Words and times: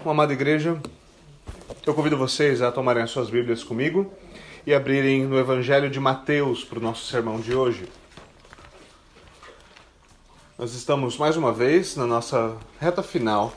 Uma 0.00 0.12
amada 0.12 0.32
igreja, 0.32 0.80
eu 1.86 1.92
convido 1.94 2.16
vocês 2.16 2.62
a 2.62 2.70
tomarem 2.72 3.02
as 3.02 3.10
suas 3.10 3.30
Bíblias 3.30 3.64
comigo 3.64 4.12
e 4.66 4.74
abrirem 4.74 5.24
no 5.24 5.38
Evangelho 5.38 5.90
de 5.90 5.98
Mateus 5.98 6.64
para 6.64 6.78
o 6.78 6.82
nosso 6.82 7.06
sermão 7.06 7.40
de 7.40 7.54
hoje. 7.54 7.88
Nós 10.58 10.74
estamos 10.74 11.16
mais 11.16 11.36
uma 11.36 11.52
vez 11.52 11.96
na 11.96 12.06
nossa 12.06 12.56
reta 12.80 13.02
final, 13.02 13.54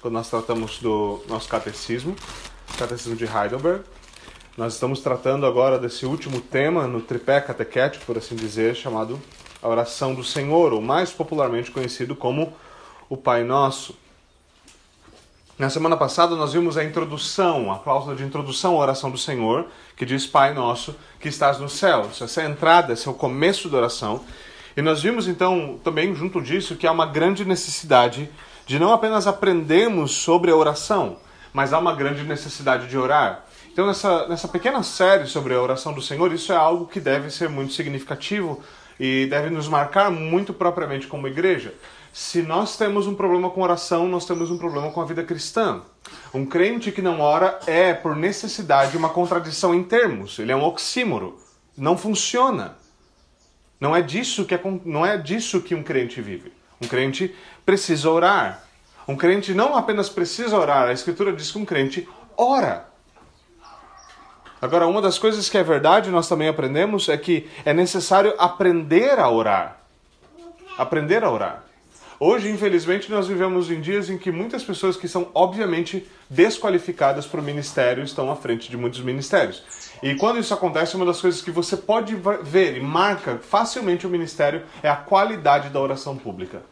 quando 0.00 0.14
nós 0.14 0.28
tratamos 0.28 0.78
do 0.78 1.22
nosso 1.28 1.48
catecismo, 1.48 2.14
Catecismo 2.78 3.16
de 3.16 3.24
Heidelberg. 3.24 3.84
Nós 4.56 4.74
estamos 4.74 5.00
tratando 5.00 5.46
agora 5.46 5.78
desse 5.78 6.04
último 6.04 6.40
tema 6.40 6.86
no 6.86 7.00
tripé 7.00 7.40
catequético, 7.40 8.04
por 8.04 8.18
assim 8.18 8.34
dizer, 8.34 8.74
chamado 8.74 9.20
a 9.62 9.68
oração 9.68 10.14
do 10.14 10.24
Senhor, 10.24 10.72
ou 10.72 10.80
mais 10.80 11.10
popularmente 11.10 11.70
conhecido 11.70 12.14
como 12.14 12.52
o 13.08 13.16
Pai 13.16 13.44
Nosso. 13.44 13.96
Na 15.62 15.70
semana 15.70 15.96
passada 15.96 16.34
nós 16.34 16.54
vimos 16.54 16.76
a 16.76 16.82
introdução, 16.82 17.70
a 17.70 17.78
cláusula 17.78 18.16
de 18.16 18.24
introdução 18.24 18.74
à 18.74 18.78
oração 18.78 19.12
do 19.12 19.16
Senhor, 19.16 19.66
que 19.96 20.04
diz 20.04 20.26
Pai 20.26 20.52
Nosso 20.52 20.92
que 21.20 21.28
estás 21.28 21.60
no 21.60 21.68
céu. 21.68 22.08
Essa 22.10 22.42
é 22.42 22.46
a 22.46 22.50
entrada, 22.50 22.92
esse 22.92 23.06
é 23.06 23.10
o 23.12 23.14
começo 23.14 23.68
da 23.68 23.76
oração. 23.76 24.24
E 24.76 24.82
nós 24.82 25.00
vimos 25.00 25.28
então 25.28 25.78
também 25.84 26.12
junto 26.16 26.42
disso 26.42 26.74
que 26.74 26.84
há 26.84 26.90
uma 26.90 27.06
grande 27.06 27.44
necessidade 27.44 28.28
de 28.66 28.76
não 28.76 28.92
apenas 28.92 29.28
aprendermos 29.28 30.10
sobre 30.10 30.50
a 30.50 30.56
oração, 30.56 31.18
mas 31.52 31.72
há 31.72 31.78
uma 31.78 31.94
grande 31.94 32.24
necessidade 32.24 32.88
de 32.88 32.98
orar. 32.98 33.44
Então, 33.72 33.86
nessa, 33.86 34.26
nessa 34.26 34.48
pequena 34.48 34.82
série 34.82 35.28
sobre 35.28 35.54
a 35.54 35.62
oração 35.62 35.92
do 35.92 36.02
Senhor, 36.02 36.32
isso 36.32 36.52
é 36.52 36.56
algo 36.56 36.86
que 36.86 36.98
deve 36.98 37.30
ser 37.30 37.48
muito 37.48 37.72
significativo 37.72 38.60
e 38.98 39.26
deve 39.26 39.48
nos 39.48 39.68
marcar 39.68 40.10
muito 40.10 40.52
propriamente 40.52 41.06
como 41.06 41.28
igreja. 41.28 41.72
Se 42.12 42.42
nós 42.42 42.76
temos 42.76 43.06
um 43.06 43.14
problema 43.14 43.48
com 43.48 43.62
oração, 43.62 44.06
nós 44.06 44.26
temos 44.26 44.50
um 44.50 44.58
problema 44.58 44.90
com 44.90 45.00
a 45.00 45.04
vida 45.06 45.24
cristã. 45.24 45.80
Um 46.34 46.44
crente 46.44 46.92
que 46.92 47.00
não 47.00 47.20
ora 47.20 47.58
é, 47.66 47.94
por 47.94 48.14
necessidade, 48.14 48.96
uma 48.96 49.08
contradição 49.08 49.74
em 49.74 49.82
termos. 49.82 50.38
Ele 50.38 50.52
é 50.52 50.56
um 50.56 50.62
oxímoro. 50.62 51.40
Não 51.74 51.96
funciona. 51.96 52.76
Não 53.80 53.96
é 53.96 54.02
disso 54.02 54.44
que, 54.44 54.54
é, 54.54 54.60
não 54.84 55.06
é 55.06 55.16
disso 55.16 55.62
que 55.62 55.74
um 55.74 55.82
crente 55.82 56.20
vive. 56.20 56.52
Um 56.82 56.86
crente 56.86 57.34
precisa 57.64 58.10
orar. 58.10 58.62
Um 59.08 59.16
crente 59.16 59.54
não 59.54 59.74
apenas 59.74 60.08
precisa 60.08 60.56
orar, 60.56 60.88
a 60.88 60.92
Escritura 60.92 61.32
diz 61.32 61.50
que 61.50 61.58
um 61.58 61.64
crente 61.64 62.08
ora. 62.36 62.88
Agora, 64.60 64.86
uma 64.86 65.02
das 65.02 65.18
coisas 65.18 65.48
que 65.48 65.58
é 65.58 65.62
verdade, 65.64 66.10
nós 66.10 66.28
também 66.28 66.46
aprendemos, 66.46 67.08
é 67.08 67.16
que 67.16 67.50
é 67.64 67.72
necessário 67.72 68.34
aprender 68.38 69.18
a 69.18 69.28
orar. 69.28 69.80
Aprender 70.78 71.24
a 71.24 71.30
orar. 71.30 71.71
Hoje, 72.24 72.48
infelizmente, 72.48 73.10
nós 73.10 73.26
vivemos 73.26 73.68
em 73.68 73.80
dias 73.80 74.08
em 74.08 74.16
que 74.16 74.30
muitas 74.30 74.62
pessoas 74.62 74.96
que 74.96 75.08
são 75.08 75.32
obviamente 75.34 76.08
desqualificadas 76.30 77.26
para 77.26 77.40
o 77.40 77.42
ministério 77.42 78.04
estão 78.04 78.30
à 78.30 78.36
frente 78.36 78.70
de 78.70 78.76
muitos 78.76 79.00
ministérios. 79.00 79.64
E 80.00 80.14
quando 80.14 80.38
isso 80.38 80.54
acontece, 80.54 80.94
uma 80.94 81.04
das 81.04 81.20
coisas 81.20 81.42
que 81.42 81.50
você 81.50 81.76
pode 81.76 82.14
ver 82.44 82.76
e 82.76 82.80
marca 82.80 83.38
facilmente 83.38 84.06
o 84.06 84.08
ministério 84.08 84.64
é 84.84 84.88
a 84.88 84.94
qualidade 84.94 85.68
da 85.70 85.80
oração 85.80 86.16
pública. 86.16 86.62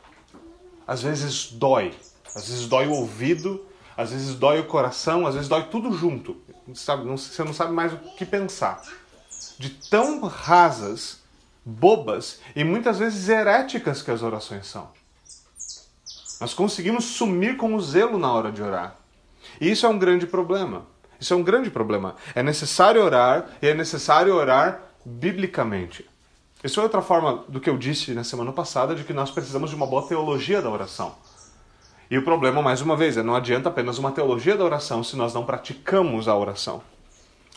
Às 0.87 1.03
vezes 1.03 1.51
dói, 1.51 1.95
às 2.33 2.49
vezes 2.49 2.69
dói 2.69 2.87
o 2.87 2.93
ouvido, 2.93 3.67
às 3.97 4.13
vezes 4.13 4.37
dói 4.37 4.61
o 4.61 4.67
coração, 4.67 5.27
às 5.27 5.35
vezes 5.35 5.49
dói 5.49 5.65
tudo 5.65 5.93
junto. 5.93 6.41
Você 6.69 7.43
não 7.43 7.53
sabe 7.53 7.73
mais 7.73 7.93
o 7.93 7.97
que 8.17 8.25
pensar. 8.25 8.81
De 9.59 9.69
tão 9.69 10.21
rasas, 10.21 11.19
bobas 11.65 12.39
e 12.55 12.63
muitas 12.63 13.01
vezes 13.01 13.29
heréticas 13.29 14.01
que 14.01 14.13
as 14.13 14.23
orações 14.23 14.69
são. 14.69 15.00
Nós 16.41 16.55
conseguimos 16.55 17.05
sumir 17.05 17.57
com 17.57 17.75
o 17.75 17.81
zelo 17.81 18.19
na 18.19 18.33
hora 18.33 18.51
de 18.51 18.63
orar. 18.63 18.97
E 19.61 19.71
isso 19.71 19.85
é 19.85 19.89
um 19.89 19.99
grande 19.99 20.27
problema. 20.27 20.87
Isso 21.21 21.35
é 21.35 21.37
um 21.37 21.43
grande 21.43 21.71
problema. 21.71 22.17
É 22.35 22.43
necessário 22.43 23.05
orar 23.05 23.45
e 23.61 23.69
é 23.69 23.75
necessário 23.75 24.35
orar 24.35 24.81
biblicamente. 25.05 26.09
Isso 26.65 26.81
é 26.81 26.83
outra 26.83 27.03
forma 27.03 27.45
do 27.49 27.61
que 27.61 27.69
eu 27.69 27.77
disse 27.77 28.13
na 28.13 28.25
semana 28.25 28.53
passada 28.53 28.95
de 28.95 29.05
que 29.05 29.13
nós 29.13 29.31
precisamos 29.31 29.71
de 29.71 29.77
uma 29.77 29.87
boa 29.87 30.07
teologia 30.07 30.63
da 30.63 30.71
oração. 30.71 31.15
E 32.11 32.19
o 32.19 32.25
problema, 32.25 32.61
mais 32.61 32.81
uma 32.81 32.97
vez, 32.97 33.17
é 33.17 33.23
não 33.23 33.37
adianta 33.37 33.69
apenas 33.69 33.99
uma 33.99 34.11
teologia 34.11 34.57
da 34.57 34.65
oração 34.65 35.05
se 35.05 35.17
nós 35.17 35.33
não 35.33 35.45
praticamos 35.45 36.27
a 36.27 36.35
oração. 36.35 36.83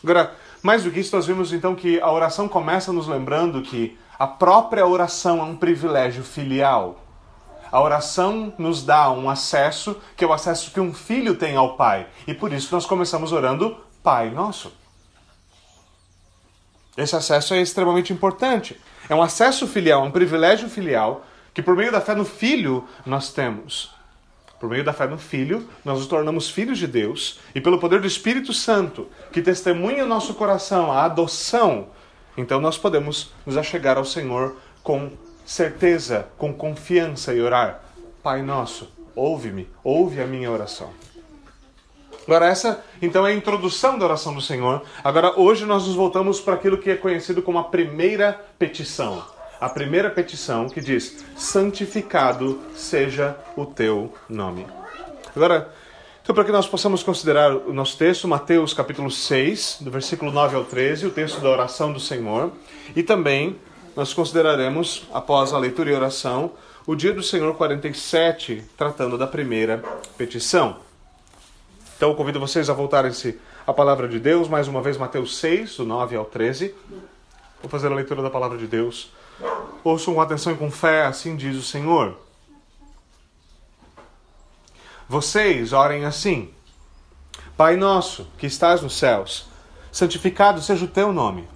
Agora, 0.02 0.34
mais 0.62 0.84
do 0.84 0.90
que 0.90 1.00
isso, 1.00 1.14
nós 1.14 1.26
vimos 1.26 1.52
então 1.52 1.74
que 1.74 2.00
a 2.00 2.10
oração 2.10 2.48
começa 2.48 2.92
nos 2.92 3.08
lembrando 3.08 3.62
que 3.62 3.98
a 4.18 4.26
própria 4.26 4.86
oração 4.86 5.40
é 5.40 5.42
um 5.42 5.56
privilégio 5.56 6.22
filial. 6.22 7.03
A 7.74 7.80
oração 7.80 8.54
nos 8.56 8.84
dá 8.84 9.10
um 9.10 9.28
acesso, 9.28 10.00
que 10.16 10.22
é 10.22 10.26
o 10.28 10.32
acesso 10.32 10.70
que 10.70 10.78
um 10.78 10.94
filho 10.94 11.34
tem 11.34 11.56
ao 11.56 11.76
Pai. 11.76 12.06
E 12.24 12.32
por 12.32 12.52
isso 12.52 12.72
nós 12.72 12.86
começamos 12.86 13.32
orando 13.32 13.76
Pai 14.00 14.30
Nosso. 14.30 14.72
Esse 16.96 17.16
acesso 17.16 17.52
é 17.52 17.60
extremamente 17.60 18.12
importante. 18.12 18.80
É 19.08 19.14
um 19.16 19.20
acesso 19.20 19.66
filial, 19.66 20.04
um 20.04 20.12
privilégio 20.12 20.68
filial, 20.68 21.26
que 21.52 21.60
por 21.60 21.74
meio 21.74 21.90
da 21.90 22.00
fé 22.00 22.14
no 22.14 22.24
Filho 22.24 22.86
nós 23.04 23.32
temos. 23.32 23.92
Por 24.60 24.68
meio 24.68 24.84
da 24.84 24.92
fé 24.92 25.08
no 25.08 25.18
Filho, 25.18 25.68
nós 25.84 25.98
nos 25.98 26.06
tornamos 26.06 26.48
filhos 26.48 26.78
de 26.78 26.86
Deus 26.86 27.40
e 27.56 27.60
pelo 27.60 27.80
poder 27.80 28.00
do 28.00 28.06
Espírito 28.06 28.52
Santo, 28.52 29.08
que 29.32 29.42
testemunha 29.42 30.04
o 30.04 30.08
nosso 30.08 30.34
coração, 30.34 30.92
a 30.92 31.02
adoção, 31.06 31.88
então 32.36 32.60
nós 32.60 32.78
podemos 32.78 33.32
nos 33.44 33.56
achegar 33.56 33.98
ao 33.98 34.04
Senhor 34.04 34.56
com 34.80 35.10
certeza, 35.44 36.28
com 36.38 36.52
confiança 36.52 37.34
e 37.34 37.40
orar: 37.40 37.82
Pai 38.22 38.42
nosso, 38.42 38.92
ouve-me, 39.14 39.68
ouve 39.82 40.20
a 40.20 40.26
minha 40.26 40.50
oração. 40.50 40.90
Agora, 42.26 42.46
essa 42.46 42.82
então 43.02 43.26
é 43.26 43.32
a 43.32 43.34
introdução 43.34 43.98
da 43.98 44.06
oração 44.06 44.34
do 44.34 44.40
Senhor. 44.40 44.82
Agora, 45.02 45.38
hoje 45.38 45.66
nós 45.66 45.86
nos 45.86 45.94
voltamos 45.94 46.40
para 46.40 46.54
aquilo 46.54 46.78
que 46.78 46.90
é 46.90 46.96
conhecido 46.96 47.42
como 47.42 47.58
a 47.58 47.64
primeira 47.64 48.32
petição 48.58 49.22
a 49.64 49.68
primeira 49.70 50.10
petição 50.10 50.68
que 50.68 50.80
diz: 50.80 51.24
santificado 51.36 52.60
seja 52.74 53.36
o 53.56 53.64
teu 53.64 54.12
nome. 54.28 54.66
Agora, 55.34 55.72
então, 56.22 56.34
para 56.34 56.44
que 56.44 56.52
nós 56.52 56.66
possamos 56.66 57.02
considerar 57.02 57.54
o 57.54 57.72
nosso 57.72 57.96
texto, 57.96 58.28
Mateus 58.28 58.72
capítulo 58.72 59.10
6, 59.10 59.78
do 59.80 59.90
versículo 59.90 60.30
9 60.30 60.56
ao 60.56 60.64
13, 60.64 61.06
o 61.06 61.10
texto 61.10 61.40
da 61.40 61.50
oração 61.50 61.92
do 61.92 62.00
Senhor, 62.00 62.52
e 62.94 63.02
também 63.02 63.58
nós 63.96 64.12
consideraremos, 64.12 65.06
após 65.12 65.52
a 65.52 65.58
leitura 65.58 65.90
e 65.90 65.94
oração, 65.94 66.52
o 66.86 66.94
dia 66.94 67.12
do 67.12 67.22
Senhor 67.22 67.54
47, 67.54 68.64
tratando 68.76 69.16
da 69.16 69.26
primeira 69.26 69.82
petição. 70.16 70.78
Então, 71.96 72.14
convido 72.14 72.40
vocês 72.40 72.68
a 72.68 72.74
voltarem-se 72.74 73.38
à 73.66 73.72
palavra 73.72 74.08
de 74.08 74.18
Deus, 74.18 74.48
mais 74.48 74.68
uma 74.68 74.82
vez, 74.82 74.96
Mateus 74.96 75.36
6, 75.38 75.76
do 75.76 75.84
9 75.84 76.16
ao 76.16 76.24
13. 76.24 76.74
Vou 77.62 77.70
fazer 77.70 77.90
a 77.90 77.94
leitura 77.94 78.22
da 78.22 78.28
palavra 78.28 78.58
de 78.58 78.66
Deus 78.66 79.10
Ouçam 79.82 80.14
com 80.14 80.20
atenção 80.20 80.52
e 80.52 80.56
com 80.56 80.70
fé, 80.70 81.04
assim 81.04 81.36
diz 81.36 81.56
o 81.56 81.62
Senhor. 81.62 82.16
Vocês 85.08 85.72
orem 85.72 86.04
assim: 86.04 86.50
Pai 87.56 87.76
nosso, 87.76 88.26
que 88.38 88.46
estás 88.46 88.80
nos 88.80 88.96
céus, 88.96 89.46
santificado 89.92 90.62
seja 90.62 90.84
o 90.84 90.88
teu 90.88 91.12
nome. 91.12 91.48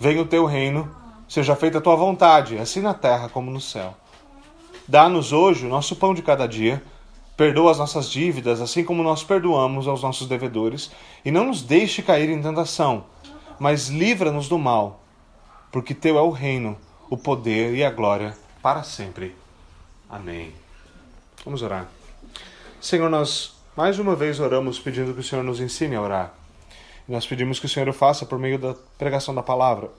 Venha 0.00 0.22
o 0.22 0.26
teu 0.26 0.46
reino, 0.46 0.92
seja 1.28 1.54
feita 1.54 1.78
a 1.78 1.80
tua 1.80 1.94
vontade, 1.94 2.58
assim 2.58 2.80
na 2.80 2.94
terra 2.94 3.28
como 3.28 3.50
no 3.50 3.60
céu. 3.60 3.94
Dá-nos 4.86 5.32
hoje 5.32 5.66
o 5.66 5.68
nosso 5.68 5.94
pão 5.96 6.14
de 6.14 6.22
cada 6.22 6.46
dia. 6.46 6.82
Perdoa 7.36 7.70
as 7.70 7.78
nossas 7.78 8.10
dívidas, 8.10 8.60
assim 8.60 8.82
como 8.82 9.02
nós 9.02 9.22
perdoamos 9.22 9.86
aos 9.86 10.02
nossos 10.02 10.26
devedores, 10.26 10.90
e 11.24 11.30
não 11.30 11.44
nos 11.44 11.62
deixe 11.62 12.02
cair 12.02 12.28
em 12.28 12.42
tentação, 12.42 13.04
mas 13.60 13.88
livra-nos 13.88 14.48
do 14.48 14.58
mal 14.58 15.00
porque 15.70 15.94
teu 15.94 16.18
é 16.18 16.22
o 16.22 16.30
reino, 16.30 16.78
o 17.10 17.16
poder 17.16 17.74
e 17.74 17.84
a 17.84 17.90
glória 17.90 18.36
para 18.62 18.82
sempre. 18.82 19.36
Amém. 20.08 20.52
Vamos 21.44 21.62
orar. 21.62 21.88
Senhor, 22.80 23.08
nós 23.10 23.56
mais 23.76 23.98
uma 23.98 24.16
vez 24.16 24.40
oramos 24.40 24.78
pedindo 24.78 25.12
que 25.12 25.20
o 25.20 25.22
Senhor 25.22 25.42
nos 25.42 25.60
ensine 25.60 25.94
a 25.94 26.02
orar. 26.02 26.34
Nós 27.06 27.26
pedimos 27.26 27.58
que 27.58 27.66
o 27.66 27.68
Senhor 27.68 27.88
o 27.88 27.92
faça 27.92 28.26
por 28.26 28.38
meio 28.38 28.58
da 28.58 28.74
pregação 28.96 29.34
da 29.34 29.42
palavra. 29.42 29.90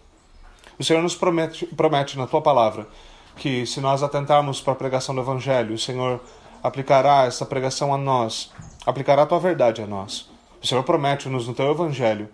O 0.80 0.84
Senhor 0.84 1.04
nos 1.04 1.14
promete, 1.14 1.66
promete 1.66 2.18
na 2.18 2.26
tua 2.26 2.42
palavra 2.42 2.88
que 3.36 3.66
se 3.66 3.82
nós 3.82 4.02
atentarmos 4.02 4.62
para 4.62 4.72
a 4.74 4.76
pregação 4.78 5.14
do 5.14 5.20
Evangelho, 5.20 5.76
o 5.76 5.78
Senhor 5.78 6.22
aplicará 6.64 7.26
essa 7.26 7.46
pregação 7.46 7.94
a 7.94 7.98
nós, 7.98 8.52
aplicará 8.86 9.24
a 9.24 9.26
tua 9.26 9.40
verdade 9.40 9.82
a 9.82 9.88
nós. 9.88 10.30
O 10.62 10.66
Senhor 10.66 10.84
promete-nos 10.84 11.48
no 11.48 11.54
teu 11.54 11.70
Evangelho 11.70 12.30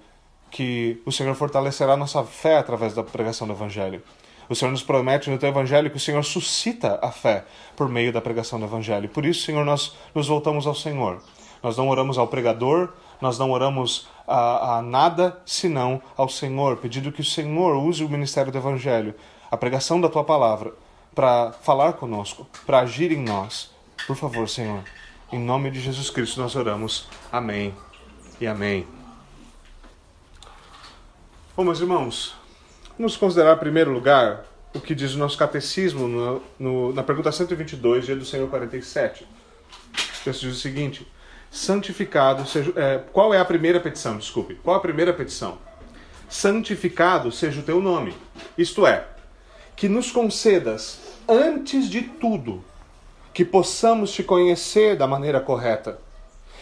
que 0.51 1.01
o 1.06 1.12
Senhor 1.12 1.33
fortalecerá 1.36 1.97
nossa 1.97 2.24
fé 2.24 2.57
através 2.57 2.94
da 2.94 3.03
pregação 3.03 3.47
do 3.47 3.53
Evangelho. 3.53 4.03
O 4.47 4.56
Senhor 4.56 4.69
nos 4.69 4.83
promete 4.83 5.30
no 5.30 5.39
teu 5.39 5.50
Evangelho 5.50 5.89
que 5.89 5.97
o 5.97 6.00
Senhor 6.00 6.24
suscita 6.24 7.00
a 7.01 7.12
fé 7.12 7.45
por 7.75 7.89
meio 7.89 8.13
da 8.13 8.21
pregação 8.21 8.59
do 8.59 8.65
Evangelho. 8.65 9.09
Por 9.09 9.25
isso, 9.25 9.44
Senhor, 9.44 9.65
nós 9.65 9.95
nos 10.13 10.27
voltamos 10.27 10.68
ao 10.68 10.75
Senhor. 10.75 11.19
Nós 11.66 11.76
não 11.78 11.90
oramos 11.90 12.20
ao 12.20 12.28
pregador, 12.28 12.90
nós 13.20 13.40
não 13.40 13.50
oramos 13.50 14.08
a, 14.28 14.78
a 14.78 14.82
nada 14.84 15.42
senão 15.48 16.00
ao 16.16 16.30
Senhor, 16.30 16.78
pedindo 16.78 17.12
que 17.12 17.22
o 17.22 17.26
Senhor 17.26 17.76
use 17.78 18.04
o 18.04 18.08
ministério 18.08 18.52
do 18.52 18.58
Evangelho, 18.60 19.16
a 19.50 19.58
pregação 19.58 20.00
da 20.00 20.08
tua 20.08 20.24
palavra, 20.24 20.74
para 21.16 21.54
falar 21.64 21.94
conosco, 21.94 22.46
para 22.68 22.82
agir 22.82 23.12
em 23.12 23.20
nós. 23.20 23.72
Por 24.06 24.16
favor, 24.16 24.48
Senhor, 24.48 24.84
Em 25.34 25.40
nome 25.40 25.72
de 25.72 25.80
Jesus 25.80 26.12
Cristo 26.12 26.40
nós 26.40 26.56
oramos. 26.56 27.08
Amém 27.32 27.74
e 28.40 28.46
amém. 28.46 28.86
Bom, 31.58 31.64
meus 31.64 31.80
irmãos, 31.80 32.36
vamos 32.96 33.18
considerar 33.18 33.56
em 33.56 33.60
primeiro 33.60 33.92
lugar 33.92 34.46
o 34.72 34.80
que 34.80 34.94
diz 34.94 35.16
o 35.16 35.18
nosso 35.18 35.36
catecismo 35.36 36.08
no, 36.08 36.44
no, 36.60 36.94
na 36.94 37.02
pergunta 37.02 37.32
122, 37.32 38.06
dia 38.06 38.16
do 38.16 38.24
Senhor 38.24 38.48
47. 38.52 39.24
O 39.24 40.24
texto 40.24 40.42
diz 40.42 40.58
o 40.58 40.60
seguinte: 40.60 41.15
Santificado 41.51 42.45
seja. 42.45 42.74
É, 42.75 43.01
qual 43.12 43.33
é 43.33 43.39
a 43.39 43.45
primeira 43.45 43.80
petição? 43.80 44.18
Desculpe. 44.18 44.56
Qual 44.56 44.75
a 44.75 44.80
primeira 44.80 45.13
petição? 45.13 45.57
Santificado 46.30 47.31
seja 47.31 47.59
o 47.59 47.63
teu 47.63 47.81
nome. 47.81 48.13
Isto 48.57 48.86
é, 48.86 49.06
que 49.75 49.88
nos 49.88 50.12
concedas, 50.12 51.00
antes 51.27 51.89
de 51.89 52.01
tudo, 52.01 52.63
que 53.33 53.45
possamos 53.45 54.12
te 54.12 54.24
conhecer 54.24 54.97
da 54.97 55.07
maneira 55.07 55.39
correta 55.39 56.00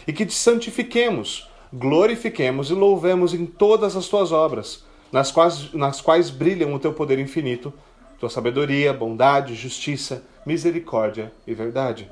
e 0.06 0.12
que 0.12 0.26
te 0.26 0.34
santifiquemos 0.34 1.48
glorifiquemos 1.74 2.70
e 2.70 2.74
louvemos 2.74 3.34
em 3.34 3.44
todas 3.44 3.96
as 3.96 4.06
tuas 4.06 4.30
obras, 4.30 4.84
nas 5.10 5.32
quais, 5.32 5.72
nas 5.72 6.00
quais 6.00 6.30
brilham 6.30 6.72
o 6.72 6.78
teu 6.78 6.92
poder 6.92 7.18
infinito, 7.18 7.72
tua 8.20 8.30
sabedoria, 8.30 8.92
bondade, 8.92 9.56
justiça, 9.56 10.22
misericórdia 10.46 11.32
e 11.46 11.52
verdade. 11.52 12.08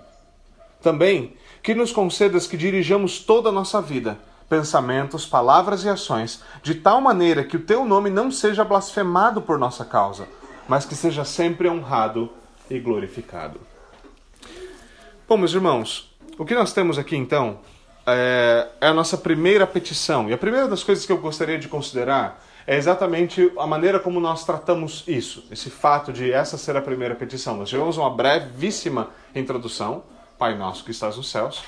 Também 0.83 1.35
que 1.63 1.75
nos 1.75 1.93
concedas 1.93 2.47
que 2.47 2.57
dirijamos 2.57 3.21
toda 3.21 3.51
a 3.51 3.53
nossa 3.53 3.81
vida, 3.81 4.19
pensamentos, 4.49 5.25
palavras 5.25 5.85
e 5.85 5.89
ações, 5.89 6.43
de 6.63 6.75
tal 6.75 7.01
maneira 7.01 7.45
que 7.45 7.57
o 7.57 7.63
teu 7.63 7.85
nome 7.85 8.11
não 8.11 8.31
seja 8.31 8.65
blasfemado 8.65 9.41
por 9.41 9.59
nossa 9.59 9.85
causa, 9.85 10.27
mas 10.69 10.85
que 10.85 10.95
seja 10.95 11.25
sempre 11.25 11.69
honrado 11.69 12.31
e 12.69 12.79
glorificado. 12.79 13.61
Bom, 15.29 15.37
meus 15.37 15.55
irmãos, 15.55 16.13
o 16.37 16.45
que 16.45 16.55
nós 16.55 16.73
temos 16.73 16.99
aqui 16.99 17.17
então 17.17 17.61
é, 18.07 18.69
é 18.81 18.87
a 18.89 18.95
nossa 18.95 19.17
primeira 19.17 19.67
petição. 19.67 20.29
E 20.29 20.33
a 20.33 20.39
primeira 20.39 20.69
das 20.69 20.83
coisas 20.83 21.07
que 21.07 21.13
eu 21.13 21.19
gostaria 21.19 21.59
de 21.59 21.69
considerar 21.69 22.43
é 22.67 22.77
exatamente 22.77 23.51
a 23.59 23.67
maneira 23.67 23.99
como 23.99 24.21
nós 24.21 24.45
tratamos 24.45 25.05
isso, 25.07 25.45
esse 25.51 25.71
fato 25.71 26.13
de 26.13 26.31
essa 26.31 26.57
ser 26.57 26.77
a 26.77 26.83
primeira 26.83 27.15
petição. 27.15 27.57
Nós 27.57 27.69
tivemos 27.69 27.97
uma 27.97 28.11
brevíssima 28.11 29.11
introdução, 29.35 30.05
Pai 30.43 30.57
Nosso 30.57 30.83
que 30.83 30.91
estás 30.91 31.17
nos 31.17 31.31
céus, 31.31 31.63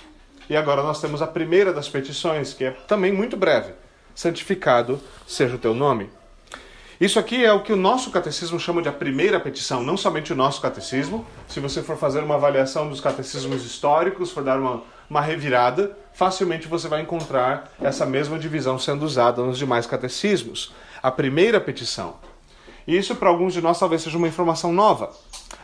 e 0.51 0.57
agora 0.57 0.83
nós 0.83 1.01
temos 1.01 1.23
a 1.23 1.29
primeira 1.29 1.73
das 1.73 1.89
petições, 1.89 2.53
que 2.53 2.65
é 2.65 2.71
também 2.73 3.13
muito 3.13 3.37
breve: 3.37 3.73
santificado 4.17 5.01
seja 5.29 5.55
o 5.55 5.59
teu 5.61 5.73
nome. 5.73 6.11
Isso 7.01 7.21
aqui 7.21 7.45
é 7.45 7.53
o 7.53 7.63
que 7.63 7.73
o 7.73 7.77
nosso 7.77 8.11
catecismo 8.11 8.59
chama 8.59 8.83
de 8.83 8.89
a 8.89 8.93
primeira 8.93 9.39
petição, 9.39 9.81
não 9.81 9.97
somente 9.97 10.33
o 10.33 10.37
nosso 10.37 10.61
catecismo. 10.61 11.25
Se 11.47 11.61
você 11.61 11.85
for 11.85 11.97
fazer 11.97 12.19
uma 12.25 12.35
avaliação 12.35 12.89
dos 12.89 13.01
catecismos 13.01 13.65
históricos, 13.65 14.33
for 14.33 14.43
dar 14.43 14.59
uma, 14.59 14.83
uma 15.09 15.21
revirada, 15.21 15.97
facilmente 16.13 16.67
você 16.67 16.89
vai 16.89 17.01
encontrar 17.01 17.73
essa 17.81 18.05
mesma 18.05 18.41
divisão 18.41 18.77
sendo 18.77 19.05
usada 19.05 19.41
nos 19.41 19.57
demais 19.57 19.87
catecismos. 19.87 20.75
A 21.01 21.13
primeira 21.13 21.61
petição. 21.61 22.17
E 22.89 22.97
isso 22.97 23.15
para 23.15 23.29
alguns 23.29 23.53
de 23.53 23.61
nós 23.61 23.79
talvez 23.79 24.03
seja 24.03 24.19
uma 24.19 24.27
informação 24.27 24.73
nova. 24.73 25.13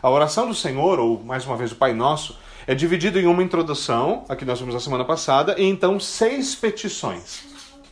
A 0.01 0.09
oração 0.09 0.47
do 0.47 0.55
Senhor, 0.55 1.01
ou 1.01 1.21
mais 1.25 1.45
uma 1.45 1.57
vez 1.57 1.73
o 1.73 1.77
Pai 1.77 1.93
Nosso, 1.93 2.39
é 2.67 2.75
dividido 2.75 3.19
em 3.19 3.27
uma 3.27 3.43
introdução, 3.43 4.25
aqui 4.29 4.45
nós 4.45 4.59
vimos 4.59 4.75
na 4.75 4.81
semana 4.81 5.05
passada, 5.05 5.55
e 5.59 5.65
então 5.65 5.99
seis 5.99 6.55
petições. 6.55 7.45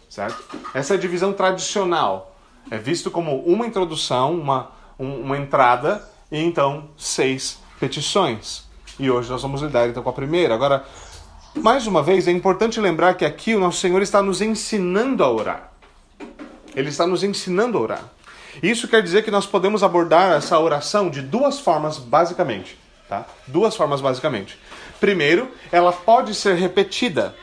Certo? 0.08 0.42
Essa 0.74 0.94
é 0.94 0.96
a 0.96 1.00
divisão 1.00 1.32
tradicional. 1.32 2.36
É 2.70 2.76
visto 2.76 3.10
como 3.10 3.40
uma 3.44 3.66
introdução, 3.66 4.38
uma, 4.38 4.70
um, 4.98 5.22
uma 5.22 5.38
entrada, 5.38 6.06
e 6.30 6.38
então 6.38 6.90
seis 6.96 7.58
petições. 7.80 8.64
E 8.98 9.10
hoje 9.10 9.30
nós 9.30 9.42
vamos 9.42 9.62
lidar 9.62 9.88
então 9.88 10.02
com 10.02 10.10
a 10.10 10.12
primeira. 10.12 10.54
Agora, 10.54 10.84
mais 11.54 11.86
uma 11.86 12.02
vez, 12.02 12.28
é 12.28 12.32
importante 12.32 12.80
lembrar 12.80 13.14
que 13.14 13.24
aqui 13.24 13.54
o 13.54 13.60
nosso 13.60 13.78
Senhor 13.78 14.02
está 14.02 14.22
nos 14.22 14.40
ensinando 14.40 15.24
a 15.24 15.30
orar. 15.30 15.72
Ele 16.74 16.88
está 16.88 17.06
nos 17.06 17.22
ensinando 17.22 17.78
a 17.78 17.80
orar. 17.80 18.04
Isso 18.62 18.88
quer 18.88 19.02
dizer 19.02 19.22
que 19.22 19.30
nós 19.30 19.46
podemos 19.46 19.82
abordar 19.82 20.36
essa 20.36 20.58
oração 20.58 21.08
de 21.08 21.22
duas 21.22 21.60
formas, 21.60 21.96
basicamente. 21.98 22.78
Tá? 23.08 23.24
Duas 23.46 23.74
formas, 23.74 24.00
basicamente. 24.00 24.58
Primeiro, 25.00 25.50
ela 25.72 25.92
pode 25.92 26.34
ser 26.34 26.54
repetida. 26.56 27.34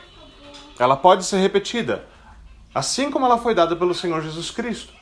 Ela 0.78 0.96
pode 0.96 1.24
ser 1.24 1.38
repetida. 1.38 2.06
Assim 2.74 3.10
como 3.10 3.26
ela 3.26 3.38
foi 3.38 3.54
dada 3.54 3.74
pelo 3.74 3.94
Senhor 3.94 4.22
Jesus 4.22 4.50
Cristo. 4.50 4.92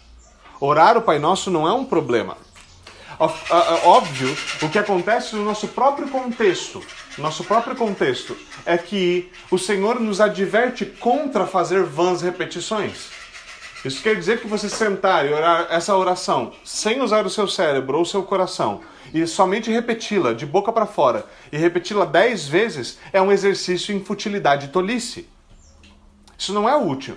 Orar 0.61 0.97
o 0.97 1.03
Pai 1.03 1.19
Nosso 1.19 1.51
não 1.51 1.69
é 1.69 1.73
um 1.73 1.85
problema. 1.85 2.37
Óbvio, 3.85 4.37
o 4.63 4.69
que 4.69 4.79
acontece 4.79 5.37
no 5.37 5.45
nosso 5.45 5.69
próprio 5.69 6.09
contexto, 6.09 6.83
nosso 7.19 7.45
próprio 7.45 7.77
contexto, 7.77 8.37
é 8.65 8.77
que 8.77 9.31
o 9.51 9.59
Senhor 9.59 10.01
nos 10.01 10.21
adverte 10.21 10.85
contra 10.87 11.47
fazer 11.47 11.85
vãs 11.85 12.23
repetições. 12.23 13.11
Isso 13.85 14.03
quer 14.03 14.17
dizer 14.17 14.41
que 14.41 14.49
você 14.49 14.69
sentar 14.69 15.27
e 15.27 15.33
orar 15.33 15.67
essa 15.71 15.95
oração 15.95 16.53
sem 16.65 17.03
usar 17.03 17.27
o 17.27 17.31
seu 17.31 17.47
cérebro 17.47 17.99
ou 17.99 18.03
o 18.03 18.07
seu 18.07 18.23
coração 18.23 18.81
e 19.15 19.25
somente 19.29 19.71
repeti-la 19.71 20.33
de 20.35 20.45
boca 20.45 20.73
para 20.73 20.87
fora 20.87 21.25
e 21.53 21.57
repeti-la 21.57 22.05
dez 22.05 22.49
vezes 22.49 22.99
é 23.13 23.23
um 23.23 23.31
exercício 23.31 23.95
em 23.95 24.05
futilidade 24.05 24.67
e 24.67 24.71
tolice. 24.71 25.29
Isso 26.37 26.53
não 26.53 26.69
é 26.69 26.77
útil. 26.77 27.17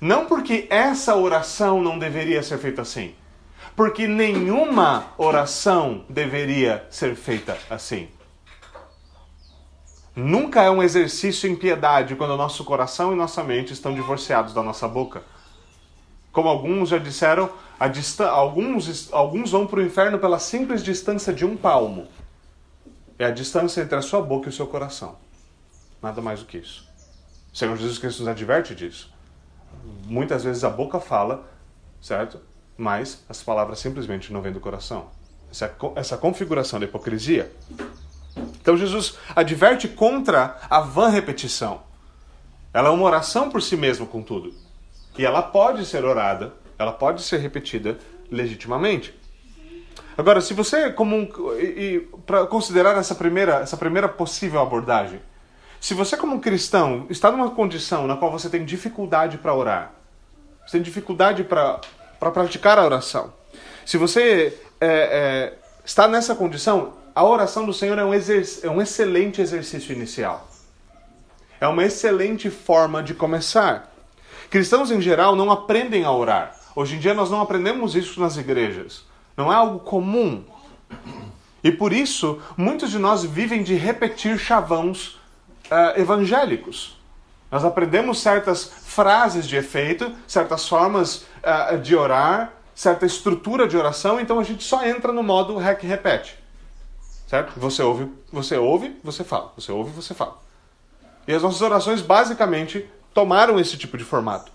Não 0.00 0.24
porque 0.24 0.66
essa 0.70 1.14
oração 1.14 1.82
não 1.82 1.98
deveria 1.98 2.42
ser 2.42 2.58
feita 2.58 2.80
assim, 2.80 3.14
porque 3.76 4.08
nenhuma 4.08 5.12
oração 5.18 6.04
deveria 6.08 6.84
ser 6.90 7.14
feita 7.14 7.58
assim. 7.68 8.08
Nunca 10.16 10.62
é 10.62 10.70
um 10.70 10.82
exercício 10.82 11.48
em 11.48 11.54
piedade 11.54 12.16
quando 12.16 12.36
nosso 12.36 12.64
coração 12.64 13.12
e 13.12 13.16
nossa 13.16 13.44
mente 13.44 13.72
estão 13.72 13.94
divorciados 13.94 14.52
da 14.52 14.62
nossa 14.62 14.88
boca. 14.88 15.22
Como 16.32 16.48
alguns 16.48 16.88
já 16.88 16.98
disseram, 16.98 17.50
alguns, 18.30 19.12
alguns 19.12 19.50
vão 19.50 19.66
para 19.66 19.80
o 19.80 19.82
inferno 19.82 20.18
pela 20.18 20.38
simples 20.38 20.82
distância 20.82 21.32
de 21.32 21.44
um 21.44 21.56
palmo. 21.56 22.06
É 23.18 23.24
a 23.24 23.30
distância 23.30 23.80
entre 23.80 23.96
a 23.96 24.02
sua 24.02 24.20
boca 24.20 24.46
e 24.46 24.48
o 24.50 24.52
seu 24.52 24.66
coração. 24.66 25.16
Nada 26.02 26.20
mais 26.20 26.40
do 26.40 26.46
que 26.46 26.58
isso. 26.58 26.88
O 27.52 27.56
Senhor 27.56 27.76
Jesus 27.76 27.98
Cristo 27.98 28.20
nos 28.20 28.28
adverte 28.28 28.74
disso. 28.74 29.12
Muitas 30.06 30.44
vezes 30.44 30.64
a 30.64 30.70
boca 30.70 31.00
fala, 31.00 31.48
certo? 32.00 32.40
Mas 32.76 33.22
as 33.28 33.42
palavras 33.42 33.78
simplesmente 33.78 34.32
não 34.32 34.42
vêm 34.42 34.52
do 34.52 34.60
coração. 34.60 35.06
Essa, 35.50 35.74
essa 35.96 36.16
configuração 36.16 36.80
da 36.80 36.86
hipocrisia 36.86 37.52
então 38.36 38.76
Jesus 38.76 39.18
adverte 39.34 39.88
contra 39.88 40.56
a 40.70 40.80
vã 40.80 41.08
repetição. 41.08 41.82
Ela 42.72 42.88
é 42.88 42.92
uma 42.92 43.04
oração 43.04 43.50
por 43.50 43.60
si 43.60 43.76
mesma, 43.76 44.06
contudo. 44.06 44.54
E 45.18 45.26
ela 45.26 45.42
pode 45.42 45.84
ser 45.84 46.04
orada, 46.04 46.52
ela 46.82 46.92
pode 46.92 47.22
ser 47.22 47.38
repetida 47.38 47.98
legitimamente. 48.30 49.18
Agora, 50.16 50.40
se 50.40 50.52
você, 50.52 50.92
como 50.92 51.16
um, 51.16 51.26
para 52.26 52.46
considerar 52.46 52.96
essa 52.98 53.14
primeira, 53.14 53.56
essa 53.56 53.76
primeira 53.76 54.08
possível 54.08 54.60
abordagem, 54.60 55.20
se 55.80 55.94
você, 55.94 56.16
como 56.16 56.36
um 56.36 56.40
cristão, 56.40 57.06
está 57.08 57.30
numa 57.30 57.50
condição 57.50 58.06
na 58.06 58.16
qual 58.16 58.30
você 58.30 58.48
tem 58.48 58.64
dificuldade 58.64 59.38
para 59.38 59.54
orar, 59.54 59.92
você 60.66 60.72
tem 60.72 60.82
dificuldade 60.82 61.42
para 61.44 61.80
praticar 62.20 62.78
a 62.78 62.84
oração, 62.84 63.32
se 63.84 63.96
você 63.96 64.58
é, 64.80 64.86
é, 64.86 65.52
está 65.84 66.06
nessa 66.06 66.34
condição, 66.34 66.94
a 67.14 67.24
oração 67.24 67.66
do 67.66 67.72
Senhor 67.72 67.98
é 67.98 68.04
um, 68.04 68.12
é 68.14 68.70
um 68.70 68.80
excelente 68.80 69.40
exercício 69.40 69.92
inicial. 69.92 70.48
É 71.60 71.66
uma 71.66 71.84
excelente 71.84 72.50
forma 72.50 73.02
de 73.02 73.14
começar. 73.14 73.92
Cristãos 74.50 74.90
em 74.90 75.00
geral 75.00 75.36
não 75.36 75.50
aprendem 75.50 76.04
a 76.04 76.12
orar. 76.12 76.56
Hoje 76.74 76.96
em 76.96 76.98
dia 76.98 77.14
nós 77.14 77.30
não 77.30 77.40
aprendemos 77.40 77.94
isso 77.94 78.20
nas 78.20 78.36
igrejas. 78.36 79.04
Não 79.36 79.52
é 79.52 79.54
algo 79.54 79.80
comum. 79.80 80.44
E 81.64 81.70
por 81.70 81.92
isso, 81.92 82.40
muitos 82.56 82.90
de 82.90 82.98
nós 82.98 83.24
vivem 83.24 83.62
de 83.62 83.74
repetir 83.74 84.38
chavões 84.38 85.14
uh, 85.70 85.98
evangélicos. 85.98 86.98
Nós 87.50 87.64
aprendemos 87.64 88.20
certas 88.20 88.64
frases 88.64 89.46
de 89.46 89.56
efeito, 89.56 90.12
certas 90.26 90.68
formas 90.68 91.26
uh, 91.42 91.78
de 91.78 91.94
orar, 91.94 92.52
certa 92.74 93.06
estrutura 93.06 93.68
de 93.68 93.76
oração, 93.76 94.18
então 94.18 94.40
a 94.40 94.44
gente 94.44 94.64
só 94.64 94.84
entra 94.84 95.12
no 95.12 95.22
modo 95.22 95.56
rec 95.56 95.82
repete 95.82 96.42
certo? 97.32 97.58
Você 97.58 97.82
ouve, 97.82 98.12
você 98.30 98.58
ouve, 98.58 98.94
você 99.02 99.24
fala. 99.24 99.50
Você 99.56 99.72
ouve, 99.72 99.90
você 99.90 100.12
fala. 100.12 100.36
E 101.26 101.32
as 101.32 101.42
nossas 101.42 101.62
orações 101.62 102.02
basicamente 102.02 102.86
tomaram 103.14 103.58
esse 103.58 103.78
tipo 103.78 103.96
de 103.96 104.04
formato. 104.04 104.52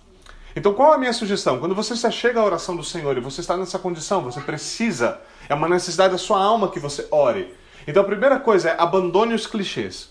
Então, 0.57 0.73
qual 0.73 0.91
é 0.91 0.95
a 0.95 0.97
minha 0.97 1.13
sugestão? 1.13 1.59
Quando 1.59 1.75
você 1.75 1.95
se 1.95 2.11
chega 2.11 2.39
à 2.39 2.43
oração 2.43 2.75
do 2.75 2.83
Senhor 2.83 3.15
e 3.15 3.21
você 3.21 3.41
está 3.41 3.55
nessa 3.55 3.77
condição, 3.77 4.23
você 4.23 4.41
precisa, 4.41 5.21
é 5.47 5.53
uma 5.53 5.69
necessidade 5.69 6.13
da 6.13 6.17
sua 6.17 6.43
alma 6.43 6.71
que 6.71 6.79
você 6.79 7.07
ore. 7.11 7.53
Então, 7.87 8.01
a 8.01 8.05
primeira 8.07 8.39
coisa 8.39 8.71
é 8.71 8.75
abandone 8.81 9.35
os 9.35 9.45
clichês. 9.45 10.09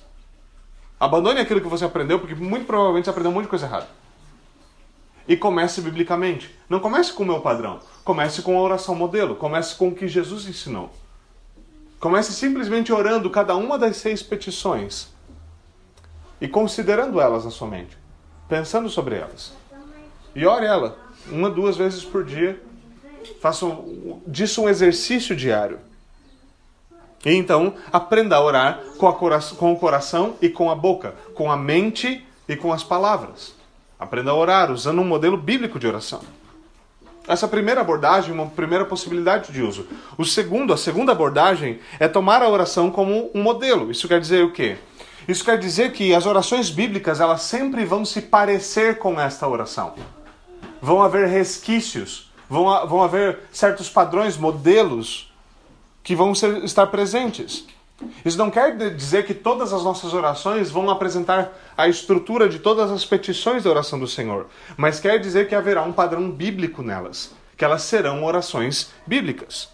Abandone 1.00 1.40
aquilo 1.40 1.60
que 1.60 1.66
você 1.66 1.84
aprendeu, 1.84 2.20
porque 2.20 2.36
muito 2.36 2.64
provavelmente 2.64 3.06
você 3.06 3.10
aprendeu 3.10 3.32
um 3.32 3.34
monte 3.34 3.46
de 3.46 3.50
coisa 3.50 3.66
errada. 3.66 3.88
E 5.26 5.36
comece 5.36 5.80
biblicamente. 5.80 6.56
Não 6.68 6.78
comece 6.78 7.12
com 7.12 7.24
o 7.24 7.26
meu 7.26 7.40
padrão. 7.40 7.80
Comece 8.04 8.40
com 8.40 8.56
a 8.56 8.62
oração 8.62 8.94
modelo. 8.94 9.34
Comece 9.34 9.74
com 9.74 9.88
o 9.88 9.94
que 9.96 10.06
Jesus 10.06 10.46
ensinou. 10.46 10.92
Comece 11.98 12.32
simplesmente 12.32 12.92
orando 12.92 13.28
cada 13.30 13.56
uma 13.56 13.76
das 13.76 13.96
seis 13.96 14.22
petições. 14.22 15.08
e 16.40 16.46
considerando 16.46 17.20
elas 17.20 17.44
na 17.44 17.50
sua 17.50 17.66
mente, 17.66 17.98
pensando 18.48 18.88
sobre 18.88 19.16
elas. 19.16 19.65
E 20.36 20.44
ore 20.44 20.66
ela, 20.66 20.98
uma, 21.32 21.48
duas 21.48 21.78
vezes 21.78 22.04
por 22.04 22.22
dia. 22.22 22.62
Faça 23.40 23.66
disso 24.26 24.62
um 24.62 24.68
exercício 24.68 25.34
diário. 25.34 25.78
E 27.24 27.32
então, 27.32 27.72
aprenda 27.90 28.36
a 28.36 28.42
orar 28.42 28.80
com, 28.98 29.08
a 29.08 29.14
com 29.14 29.72
o 29.72 29.78
coração 29.78 30.36
e 30.42 30.50
com 30.50 30.70
a 30.70 30.74
boca, 30.74 31.14
com 31.34 31.50
a 31.50 31.56
mente 31.56 32.22
e 32.46 32.54
com 32.54 32.70
as 32.70 32.84
palavras. 32.84 33.54
Aprenda 33.98 34.30
a 34.30 34.34
orar 34.34 34.70
usando 34.70 35.00
um 35.00 35.06
modelo 35.06 35.38
bíblico 35.38 35.78
de 35.78 35.86
oração. 35.86 36.20
Essa 37.26 37.48
primeira 37.48 37.80
abordagem, 37.80 38.34
uma 38.34 38.46
primeira 38.46 38.84
possibilidade 38.84 39.50
de 39.50 39.62
uso. 39.62 39.86
O 40.18 40.24
segundo, 40.24 40.70
a 40.70 40.76
segunda 40.76 41.12
abordagem 41.12 41.80
é 41.98 42.06
tomar 42.06 42.42
a 42.42 42.48
oração 42.48 42.90
como 42.90 43.30
um 43.34 43.42
modelo. 43.42 43.90
Isso 43.90 44.06
quer 44.06 44.20
dizer 44.20 44.44
o 44.44 44.52
quê? 44.52 44.76
Isso 45.26 45.42
quer 45.42 45.58
dizer 45.58 45.92
que 45.92 46.14
as 46.14 46.26
orações 46.26 46.68
bíblicas, 46.68 47.20
elas 47.20 47.40
sempre 47.40 47.86
vão 47.86 48.04
se 48.04 48.20
parecer 48.20 48.98
com 48.98 49.18
esta 49.18 49.48
oração. 49.48 49.94
Vão 50.86 51.02
haver 51.02 51.26
resquícios, 51.26 52.30
vão, 52.48 52.86
vão 52.86 53.02
haver 53.02 53.40
certos 53.50 53.90
padrões, 53.90 54.36
modelos 54.36 55.32
que 56.04 56.14
vão 56.14 56.32
ser, 56.32 56.62
estar 56.62 56.86
presentes. 56.86 57.66
Isso 58.24 58.38
não 58.38 58.52
quer 58.52 58.76
dizer 58.94 59.26
que 59.26 59.34
todas 59.34 59.72
as 59.72 59.82
nossas 59.82 60.14
orações 60.14 60.70
vão 60.70 60.88
apresentar 60.88 61.50
a 61.76 61.88
estrutura 61.88 62.48
de 62.48 62.60
todas 62.60 62.88
as 62.92 63.04
petições 63.04 63.64
da 63.64 63.70
oração 63.70 63.98
do 63.98 64.06
Senhor, 64.06 64.46
mas 64.76 65.00
quer 65.00 65.18
dizer 65.18 65.48
que 65.48 65.56
haverá 65.56 65.82
um 65.82 65.92
padrão 65.92 66.30
bíblico 66.30 66.84
nelas, 66.84 67.32
que 67.56 67.64
elas 67.64 67.82
serão 67.82 68.22
orações 68.22 68.92
bíblicas. 69.04 69.68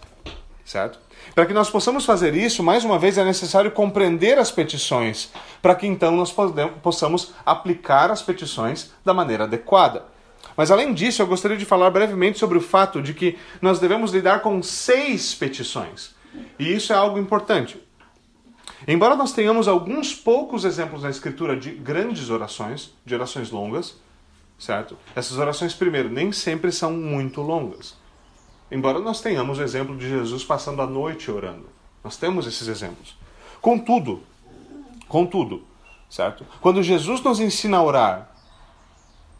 Certo? 0.64 0.98
Para 1.34 1.44
que 1.44 1.52
nós 1.52 1.68
possamos 1.68 2.06
fazer 2.06 2.34
isso, 2.34 2.62
mais 2.62 2.86
uma 2.86 2.98
vez 2.98 3.18
é 3.18 3.24
necessário 3.24 3.70
compreender 3.70 4.38
as 4.38 4.50
petições, 4.50 5.30
para 5.60 5.74
que 5.74 5.86
então 5.86 6.16
nós 6.16 6.34
possamos 6.82 7.34
aplicar 7.44 8.10
as 8.10 8.22
petições 8.22 8.90
da 9.04 9.12
maneira 9.12 9.44
adequada. 9.44 10.10
Mas 10.62 10.70
além 10.70 10.94
disso, 10.94 11.20
eu 11.20 11.26
gostaria 11.26 11.56
de 11.56 11.64
falar 11.64 11.90
brevemente 11.90 12.38
sobre 12.38 12.56
o 12.56 12.60
fato 12.60 13.02
de 13.02 13.12
que 13.12 13.36
nós 13.60 13.80
devemos 13.80 14.12
lidar 14.12 14.42
com 14.42 14.62
seis 14.62 15.34
petições. 15.34 16.14
E 16.56 16.72
isso 16.72 16.92
é 16.92 16.96
algo 16.96 17.18
importante. 17.18 17.82
Embora 18.86 19.16
nós 19.16 19.32
tenhamos 19.32 19.66
alguns 19.66 20.14
poucos 20.14 20.64
exemplos 20.64 21.02
na 21.02 21.10
Escritura 21.10 21.56
de 21.56 21.72
grandes 21.72 22.30
orações, 22.30 22.94
de 23.04 23.12
orações 23.12 23.50
longas, 23.50 23.96
certo? 24.56 24.96
Essas 25.16 25.36
orações, 25.36 25.74
primeiro, 25.74 26.08
nem 26.08 26.30
sempre 26.30 26.70
são 26.70 26.92
muito 26.92 27.42
longas. 27.42 27.96
Embora 28.70 29.00
nós 29.00 29.20
tenhamos 29.20 29.58
o 29.58 29.62
exemplo 29.64 29.96
de 29.96 30.08
Jesus 30.08 30.44
passando 30.44 30.80
a 30.80 30.86
noite 30.86 31.28
orando. 31.28 31.68
Nós 32.04 32.16
temos 32.16 32.46
esses 32.46 32.68
exemplos. 32.68 33.16
Contudo, 33.60 34.22
contudo, 35.08 35.64
certo? 36.08 36.46
Quando 36.60 36.84
Jesus 36.84 37.20
nos 37.20 37.40
ensina 37.40 37.78
a 37.78 37.82
orar, 37.82 38.31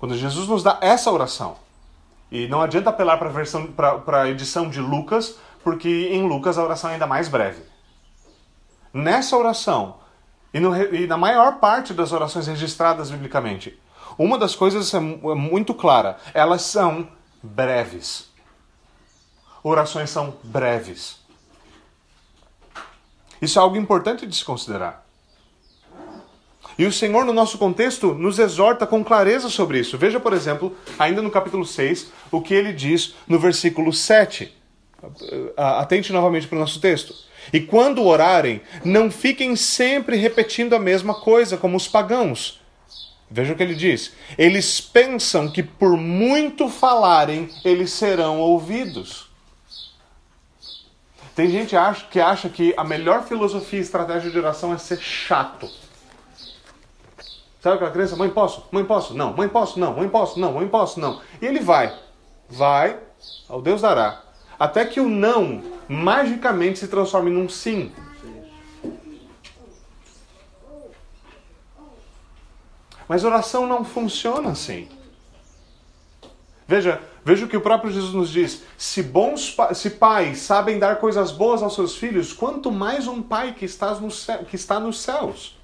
quando 0.03 0.17
Jesus 0.17 0.49
nos 0.49 0.65
dá 0.65 0.79
essa 0.81 1.13
oração, 1.13 1.55
e 2.29 2.49
não 2.49 2.61
adianta 2.61 2.91
apelar 2.91 3.19
para 3.19 4.23
a 4.23 4.29
edição 4.29 4.69
de 4.69 4.81
Lucas, 4.81 5.37
porque 5.63 6.09
em 6.11 6.27
Lucas 6.27 6.59
a 6.59 6.65
oração 6.65 6.91
é 6.91 6.95
ainda 6.95 7.07
mais 7.07 7.29
breve 7.29 7.71
nessa 8.93 9.37
oração 9.37 9.97
e, 10.53 10.61
no, 10.61 10.77
e 10.77 11.07
na 11.07 11.17
maior 11.17 11.59
parte 11.59 11.95
das 11.95 12.13
orações 12.13 12.47
registradas 12.47 13.11
biblicamente, 13.11 13.79
uma 14.19 14.37
das 14.37 14.55
coisas 14.55 14.93
é, 14.93 14.99
é 14.99 15.35
muito 15.35 15.73
clara: 15.73 16.19
elas 16.35 16.63
são 16.63 17.09
breves. 17.43 18.31
Orações 19.63 20.11
são 20.11 20.35
breves. 20.43 21.21
Isso 23.41 23.59
é 23.59 23.63
algo 23.63 23.77
importante 23.77 24.27
de 24.27 24.37
se 24.37 24.45
considerar. 24.45 25.02
E 26.79 26.87
o 26.87 26.93
Senhor, 26.93 27.25
no 27.25 27.33
nosso 27.33 27.59
contexto, 27.59 28.15
nos 28.15 28.39
exorta 28.39 28.87
com 28.87 29.05
clareza 29.05 29.49
sobre 29.49 29.79
isso. 29.79 29.99
Veja, 29.99 30.19
por 30.19 30.33
exemplo, 30.33 30.77
ainda 30.99 31.21
no 31.21 31.31
capítulo 31.31 31.67
6, 31.67 32.11
o 32.31 32.41
que 32.41 32.55
ele 32.55 32.73
diz 32.73 33.15
no 33.29 33.39
versículo 33.39 33.93
7. 33.93 34.53
Atente 35.57 36.13
novamente 36.13 36.47
para 36.47 36.57
o 36.57 36.61
nosso 36.61 36.81
texto. 36.81 37.15
E 37.53 37.61
quando 37.61 38.05
orarem, 38.05 38.61
não 38.85 39.11
fiquem 39.11 39.57
sempre 39.57 40.17
repetindo 40.17 40.75
a 40.75 40.79
mesma 40.79 41.15
coisa, 41.15 41.57
como 41.57 41.77
os 41.77 41.89
pagãos. 41.89 42.61
Veja 43.29 43.53
o 43.53 43.57
que 43.57 43.63
ele 43.63 43.75
diz. 43.75 44.13
Eles 44.39 44.81
pensam 44.81 45.51
que 45.51 45.63
por 45.63 45.97
muito 45.97 46.69
falarem, 46.69 47.49
eles 47.65 47.91
serão 47.91 48.39
ouvidos. 48.39 49.31
Tem 51.35 51.51
gente 51.51 51.75
que 52.11 52.21
acha 52.21 52.49
que 52.49 52.75
a 52.77 52.85
melhor 52.85 53.25
filosofia 53.25 53.79
e 53.79 53.83
estratégia 53.83 54.31
de 54.31 54.39
oração 54.39 54.73
é 54.73 54.79
ser 54.79 55.01
chato. 55.01 55.69
Sabe 57.63 57.77
aquela 57.77 57.93
criança? 57.93 58.17
Mãe, 58.17 58.29
posso? 58.29 58.65
Mãe, 58.73 58.85
posso? 58.85 59.15
Não. 59.15 59.33
Mãe, 59.33 59.49
posso? 59.49 59.79
Não. 59.79 59.95
Mãe, 59.95 60.09
posso? 60.09 60.41
Não. 60.41 60.55
Mãe, 60.55 60.67
posso? 60.67 60.99
Não. 60.99 61.21
E 61.41 61.47
ele 61.47 61.61
vai. 61.61 61.97
Vai, 62.49 62.99
ao 63.49 63.63
Deus 63.63 63.83
dará. 63.83 64.21
Até 64.59 64.85
que 64.85 64.99
o 64.99 65.09
não 65.09 65.63
magicamente 65.89 66.81
se 66.81 66.89
transforme 66.89 67.31
num 67.31 67.49
sim. 67.49 67.93
Mas 73.07 73.23
oração 73.23 73.65
não 73.65 73.85
funciona 73.85 74.51
assim. 74.51 74.89
Veja, 76.67 77.01
veja 77.25 77.47
o 77.47 77.49
que 77.49 77.57
o 77.57 77.61
próprio 77.61 77.93
Jesus 77.93 78.13
nos 78.13 78.31
diz. 78.31 78.65
Se 78.77 79.05
bons 79.05 79.57
se 79.75 79.91
pais 79.91 80.39
sabem 80.39 80.81
dar 80.81 80.97
coisas 80.97 81.31
boas 81.31 81.63
aos 81.63 81.77
seus 81.77 81.95
filhos, 81.97 82.33
quanto 82.33 82.73
mais 82.73 83.07
um 83.07 83.23
pai 83.23 83.55
que 83.55 83.65
está, 83.65 83.95
no 83.95 84.09
que 84.47 84.57
está 84.57 84.81
nos 84.81 85.01
céus. 85.01 85.62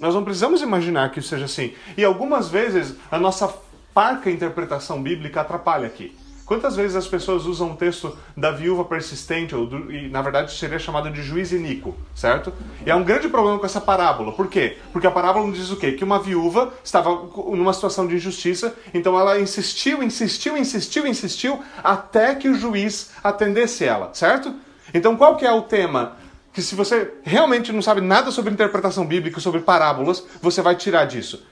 Nós 0.00 0.14
não 0.14 0.24
precisamos 0.24 0.62
imaginar 0.62 1.10
que 1.10 1.20
isso 1.20 1.28
seja 1.28 1.46
assim. 1.46 1.72
E 1.96 2.04
algumas 2.04 2.48
vezes 2.48 2.94
a 3.10 3.18
nossa 3.18 3.52
parca 3.94 4.30
interpretação 4.30 5.02
bíblica 5.02 5.40
atrapalha 5.40 5.86
aqui. 5.86 6.14
Quantas 6.46 6.76
vezes 6.76 6.94
as 6.94 7.08
pessoas 7.08 7.44
usam 7.44 7.72
o 7.72 7.76
texto 7.76 8.16
da 8.36 8.52
viúva 8.52 8.84
persistente, 8.84 9.52
ou 9.52 9.66
do, 9.66 9.92
e 9.92 10.08
na 10.08 10.22
verdade 10.22 10.52
seria 10.52 10.78
chamado 10.78 11.10
de 11.10 11.20
juiz 11.20 11.50
iníquo, 11.50 11.92
certo? 12.14 12.52
E 12.86 12.90
há 12.90 12.94
um 12.94 13.02
grande 13.02 13.28
problema 13.28 13.58
com 13.58 13.66
essa 13.66 13.80
parábola. 13.80 14.30
Por 14.30 14.46
quê? 14.46 14.78
Porque 14.92 15.08
a 15.08 15.10
parábola 15.10 15.50
diz 15.50 15.72
o 15.72 15.76
quê? 15.76 15.92
Que 15.92 16.04
uma 16.04 16.20
viúva 16.20 16.72
estava 16.84 17.10
numa 17.48 17.72
situação 17.72 18.06
de 18.06 18.14
injustiça, 18.14 18.76
então 18.94 19.18
ela 19.18 19.40
insistiu, 19.40 20.04
insistiu, 20.04 20.56
insistiu, 20.56 21.04
insistiu, 21.04 21.60
até 21.82 22.36
que 22.36 22.48
o 22.48 22.54
juiz 22.54 23.10
atendesse 23.24 23.84
ela, 23.84 24.14
certo? 24.14 24.54
Então 24.94 25.16
qual 25.16 25.36
que 25.36 25.44
é 25.44 25.52
o 25.52 25.62
tema? 25.62 26.16
Que 26.56 26.62
se 26.62 26.74
você 26.74 27.12
realmente 27.22 27.70
não 27.70 27.82
sabe 27.82 28.00
nada 28.00 28.30
sobre 28.30 28.50
interpretação 28.50 29.04
bíblica, 29.04 29.40
sobre 29.40 29.60
parábolas, 29.60 30.24
você 30.40 30.62
vai 30.62 30.74
tirar 30.74 31.04
disso. 31.04 31.44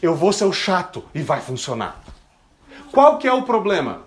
Eu 0.00 0.14
vou 0.14 0.32
ser 0.32 0.44
o 0.44 0.52
chato 0.52 1.02
e 1.12 1.20
vai 1.20 1.40
funcionar. 1.40 2.00
Qual 2.92 3.18
que 3.18 3.26
é 3.26 3.32
o 3.32 3.42
problema? 3.42 4.02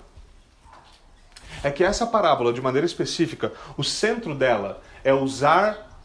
É 1.62 1.70
que 1.70 1.84
essa 1.84 2.08
parábola, 2.08 2.54
de 2.54 2.62
maneira 2.62 2.86
específica, 2.86 3.52
o 3.76 3.84
centro 3.84 4.34
dela 4.34 4.82
é 5.04 5.14
usar 5.14 6.00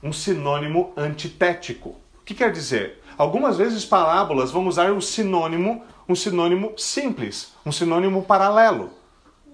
um 0.00 0.12
sinônimo 0.12 0.92
antitético. 0.96 1.96
O 2.20 2.24
que 2.24 2.34
quer 2.34 2.52
dizer? 2.52 3.02
Algumas 3.18 3.56
vezes 3.56 3.84
parábolas 3.84 4.52
vão 4.52 4.68
usar 4.68 4.92
um 4.92 5.00
sinônimo, 5.00 5.82
um 6.08 6.14
sinônimo 6.14 6.74
simples, 6.76 7.52
um 7.66 7.72
sinônimo 7.72 8.22
paralelo. 8.22 8.90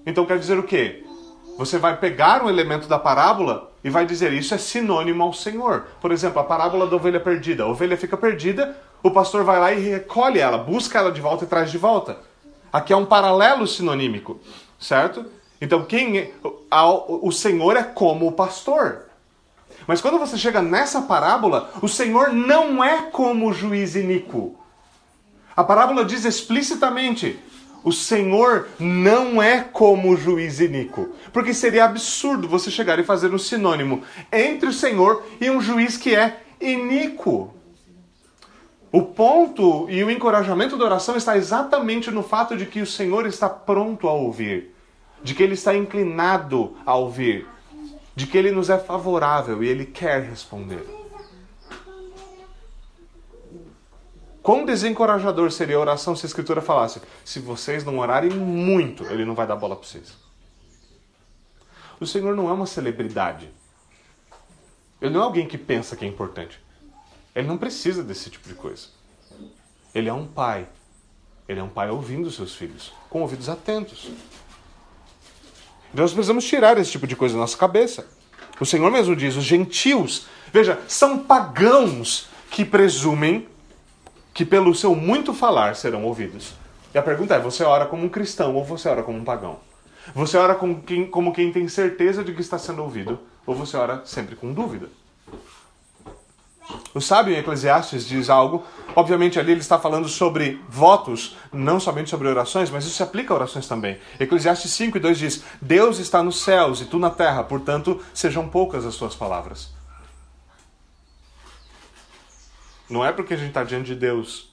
Então 0.04 0.26
quer 0.26 0.38
dizer 0.38 0.58
o 0.58 0.62
quê? 0.62 1.06
Você 1.56 1.78
vai 1.78 1.96
pegar 1.96 2.44
um 2.44 2.50
elemento 2.50 2.86
da 2.86 2.98
parábola 2.98 3.68
e 3.88 3.90
vai 3.90 4.04
dizer 4.04 4.34
isso 4.34 4.54
é 4.54 4.58
sinônimo 4.58 5.22
ao 5.22 5.32
Senhor. 5.32 5.86
Por 5.98 6.12
exemplo, 6.12 6.38
a 6.38 6.44
parábola 6.44 6.86
da 6.86 6.94
ovelha 6.94 7.18
perdida. 7.18 7.62
A 7.62 7.68
ovelha 7.68 7.96
fica 7.96 8.18
perdida, 8.18 8.76
o 9.02 9.10
pastor 9.10 9.44
vai 9.44 9.58
lá 9.58 9.72
e 9.72 9.80
recolhe 9.80 10.38
ela, 10.38 10.58
busca 10.58 10.98
ela 10.98 11.10
de 11.10 11.22
volta 11.22 11.44
e 11.44 11.48
traz 11.48 11.70
de 11.70 11.78
volta. 11.78 12.18
Aqui 12.70 12.92
é 12.92 12.96
um 12.96 13.06
paralelo 13.06 13.66
sinonímico, 13.66 14.38
certo? 14.78 15.24
Então, 15.58 15.86
quem 15.86 16.18
é, 16.18 16.32
o 17.08 17.32
Senhor 17.32 17.78
é 17.78 17.82
como 17.82 18.28
o 18.28 18.32
pastor. 18.32 19.06
Mas 19.86 20.02
quando 20.02 20.18
você 20.18 20.36
chega 20.36 20.60
nessa 20.60 21.00
parábola, 21.00 21.70
o 21.80 21.88
Senhor 21.88 22.30
não 22.30 22.84
é 22.84 23.04
como 23.10 23.48
o 23.48 23.54
juiz 23.54 23.96
iníquo. 23.96 24.54
A 25.56 25.64
parábola 25.64 26.04
diz 26.04 26.26
explicitamente: 26.26 27.40
o 27.88 27.92
Senhor 27.92 28.68
não 28.78 29.42
é 29.42 29.60
como 29.60 30.10
o 30.10 30.16
juiz 30.16 30.60
iníquo. 30.60 31.08
Porque 31.32 31.54
seria 31.54 31.86
absurdo 31.86 32.46
você 32.46 32.70
chegar 32.70 32.98
e 32.98 33.04
fazer 33.04 33.32
um 33.32 33.38
sinônimo 33.38 34.02
entre 34.30 34.68
o 34.68 34.72
Senhor 34.72 35.24
e 35.40 35.50
um 35.50 35.60
juiz 35.60 35.96
que 35.96 36.14
é 36.14 36.42
iníquo. 36.60 37.54
O 38.92 39.02
ponto 39.02 39.86
e 39.90 40.02
o 40.04 40.10
encorajamento 40.10 40.76
da 40.76 40.84
oração 40.84 41.16
está 41.16 41.36
exatamente 41.36 42.10
no 42.10 42.22
fato 42.22 42.56
de 42.56 42.66
que 42.66 42.80
o 42.80 42.86
Senhor 42.86 43.26
está 43.26 43.48
pronto 43.48 44.06
a 44.06 44.12
ouvir, 44.12 44.74
de 45.22 45.34
que 45.34 45.42
Ele 45.42 45.54
está 45.54 45.74
inclinado 45.74 46.76
a 46.86 46.94
ouvir, 46.94 47.46
de 48.14 48.26
que 48.26 48.36
Ele 48.36 48.50
nos 48.50 48.70
é 48.70 48.78
favorável 48.78 49.62
e 49.62 49.68
Ele 49.68 49.84
quer 49.84 50.22
responder. 50.22 50.97
Quão 54.48 54.64
desencorajador 54.64 55.52
seria 55.52 55.76
a 55.76 55.80
oração 55.80 56.16
se 56.16 56.24
a 56.24 56.26
Escritura 56.26 56.62
falasse: 56.62 57.02
se 57.22 57.38
vocês 57.38 57.84
não 57.84 57.98
orarem 57.98 58.30
muito, 58.30 59.04
Ele 59.04 59.22
não 59.22 59.34
vai 59.34 59.46
dar 59.46 59.56
bola 59.56 59.76
para 59.76 59.86
vocês. 59.86 60.14
O 62.00 62.06
Senhor 62.06 62.34
não 62.34 62.48
é 62.48 62.52
uma 62.54 62.64
celebridade. 62.64 63.50
Ele 65.02 65.12
não 65.12 65.20
é 65.20 65.24
alguém 65.24 65.46
que 65.46 65.58
pensa 65.58 65.94
que 65.96 66.06
é 66.06 66.08
importante. 66.08 66.58
Ele 67.34 67.46
não 67.46 67.58
precisa 67.58 68.02
desse 68.02 68.30
tipo 68.30 68.48
de 68.48 68.54
coisa. 68.54 68.86
Ele 69.94 70.08
é 70.08 70.14
um 70.14 70.26
pai. 70.26 70.66
Ele 71.46 71.60
é 71.60 71.62
um 71.62 71.68
pai 71.68 71.90
ouvindo 71.90 72.30
seus 72.30 72.54
filhos, 72.54 72.90
com 73.10 73.20
ouvidos 73.20 73.50
atentos. 73.50 74.10
Então 75.92 76.02
nós 76.04 76.14
precisamos 76.14 76.46
tirar 76.46 76.78
esse 76.78 76.92
tipo 76.92 77.06
de 77.06 77.14
coisa 77.14 77.34
da 77.34 77.40
nossa 77.42 77.58
cabeça. 77.58 78.08
O 78.58 78.64
Senhor 78.64 78.90
mesmo 78.90 79.14
diz: 79.14 79.36
os 79.36 79.44
gentios, 79.44 80.26
veja, 80.50 80.80
são 80.88 81.18
pagãos 81.18 82.30
que 82.50 82.64
presumem 82.64 83.46
que 84.38 84.44
pelo 84.44 84.72
seu 84.72 84.94
muito 84.94 85.34
falar 85.34 85.74
serão 85.74 86.04
ouvidos. 86.04 86.54
E 86.94 86.98
a 86.98 87.02
pergunta 87.02 87.34
é: 87.34 87.40
você 87.40 87.64
ora 87.64 87.86
como 87.86 88.04
um 88.04 88.08
cristão 88.08 88.54
ou 88.54 88.64
você 88.64 88.88
ora 88.88 89.02
como 89.02 89.18
um 89.18 89.24
pagão? 89.24 89.58
Você 90.14 90.36
ora 90.36 90.54
como 90.54 90.80
quem, 90.80 91.08
como 91.08 91.32
quem 91.32 91.50
tem 91.50 91.66
certeza 91.66 92.22
de 92.22 92.32
que 92.32 92.40
está 92.40 92.56
sendo 92.56 92.84
ouvido 92.84 93.18
ou 93.44 93.52
você 93.52 93.76
ora 93.76 94.02
sempre 94.04 94.36
com 94.36 94.52
dúvida? 94.52 94.86
O 96.94 97.00
sábio 97.00 97.34
em 97.34 97.38
Eclesiastes 97.38 98.06
diz 98.06 98.30
algo, 98.30 98.64
obviamente 98.94 99.40
ali 99.40 99.50
ele 99.50 99.60
está 99.60 99.76
falando 99.76 100.08
sobre 100.08 100.60
votos, 100.68 101.36
não 101.52 101.80
somente 101.80 102.08
sobre 102.08 102.28
orações, 102.28 102.70
mas 102.70 102.84
isso 102.84 102.94
se 102.94 103.02
aplica 103.02 103.34
a 103.34 103.36
orações 103.36 103.66
também. 103.66 103.98
Eclesiastes 104.20 104.70
5 104.70 104.98
e 104.98 105.00
2 105.00 105.18
diz: 105.18 105.44
Deus 105.60 105.98
está 105.98 106.22
nos 106.22 106.42
céus 106.42 106.80
e 106.80 106.84
tu 106.84 107.00
na 107.00 107.10
terra, 107.10 107.42
portanto, 107.42 108.00
sejam 108.14 108.48
poucas 108.48 108.86
as 108.86 108.94
tuas 108.94 109.16
palavras. 109.16 109.77
Não 112.88 113.04
é 113.04 113.12
porque 113.12 113.34
a 113.34 113.36
gente 113.36 113.48
está 113.48 113.64
diante 113.64 113.86
de 113.86 113.94
Deus 113.94 114.50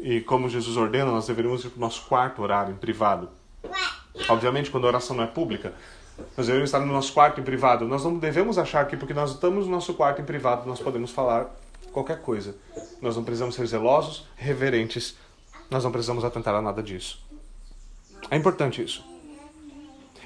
e, 0.00 0.20
como 0.20 0.48
Jesus 0.48 0.76
ordena, 0.76 1.10
nós 1.10 1.26
deveríamos 1.26 1.64
ir 1.64 1.70
para 1.70 1.78
o 1.78 1.80
nosso 1.80 2.02
quarto 2.02 2.42
orar 2.42 2.70
em 2.70 2.74
privado. 2.74 3.30
Obviamente, 4.28 4.70
quando 4.70 4.84
a 4.84 4.88
oração 4.88 5.16
não 5.16 5.24
é 5.24 5.26
pública, 5.26 5.72
nós 6.36 6.46
devemos 6.46 6.68
estar 6.68 6.80
no 6.80 6.92
nosso 6.92 7.12
quarto 7.12 7.40
em 7.40 7.44
privado. 7.44 7.86
Nós 7.86 8.04
não 8.04 8.18
devemos 8.18 8.58
achar 8.58 8.86
que 8.86 8.96
porque 8.96 9.14
nós 9.14 9.30
estamos 9.30 9.66
no 9.66 9.72
nosso 9.72 9.94
quarto 9.94 10.20
em 10.20 10.24
privado 10.24 10.68
nós 10.68 10.80
podemos 10.80 11.10
falar 11.10 11.50
qualquer 11.92 12.20
coisa. 12.20 12.54
Nós 13.00 13.16
não 13.16 13.24
precisamos 13.24 13.54
ser 13.54 13.66
zelosos, 13.66 14.26
reverentes. 14.36 15.16
Nós 15.70 15.84
não 15.84 15.90
precisamos 15.90 16.24
atentar 16.24 16.54
a 16.54 16.62
nada 16.62 16.82
disso. 16.82 17.22
É 18.30 18.36
importante 18.36 18.82
isso. 18.82 19.04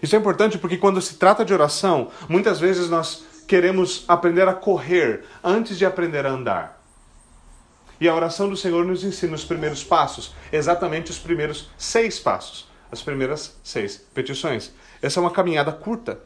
Isso 0.03 0.15
é 0.15 0.19
importante 0.19 0.59
porque 0.59 0.77
quando 0.77 1.01
se 1.01 1.17
trata 1.17 1.45
de 1.45 1.55
oração, 1.55 2.11
muitas 2.29 2.61
vezes 2.61 2.91
nós 2.91 3.25
queremos 3.47 4.05
aprender 4.09 4.47
a 4.47 4.55
correr 4.55 5.25
antes 5.43 5.79
de 5.79 5.87
aprender 5.87 6.27
a 6.27 6.31
andar. 6.31 6.76
E 8.01 8.09
a 8.09 8.15
oração 8.15 8.49
do 8.49 8.57
Senhor 8.57 8.85
nos 8.85 9.05
ensina 9.05 9.35
os 9.35 9.45
primeiros 9.45 9.83
passos, 9.83 10.35
exatamente 10.53 11.11
os 11.11 11.19
primeiros 11.19 11.71
seis 11.79 12.19
passos, 12.19 12.69
as 12.93 13.03
primeiras 13.03 13.55
seis 13.65 13.97
petições. 14.15 14.73
Essa 15.01 15.19
é 15.19 15.23
uma 15.23 15.31
caminhada 15.31 15.73
curta. 15.73 16.19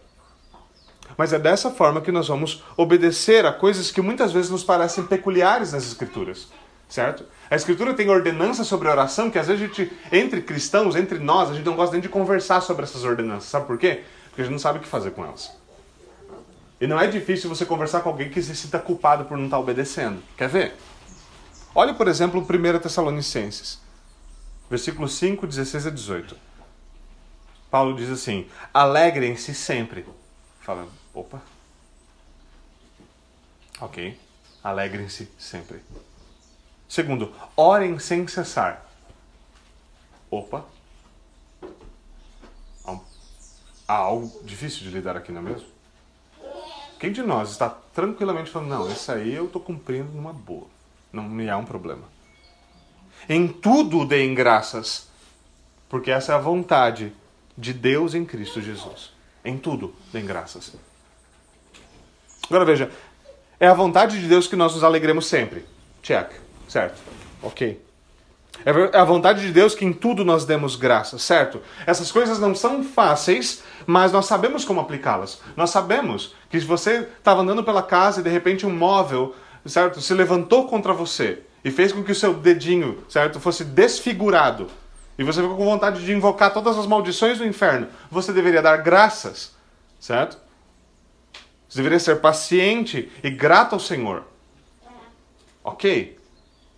Mas 1.16 1.32
é 1.32 1.38
dessa 1.38 1.70
forma 1.70 2.00
que 2.00 2.12
nós 2.12 2.28
vamos 2.28 2.62
obedecer 2.76 3.44
a 3.44 3.52
coisas 3.52 3.90
que 3.90 4.00
muitas 4.00 4.32
vezes 4.32 4.50
nos 4.50 4.64
parecem 4.64 5.04
peculiares 5.04 5.72
nas 5.72 5.86
Escrituras. 5.86 6.48
Certo? 6.88 7.24
A 7.48 7.54
Escritura 7.54 7.94
tem 7.94 8.08
ordenanças 8.08 8.66
sobre 8.66 8.88
oração 8.88 9.30
que 9.30 9.38
às 9.38 9.46
vezes 9.46 9.62
a 9.62 9.66
gente, 9.66 9.92
entre 10.10 10.40
cristãos, 10.42 10.96
entre 10.96 11.18
nós, 11.18 11.50
a 11.50 11.54
gente 11.54 11.64
não 11.66 11.76
gosta 11.76 11.92
nem 11.92 12.00
de 12.00 12.08
conversar 12.08 12.60
sobre 12.60 12.82
essas 12.82 13.04
ordenanças. 13.04 13.48
Sabe 13.48 13.66
por 13.66 13.78
quê? 13.78 14.02
Porque 14.28 14.42
a 14.42 14.44
gente 14.44 14.52
não 14.52 14.58
sabe 14.58 14.78
o 14.78 14.82
que 14.82 14.88
fazer 14.88 15.12
com 15.12 15.24
elas. 15.24 15.52
E 16.80 16.86
não 16.86 16.98
é 16.98 17.06
difícil 17.06 17.48
você 17.48 17.64
conversar 17.66 18.00
com 18.00 18.08
alguém 18.08 18.30
que 18.30 18.42
se 18.42 18.56
sinta 18.56 18.78
culpado 18.78 19.26
por 19.26 19.36
não 19.36 19.44
estar 19.44 19.58
obedecendo. 19.58 20.22
Quer 20.36 20.48
ver? 20.48 20.74
Olhe, 21.74 21.94
por 21.94 22.08
exemplo, 22.08 22.40
1 22.40 22.80
Tessalonicenses, 22.80 23.80
versículo 24.68 25.08
5, 25.08 25.46
16 25.46 25.86
a 25.86 25.90
18. 25.90 26.36
Paulo 27.70 27.96
diz 27.96 28.10
assim: 28.10 28.48
alegrem-se 28.74 29.54
sempre. 29.54 30.04
Fala, 30.60 30.88
opa. 31.14 31.40
Ok. 33.80 34.18
Alegrem-se 34.62 35.30
sempre. 35.38 35.80
Segundo, 36.88 37.32
orem 37.56 37.98
sem 37.98 38.26
cessar. 38.26 38.84
Opa. 40.30 40.64
Há 43.90 43.96
algo 43.96 44.40
difícil 44.44 44.82
de 44.82 44.90
lidar 44.90 45.16
aqui, 45.16 45.32
não 45.32 45.40
é 45.40 45.44
mesmo? 45.44 45.66
Quem 47.00 47.10
de 47.10 47.22
nós 47.22 47.50
está 47.50 47.68
tranquilamente 47.68 48.48
falando, 48.48 48.68
não, 48.68 48.92
isso 48.92 49.10
aí 49.10 49.34
eu 49.34 49.46
estou 49.46 49.60
cumprindo 49.60 50.12
numa 50.12 50.32
boa. 50.32 50.68
Não 51.12 51.24
me 51.24 51.48
há 51.48 51.56
um 51.56 51.64
problema. 51.64 52.04
Em 53.28 53.46
tudo 53.48 54.04
deem 54.04 54.34
graças, 54.34 55.08
porque 55.88 56.10
essa 56.10 56.32
é 56.32 56.34
a 56.34 56.38
vontade 56.38 57.12
de 57.56 57.72
Deus 57.72 58.14
em 58.14 58.24
Cristo 58.24 58.60
Jesus. 58.60 59.12
Em 59.44 59.58
tudo, 59.58 59.94
deem 60.12 60.24
graças. 60.24 60.74
Agora 62.48 62.64
veja, 62.64 62.90
é 63.58 63.66
a 63.66 63.74
vontade 63.74 64.20
de 64.20 64.26
Deus 64.26 64.46
que 64.46 64.56
nós 64.56 64.74
nos 64.74 64.82
alegremos 64.82 65.26
sempre. 65.26 65.64
Check, 66.02 66.32
certo? 66.68 67.00
Ok. 67.42 67.80
É 68.64 68.98
a 68.98 69.04
vontade 69.04 69.40
de 69.40 69.52
Deus 69.52 69.74
que 69.74 69.86
em 69.86 69.92
tudo 69.92 70.24
nós 70.24 70.44
demos 70.44 70.76
graças, 70.76 71.22
certo? 71.22 71.62
Essas 71.86 72.12
coisas 72.12 72.38
não 72.38 72.54
são 72.54 72.84
fáceis, 72.84 73.62
mas 73.86 74.12
nós 74.12 74.26
sabemos 74.26 74.64
como 74.64 74.80
aplicá-las. 74.80 75.40
Nós 75.56 75.70
sabemos 75.70 76.34
que 76.50 76.60
se 76.60 76.66
você 76.66 77.08
estava 77.18 77.40
andando 77.40 77.64
pela 77.64 77.82
casa 77.82 78.20
e 78.20 78.22
de 78.24 78.28
repente 78.28 78.66
um 78.66 78.76
móvel, 78.76 79.34
certo, 79.66 80.00
se 80.00 80.14
levantou 80.14 80.66
contra 80.66 80.92
você 80.92 81.42
e 81.64 81.70
fez 81.70 81.92
com 81.92 82.02
que 82.02 82.12
o 82.12 82.14
seu 82.14 82.34
dedinho, 82.34 83.04
certo, 83.08 83.40
fosse 83.40 83.64
desfigurado, 83.64 84.68
e 85.18 85.22
você 85.22 85.42
ficou 85.42 85.56
com 85.56 85.64
vontade 85.66 86.04
de 86.04 86.12
invocar 86.12 86.52
todas 86.52 86.78
as 86.78 86.86
maldições 86.86 87.38
do 87.38 87.46
inferno, 87.46 87.88
você 88.10 88.32
deveria 88.32 88.62
dar 88.62 88.78
graças, 88.78 89.54
certo? 90.00 90.38
Você 91.68 91.76
deveria 91.76 91.98
ser 91.98 92.20
paciente 92.20 93.12
e 93.22 93.30
grato 93.30 93.74
ao 93.74 93.80
Senhor. 93.80 94.24
Ok. 95.62 96.18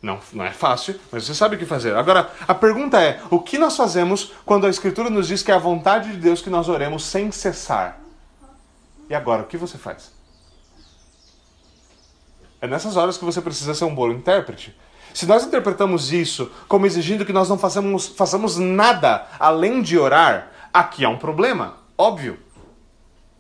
Não, 0.03 0.19
não 0.33 0.45
é 0.45 0.51
fácil, 0.51 0.99
mas 1.13 1.25
você 1.25 1.35
sabe 1.35 1.55
o 1.55 1.59
que 1.59 1.65
fazer. 1.65 1.95
Agora, 1.95 2.33
a 2.47 2.53
pergunta 2.53 3.01
é: 3.01 3.23
o 3.31 3.39
que 3.39 3.57
nós 3.57 3.77
fazemos 3.77 4.33
quando 4.45 4.67
a 4.67 4.71
Escritura 4.71 5.09
nos 5.09 5.29
diz 5.29 5.45
que 5.45 5.53
é 5.53 5.55
a 5.55 5.59
vontade 5.59 6.11
de 6.11 6.17
Deus 6.19 6.43
que 6.43 6.51
nós 6.51 6.69
oremos 6.69 7.05
sem 7.05 7.31
cessar? 7.31 8.01
E 9.09 9.15
agora, 9.15 9.43
o 9.43 9.47
que 9.47 9.57
você 9.57 9.79
faz? 9.79 10.11
É 12.63 12.67
nessas 12.69 12.97
horas 12.97 13.19
que 13.19 13.25
você 13.25 13.41
precisa 13.41 13.75
ser 13.75 13.85
um 13.85 13.95
bom 13.95 14.09
intérprete. 14.13 14.73
Se 15.13 15.27
nós 15.27 15.45
interpretamos 15.45 16.13
isso 16.13 16.49
como 16.69 16.87
exigindo 16.87 17.27
que 17.27 17.33
nós 17.33 17.49
não 17.49 17.59
façamos, 17.59 18.07
façamos 18.07 18.57
nada 18.57 19.27
além 19.41 19.83
de 19.83 19.99
orar, 19.99 20.53
aqui 20.73 21.05
há 21.05 21.09
um 21.09 21.19
problema, 21.19 21.79
óbvio. 21.99 22.39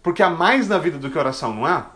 Porque 0.02 0.24
há 0.24 0.28
mais 0.28 0.66
na 0.66 0.76
vida 0.76 0.98
do 0.98 1.08
que 1.08 1.16
oração, 1.16 1.54
não 1.54 1.64
há? 1.64 1.92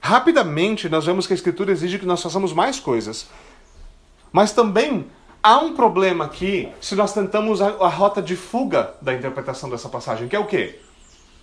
Rapidamente 0.00 0.88
nós 0.88 1.04
vemos 1.04 1.26
que 1.26 1.32
a 1.32 1.36
Escritura 1.36 1.72
exige 1.72 1.98
que 1.98 2.06
nós 2.06 2.22
façamos 2.22 2.52
mais 2.52 2.78
coisas. 2.78 3.26
Mas 4.30 4.52
também 4.52 5.10
há 5.42 5.58
um 5.58 5.74
problema 5.74 6.26
aqui 6.26 6.72
se 6.80 6.94
nós 6.94 7.12
tentamos 7.12 7.60
a, 7.60 7.70
a 7.70 7.88
rota 7.88 8.22
de 8.22 8.36
fuga 8.36 8.94
da 9.02 9.12
interpretação 9.12 9.68
dessa 9.68 9.88
passagem, 9.88 10.28
que 10.28 10.36
é 10.36 10.38
o 10.38 10.46
quê? 10.46 10.80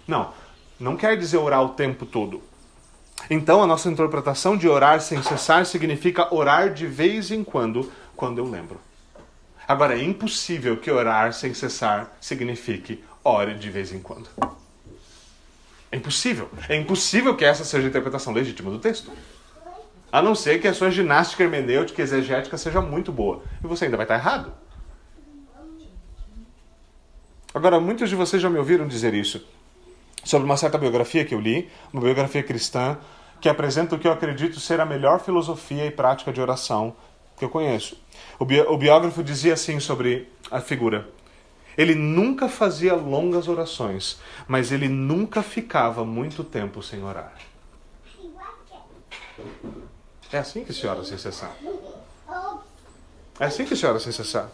Não, 0.08 0.32
não 0.80 0.96
quer 0.96 1.18
dizer 1.18 1.38
orar 1.38 1.62
o 1.62 1.70
tempo 1.70 2.06
todo. 2.06 2.51
Então, 3.30 3.62
a 3.62 3.68
nossa 3.68 3.90
interpretação 3.90 4.58
de 4.58 4.68
orar 4.68 5.00
sem 5.02 5.22
cessar 5.22 5.66
significa 5.66 6.34
orar 6.34 6.74
de 6.74 6.88
vez 6.88 7.32
em 7.32 7.44
quando, 7.44 7.92
quando 8.16 8.40
eu 8.40 8.50
lembro. 8.50 8.80
Agora, 9.68 9.98
é 9.98 10.04
impossível 10.04 10.78
que 10.78 10.92
orar 10.92 11.34
sem 11.34 11.54
cessar 11.54 12.12
signifique 12.20 13.04
ore 13.24 13.54
de 13.54 13.70
vez 13.70 13.94
em 13.94 14.00
quando. 14.00 14.28
É 15.92 15.98
impossível. 15.98 16.50
É 16.68 16.76
impossível 16.76 17.36
que 17.36 17.46
essa 17.46 17.64
seja 17.64 17.88
a 17.88 17.90
interpretação 17.90 18.34
legítima 18.34 18.72
do 18.72 18.80
texto. 18.80 19.12
A 20.12 20.22
não 20.22 20.36
ser 20.36 20.60
que 20.60 20.68
a 20.68 20.74
sua 20.74 20.92
ginástica 20.92 21.44
hermenêutica 21.44 22.02
e 22.02 22.04
exegética 22.04 22.58
seja 22.58 22.82
muito 22.82 23.12
boa. 23.12 23.44
E 23.64 23.68
você 23.68 23.86
ainda 23.86 23.98
vai 23.98 24.06
estar 24.06 24.16
errado. 24.16 24.54
Agora, 27.54 27.80
muitos 27.80 28.10
de 28.10 28.16
vocês 28.16 28.42
já 28.42 28.50
me 28.50 28.58
ouviram 28.58 28.88
dizer 28.88 29.14
isso 29.14 29.46
sobre 30.24 30.46
uma 30.46 30.58
certa 30.58 30.78
biografia 30.78 31.26
que 31.26 31.34
eu 31.34 31.40
li, 31.40 31.70
uma 31.92 32.02
biografia 32.02 32.44
cristã, 32.44 32.98
que 33.40 33.50
apresenta 33.50 33.96
o 33.96 34.00
que 34.00 34.08
eu 34.08 34.12
acredito 34.12 34.60
ser 34.60 34.80
a 34.80 34.86
melhor 34.86 35.20
filosofia 35.20 35.86
e 35.86 35.92
prática 35.92 36.32
de 36.32 36.40
oração 36.40 36.96
que 37.38 37.44
eu 37.44 37.50
conheço. 37.50 37.98
O, 38.38 38.46
bi 38.46 38.62
o 38.62 38.78
biógrafo 38.78 39.24
dizia 39.24 39.54
assim 39.54 39.80
sobre 39.80 40.32
a 40.52 40.62
figura: 40.62 41.10
ele 41.78 41.96
nunca 41.96 42.48
fazia 42.48 42.94
longas 42.94 43.48
orações, 43.48 44.20
mas 44.48 44.72
ele 44.72 44.88
nunca 44.88 45.42
ficava 45.42 46.06
muito 46.06 46.44
tempo 46.44 46.84
sem 46.84 47.04
orar. 47.04 47.34
É 50.32 50.38
assim 50.38 50.64
que 50.64 50.72
se 50.72 50.86
ora 50.86 51.04
sem 51.04 51.18
cessar. 51.18 51.52
É 53.40 53.46
assim 53.46 53.66
que 53.66 53.76
se 53.76 53.86
ora 53.86 54.00
sem 54.00 54.12
cessar. 54.12 54.50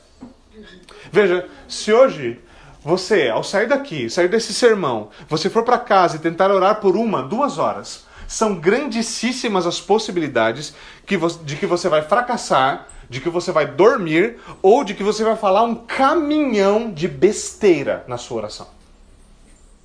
Veja, 1.12 1.50
se 1.68 1.92
hoje 1.92 2.40
você, 2.88 3.28
ao 3.28 3.44
sair 3.44 3.68
daqui, 3.68 4.10
sair 4.10 4.30
desse 4.30 4.54
sermão, 4.54 5.10
você 5.28 5.50
for 5.50 5.64
para 5.64 5.78
casa 5.78 6.16
e 6.16 6.20
tentar 6.20 6.50
orar 6.50 6.80
por 6.80 6.96
uma, 6.96 7.22
duas 7.22 7.58
horas, 7.58 8.06
são 8.30 8.56
grandíssimas 8.56 9.68
as 9.68 9.82
possibilidades 9.82 10.74
de 11.44 11.56
que 11.58 11.66
você 11.66 11.90
vai 11.90 12.02
fracassar, 12.02 12.88
de 13.10 13.20
que 13.20 13.30
você 13.30 13.52
vai 13.52 13.66
dormir 13.66 14.38
ou 14.62 14.86
de 14.86 14.94
que 14.94 15.04
você 15.04 15.22
vai 15.26 15.36
falar 15.36 15.64
um 15.64 15.76
caminhão 15.76 16.90
de 16.90 17.10
besteira 17.10 18.06
na 18.08 18.18
sua 18.18 18.38
oração. 18.38 18.68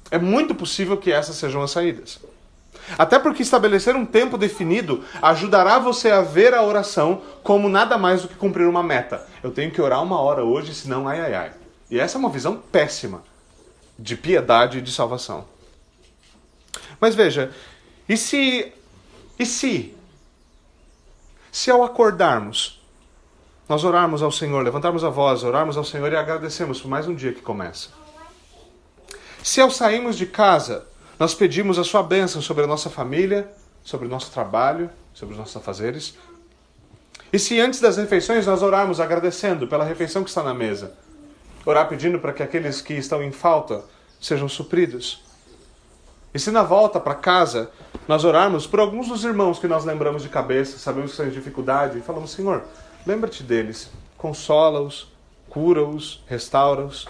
É 0.09 0.19
muito 0.19 0.55
possível 0.55 0.97
que 0.97 1.11
essas 1.11 1.35
sejam 1.35 1.61
as 1.61 1.73
saídas. 1.73 2.21
Até 2.97 3.19
porque 3.19 3.43
estabelecer 3.43 3.97
um 3.97 4.07
tempo 4.07 4.39
definido 4.39 5.03
ajudará 5.21 5.81
você 5.81 6.09
a 6.09 6.23
ver 6.23 6.55
a 6.55 6.63
oração 6.63 7.21
como 7.43 7.69
nada 7.69 7.99
mais 7.99 8.23
do 8.23 8.29
que 8.29 8.37
cumprir 8.37 8.69
uma 8.69 8.83
meta. 8.83 9.27
Eu 9.43 9.51
tenho 9.51 9.73
que 9.73 9.83
orar 9.83 10.01
uma 10.05 10.21
hora 10.21 10.45
hoje, 10.45 10.73
senão 10.73 11.09
ai 11.09 11.21
ai 11.21 11.35
ai. 11.35 11.62
E 11.93 12.01
essa 12.01 12.17
é 12.17 12.19
uma 12.19 12.31
visão 12.31 12.57
péssima 12.57 13.23
de 13.99 14.17
piedade 14.17 14.79
e 14.79 14.81
de 14.81 14.91
salvação. 14.91 15.45
Mas 16.99 17.15
veja, 17.15 17.53
e 18.09 18.17
se. 18.17 18.73
E 19.39 19.45
se? 19.45 19.95
Se 21.53 21.71
ao 21.71 21.85
acordarmos, 21.85 22.83
nós 23.69 23.85
orarmos 23.85 24.23
ao 24.23 24.33
Senhor, 24.33 24.65
levantarmos 24.65 25.05
a 25.05 25.11
voz, 25.11 25.45
orarmos 25.45 25.77
ao 25.77 25.85
Senhor 25.85 26.11
e 26.11 26.17
agradecermos 26.17 26.81
por 26.81 26.89
mais 26.89 27.07
um 27.07 27.15
dia 27.15 27.31
que 27.31 27.43
começa. 27.43 27.91
Se 29.43 29.61
ao 29.61 29.71
sairmos 29.71 30.17
de 30.17 30.25
casa, 30.25 30.87
nós 31.19 31.35
pedimos 31.35 31.79
a 31.79 31.85
sua 31.85 32.03
bênção 32.03 32.41
sobre 32.41 32.65
a 32.65 32.67
nossa 32.67 32.89
família, 32.89 33.53
sobre 33.85 34.07
o 34.07 34.11
nosso 34.11 34.33
trabalho, 34.33 34.89
sobre 35.13 35.35
os 35.35 35.39
nossos 35.39 35.59
afazeres. 35.59 36.15
E 37.31 37.39
se 37.39 37.61
antes 37.61 37.83
das 37.83 37.99
refeições 37.99 38.47
nós 38.47 38.63
orarmos 38.63 38.99
agradecendo 38.99 39.69
pela 39.69 39.85
refeição 39.85 40.25
que 40.25 40.31
está 40.31 40.43
na 40.43 40.55
mesa, 40.55 40.97
orar 41.65 41.89
pedindo 41.89 42.19
para 42.19 42.33
que 42.33 42.43
aqueles 42.43 42.81
que 42.81 42.95
estão 42.95 43.23
em 43.23 43.33
falta 43.33 43.85
sejam 44.21 44.49
supridos. 44.49 45.23
E 46.35 46.39
se 46.39 46.51
na 46.51 46.63
volta 46.63 46.99
para 46.99 47.15
casa 47.15 47.71
nós 48.09 48.25
orarmos 48.25 48.67
por 48.67 48.81
alguns 48.81 49.09
dos 49.09 49.25
irmãos 49.25 49.59
que 49.59 49.69
nós 49.69 49.85
lembramos 49.85 50.23
de 50.23 50.29
cabeça, 50.29 50.79
sabemos 50.79 51.11
que 51.11 51.13
estão 51.13 51.27
em 51.27 51.31
dificuldade, 51.31 51.99
e 51.99 52.03
falamos, 52.03 52.31
Senhor, 52.31 52.65
lembra-te 53.07 53.43
deles, 53.43 53.91
consola-os, 54.17 55.13
cura-os, 55.49 56.23
restaura-os. 56.27 57.07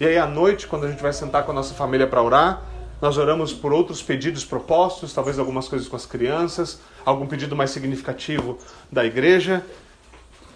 E 0.00 0.06
aí 0.06 0.16
à 0.16 0.26
noite, 0.26 0.66
quando 0.66 0.86
a 0.86 0.90
gente 0.90 1.02
vai 1.02 1.12
sentar 1.12 1.44
com 1.44 1.52
a 1.52 1.54
nossa 1.54 1.74
família 1.74 2.06
para 2.06 2.22
orar, 2.22 2.62
nós 3.00 3.18
oramos 3.18 3.52
por 3.52 3.72
outros 3.72 4.02
pedidos 4.02 4.44
propostos, 4.44 5.12
talvez 5.12 5.38
algumas 5.38 5.68
coisas 5.68 5.86
com 5.86 5.96
as 5.96 6.06
crianças, 6.06 6.80
algum 7.04 7.26
pedido 7.26 7.54
mais 7.54 7.70
significativo 7.70 8.58
da 8.90 9.04
igreja. 9.04 9.64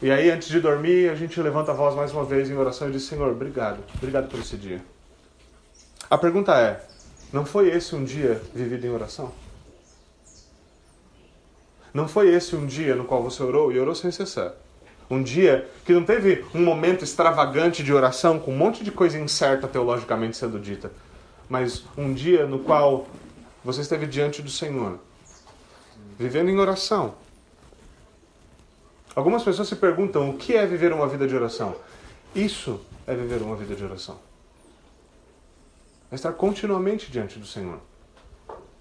E 0.03 0.11
aí, 0.11 0.31
antes 0.31 0.49
de 0.49 0.61
dormir, 0.61 1.11
a 1.11 1.15
gente 1.15 1.39
levanta 1.43 1.73
a 1.73 1.75
voz 1.75 1.95
mais 1.95 2.11
uma 2.13 2.25
vez 2.25 2.49
em 2.49 2.57
oração 2.57 2.89
e 2.89 2.93
diz: 2.93 3.03
Senhor, 3.03 3.31
obrigado, 3.31 3.79
obrigado 3.97 4.31
por 4.31 4.41
esse 4.41 4.57
dia. 4.57 4.81
A 6.09 6.17
pergunta 6.17 6.59
é: 6.59 6.81
não 7.33 7.45
foi 7.45 7.69
esse 7.69 7.95
um 7.95 8.03
dia 8.03 8.41
vivido 8.55 8.87
em 8.87 8.91
oração? 8.91 9.31
Não 11.93 12.09
foi 12.09 12.33
esse 12.35 12.57
um 12.57 12.67
dia 12.67 12.95
no 12.97 13.05
qual 13.05 13.23
você 13.23 13.43
orou 13.43 13.71
e 13.71 13.79
orou 13.79 13.95
sem 13.95 14.11
cessar? 14.11 14.55
Um 15.11 15.23
dia 15.23 15.69
que 15.85 15.93
não 15.93 16.05
teve 16.05 16.47
um 16.55 16.65
momento 16.65 17.05
extravagante 17.05 17.83
de 17.83 17.93
oração 17.93 18.39
com 18.39 18.53
um 18.53 18.57
monte 18.57 18.83
de 18.83 18.93
coisa 18.93 19.19
incerta 19.19 19.69
teologicamente 19.69 20.37
sendo 20.37 20.59
dita, 20.59 20.91
mas 21.49 21.85
um 21.97 22.15
dia 22.15 22.47
no 22.47 22.61
qual 22.61 23.07
você 23.63 23.81
esteve 23.81 24.07
diante 24.07 24.41
do 24.41 24.51
Senhor, 24.51 24.99
vivendo 26.19 26.49
em 26.49 26.59
oração. 26.59 27.15
Algumas 29.15 29.43
pessoas 29.43 29.69
se 29.69 29.77
perguntam 29.77 30.31
o 30.31 30.37
que 30.37 30.55
é 30.55 30.67
viver 30.67 30.93
uma 30.93 31.07
vida 31.07 31.27
de 31.27 31.35
oração. 31.35 31.75
Isso 32.35 32.81
é 33.07 33.15
viver 33.15 33.43
uma 33.43 33.57
vida 33.57 33.75
de 33.75 33.85
oração 33.85 34.19
é 36.11 36.15
estar 36.15 36.33
continuamente 36.33 37.11
diante 37.11 37.39
do 37.39 37.47
Senhor, 37.47 37.79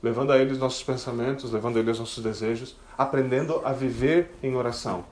levando 0.01 0.31
a 0.31 0.37
Ele 0.37 0.51
os 0.51 0.57
nossos 0.57 0.81
pensamentos, 0.81 1.51
levando 1.51 1.77
a 1.77 1.79
Ele 1.79 1.91
os 1.91 1.99
nossos 1.99 2.23
desejos, 2.23 2.75
aprendendo 2.97 3.61
a 3.63 3.71
viver 3.71 4.31
em 4.41 4.55
oração. 4.55 5.05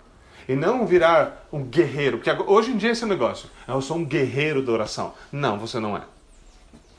E 0.49 0.56
não 0.56 0.88
virar 0.88 1.45
um 1.51 1.62
guerreiro, 1.63 2.19
porque 2.19 2.32
hoje 2.43 2.71
em 2.71 2.77
dia 2.77 2.91
esse 2.91 3.03
é 3.03 3.06
o 3.06 3.10
negócio. 3.10 3.49
Eu 3.67 3.82
sou 3.82 3.97
um 3.97 4.06
guerreiro 4.06 4.65
da 4.65 4.71
oração. 4.71 5.13
Não, 5.30 5.60
você 5.60 5.77
não 5.77 5.95
é. 5.95 6.03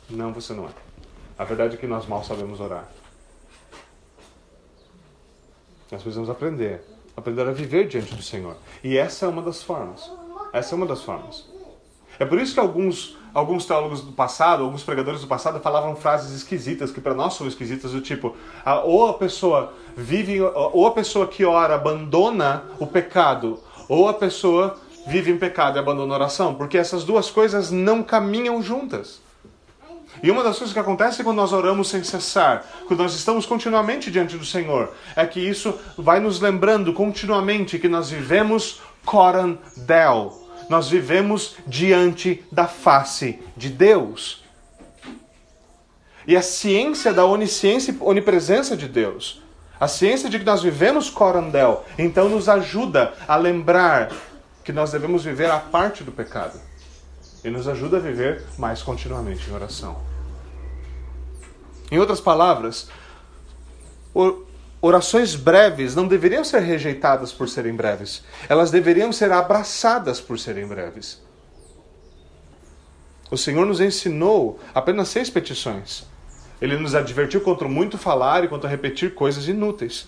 Não, 0.09 0.33
você 0.35 0.53
não 0.53 0.67
é. 0.67 0.71
A 1.39 1.45
verdade 1.45 1.75
é 1.75 1.79
que 1.79 1.87
nós 1.87 2.07
mal 2.07 2.23
sabemos 2.23 2.61
orar. 2.61 2.87
Nós 5.91 6.03
precisamos 6.03 6.29
aprender. 6.29 6.85
Aprender 7.19 7.49
a 7.49 7.53
viver 7.53 7.89
diante 7.89 8.15
do 8.15 8.23
Senhor. 8.23 8.57
E 8.83 8.97
essa 8.97 9.27
é 9.27 9.29
uma 9.29 9.43
das 9.43 9.61
formas. 9.61 10.09
Essa 10.53 10.75
é 10.75 10.77
uma 10.77 10.87
das 10.87 11.03
formas. 11.03 11.45
É 12.17 12.25
por 12.25 12.39
isso 12.39 12.55
que 12.55 12.61
alguns, 12.61 13.17
alguns 13.35 13.67
teólogos 13.67 14.03
do 14.03 14.13
passado, 14.13 14.63
alguns 14.63 14.85
pregadores 14.85 15.21
do 15.21 15.27
passado 15.27 15.59
falavam 15.59 15.97
frases 15.97 16.33
esquisitas, 16.33 16.93
que 16.93 17.01
para 17.01 17.15
nós 17.15 17.35
são 17.35 17.49
esquisitas, 17.49 17.91
do 17.91 18.01
tipo, 18.01 18.37
ah, 18.65 18.83
ou 18.83 19.09
a 19.09 19.15
pessoa 19.15 19.73
vive, 19.97 20.41
ou 20.41 20.87
a 20.87 20.93
pessoa 20.93 21.27
que 21.27 21.45
ora 21.45 21.75
abandona 21.75 22.63
o 22.79 22.87
pecado, 22.87 23.59
ou 23.89 24.09
a 24.09 24.15
pessoa 24.15 24.79
vive 25.09 25.33
em 25.33 25.39
pecado 25.39 25.77
e 25.77 25.81
abandona 25.81 26.15
a 26.15 26.19
oração, 26.19 26.55
porque 26.55 26.79
essas 26.79 27.03
duas 27.03 27.31
coisas 27.33 27.73
não 27.73 28.01
caminham 28.01 28.63
juntas. 28.63 29.21
E 30.23 30.31
uma 30.31 30.43
das 30.43 30.59
coisas 30.59 30.73
que 30.73 30.79
acontece 30.79 31.23
quando 31.23 31.37
nós 31.37 31.53
oramos 31.53 31.89
sem 31.89 32.03
cessar, 32.03 32.65
quando 32.87 33.01
nós 33.01 33.15
estamos 33.15 33.47
continuamente 33.47 34.11
diante 34.11 34.37
do 34.37 34.45
Senhor, 34.45 34.93
é 35.15 35.25
que 35.27 35.41
isso 35.41 35.79
vai 35.97 36.19
nos 36.19 36.41
lembrando 36.41 36.93
continuamente 36.93 37.79
que 37.79 37.89
nós 37.89 38.11
vivemos 38.11 38.81
coran 39.05 39.59
del, 39.77 40.33
nós 40.69 40.89
vivemos 40.89 41.57
diante 41.67 42.45
da 42.51 42.67
face 42.67 43.39
de 43.57 43.69
Deus. 43.69 44.45
E 46.27 46.37
a 46.37 46.43
ciência 46.43 47.13
da 47.13 47.25
onisciência 47.25 47.93
e 47.93 47.97
onipresença 48.01 48.77
de 48.77 48.87
Deus, 48.87 49.43
a 49.81 49.89
ciência 49.89 50.29
de 50.29 50.39
que 50.39 50.45
nós 50.45 50.63
vivemos 50.63 51.09
corandel, 51.09 51.87
então 51.99 52.29
nos 52.29 52.49
ajuda 52.49 53.15
a 53.27 53.37
lembrar 53.37 54.11
que 54.65 54.73
nós 54.73 54.91
devemos 54.91 55.25
viver 55.25 55.51
a 55.51 55.59
parte 55.59 56.05
do 56.05 56.13
pecado. 56.13 56.68
E 57.45 57.51
nos 57.51 57.69
ajuda 57.69 57.99
a 57.99 58.01
viver 58.01 58.45
mais 58.59 58.83
continuamente 58.83 59.49
em 59.49 59.55
oração. 59.55 59.97
Em 61.91 61.99
outras 61.99 62.21
palavras, 62.21 62.89
Orações 64.81 65.35
breves 65.35 65.97
não 65.97 66.07
deveriam 66.07 66.45
ser 66.45 66.61
rejeitadas 66.61 67.33
por 67.33 67.49
serem 67.49 67.75
breves, 67.75 68.23
elas 68.49 68.71
deveriam 68.71 69.13
ser 69.13 69.33
abraçadas 69.33 70.21
por 70.21 70.39
serem 70.39 70.69
breves. 70.69 71.21
O 73.29 73.37
Senhor 73.37 73.67
nos 73.67 73.81
ensinou 73.81 74.61
apenas 74.73 75.09
seis 75.09 75.29
petições. 75.29 76.07
Ele 76.63 76.79
nos 76.79 76.95
advertiu 76.95 77.41
contra 77.41 77.69
muito 77.69 77.99
falar 77.99 78.45
e 78.45 78.49
contra 78.49 78.71
repetir 78.71 79.15
coisas 79.15 79.49
inúteis. 79.49 80.07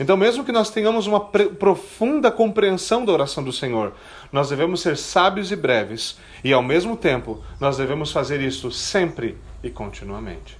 Então, 0.00 0.16
mesmo 0.16 0.42
que 0.42 0.50
nós 0.50 0.70
tenhamos 0.70 1.06
uma 1.06 1.20
profunda 1.20 2.30
compreensão 2.30 3.04
da 3.04 3.12
oração 3.12 3.44
do 3.44 3.52
Senhor, 3.52 3.92
nós 4.32 4.48
devemos 4.48 4.80
ser 4.80 4.96
sábios 4.96 5.52
e 5.52 5.56
breves, 5.56 6.16
e 6.42 6.54
ao 6.54 6.62
mesmo 6.62 6.96
tempo, 6.96 7.44
nós 7.60 7.76
devemos 7.76 8.10
fazer 8.10 8.40
isso 8.40 8.72
sempre 8.72 9.36
e 9.62 9.68
continuamente. 9.68 10.58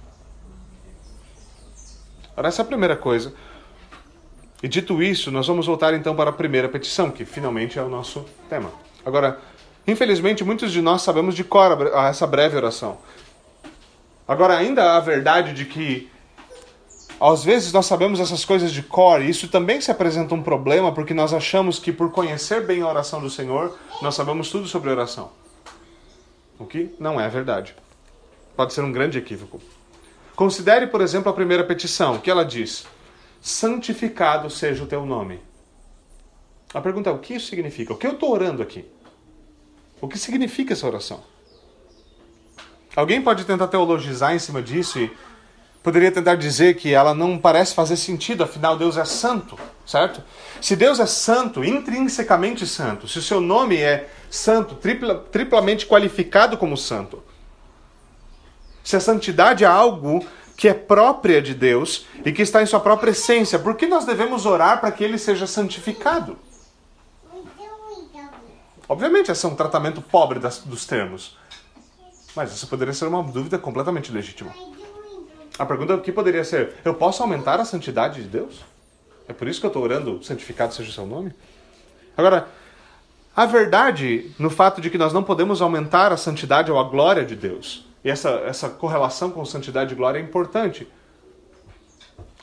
Ora, 2.37 2.49
essa 2.49 2.61
é 2.61 2.63
a 2.63 2.67
primeira 2.67 2.95
coisa. 2.95 3.33
E 4.61 4.67
dito 4.67 5.01
isso, 5.01 5.31
nós 5.31 5.47
vamos 5.47 5.65
voltar 5.65 5.95
então 5.95 6.15
para 6.15 6.29
a 6.29 6.33
primeira 6.33 6.69
petição, 6.69 7.09
que 7.09 7.25
finalmente 7.25 7.79
é 7.79 7.81
o 7.81 7.89
nosso 7.89 8.23
tema. 8.47 8.69
Agora, 9.03 9.39
infelizmente, 9.87 10.43
muitos 10.43 10.71
de 10.71 10.83
nós 10.83 11.01
sabemos 11.01 11.33
de 11.33 11.43
cor 11.43 11.91
essa 12.07 12.27
breve 12.27 12.57
oração. 12.57 12.99
Agora, 14.27 14.55
ainda 14.55 14.83
há 14.83 14.97
a 14.97 14.99
verdade 14.99 15.51
de 15.51 15.65
que 15.65 16.10
às 17.29 17.43
vezes 17.43 17.71
nós 17.71 17.85
sabemos 17.85 18.19
essas 18.19 18.43
coisas 18.43 18.71
de 18.71 18.81
cor, 18.81 19.21
e 19.21 19.29
isso 19.29 19.47
também 19.47 19.79
se 19.79 19.91
apresenta 19.91 20.33
um 20.33 20.41
problema, 20.41 20.91
porque 20.91 21.13
nós 21.13 21.33
achamos 21.35 21.77
que 21.77 21.91
por 21.91 22.09
conhecer 22.09 22.65
bem 22.65 22.81
a 22.81 22.87
oração 22.87 23.21
do 23.21 23.29
Senhor, 23.29 23.77
nós 24.01 24.15
sabemos 24.15 24.49
tudo 24.49 24.67
sobre 24.67 24.89
oração. 24.89 25.29
O 26.57 26.65
que 26.65 26.95
não 26.99 27.21
é 27.21 27.29
verdade. 27.29 27.75
Pode 28.55 28.73
ser 28.73 28.81
um 28.81 28.91
grande 28.91 29.19
equívoco. 29.19 29.61
Considere, 30.35 30.87
por 30.87 30.99
exemplo, 30.99 31.29
a 31.29 31.33
primeira 31.33 31.63
petição, 31.63 32.17
que 32.17 32.31
ela 32.31 32.43
diz: 32.43 32.87
Santificado 33.39 34.49
seja 34.49 34.83
o 34.83 34.87
teu 34.87 35.05
nome. 35.05 35.39
A 36.73 36.81
pergunta 36.81 37.11
é: 37.11 37.13
o 37.13 37.19
que 37.19 37.35
isso 37.35 37.47
significa? 37.47 37.93
O 37.93 37.97
que 37.97 38.07
eu 38.07 38.13
estou 38.13 38.31
orando 38.31 38.63
aqui? 38.63 38.83
O 39.99 40.07
que 40.07 40.17
significa 40.17 40.73
essa 40.73 40.87
oração? 40.87 41.23
Alguém 42.95 43.21
pode 43.21 43.45
tentar 43.45 43.67
teologizar 43.67 44.33
em 44.33 44.39
cima 44.39 44.61
disso 44.61 44.99
e 44.99 45.11
poderia 45.83 46.11
tentar 46.11 46.35
dizer 46.35 46.75
que 46.75 46.93
ela 46.93 47.13
não 47.13 47.37
parece 47.37 47.73
fazer 47.73 47.97
sentido, 47.97 48.43
afinal 48.43 48.77
Deus 48.77 48.97
é 48.97 49.05
santo, 49.05 49.57
certo? 49.85 50.23
Se 50.61 50.75
Deus 50.75 50.99
é 50.99 51.05
santo, 51.05 51.63
intrinsecamente 51.63 52.67
santo, 52.67 53.07
se 53.07 53.17
o 53.17 53.21
seu 53.21 53.41
nome 53.41 53.77
é 53.77 54.09
santo, 54.29 54.75
tripla, 54.75 55.15
triplamente 55.31 55.85
qualificado 55.85 56.57
como 56.57 56.77
santo, 56.77 57.23
se 58.83 58.95
a 58.95 58.99
santidade 58.99 59.63
é 59.63 59.67
algo 59.67 60.25
que 60.55 60.67
é 60.67 60.73
própria 60.73 61.41
de 61.41 61.55
Deus 61.55 62.05
e 62.23 62.31
que 62.31 62.41
está 62.41 62.61
em 62.61 62.67
sua 62.67 62.79
própria 62.79 63.11
essência, 63.11 63.57
por 63.57 63.75
que 63.75 63.87
nós 63.87 64.05
devemos 64.05 64.45
orar 64.45 64.79
para 64.79 64.91
que 64.91 65.03
ele 65.03 65.17
seja 65.17 65.47
santificado? 65.47 66.37
Obviamente, 68.87 69.31
esse 69.31 69.45
é 69.45 69.49
um 69.49 69.55
tratamento 69.55 70.01
pobre 70.01 70.37
das, 70.37 70.59
dos 70.59 70.85
termos. 70.85 71.37
Mas 72.35 72.53
isso 72.53 72.67
poderia 72.67 72.93
ser 72.93 73.05
uma 73.05 73.23
dúvida 73.23 73.57
completamente 73.57 74.11
legítima. 74.11 74.53
A 75.57 75.65
pergunta 75.65 75.97
que 75.99 76.11
poderia 76.11 76.43
ser: 76.43 76.75
eu 76.83 76.93
posso 76.93 77.21
aumentar 77.21 77.59
a 77.59 77.65
santidade 77.65 78.21
de 78.21 78.27
Deus? 78.27 78.63
É 79.27 79.33
por 79.33 79.47
isso 79.47 79.59
que 79.59 79.65
eu 79.65 79.69
estou 79.69 79.83
orando, 79.83 80.23
santificado 80.23 80.73
seja 80.73 80.89
o 80.89 80.93
seu 80.93 81.05
nome? 81.05 81.33
Agora, 82.17 82.47
a 83.35 83.45
verdade 83.45 84.31
no 84.37 84.49
fato 84.49 84.81
de 84.81 84.89
que 84.89 84.97
nós 84.97 85.13
não 85.13 85.23
podemos 85.23 85.61
aumentar 85.61 86.11
a 86.11 86.17
santidade 86.17 86.71
ou 86.71 86.77
a 86.77 86.83
glória 86.83 87.23
de 87.23 87.35
Deus 87.35 87.85
E 88.03 88.09
essa, 88.09 88.29
essa 88.45 88.69
correlação 88.69 89.31
com 89.31 89.45
santidade 89.45 89.93
e 89.93 89.95
glória 89.95 90.19
é 90.19 90.21
importante. 90.21 90.87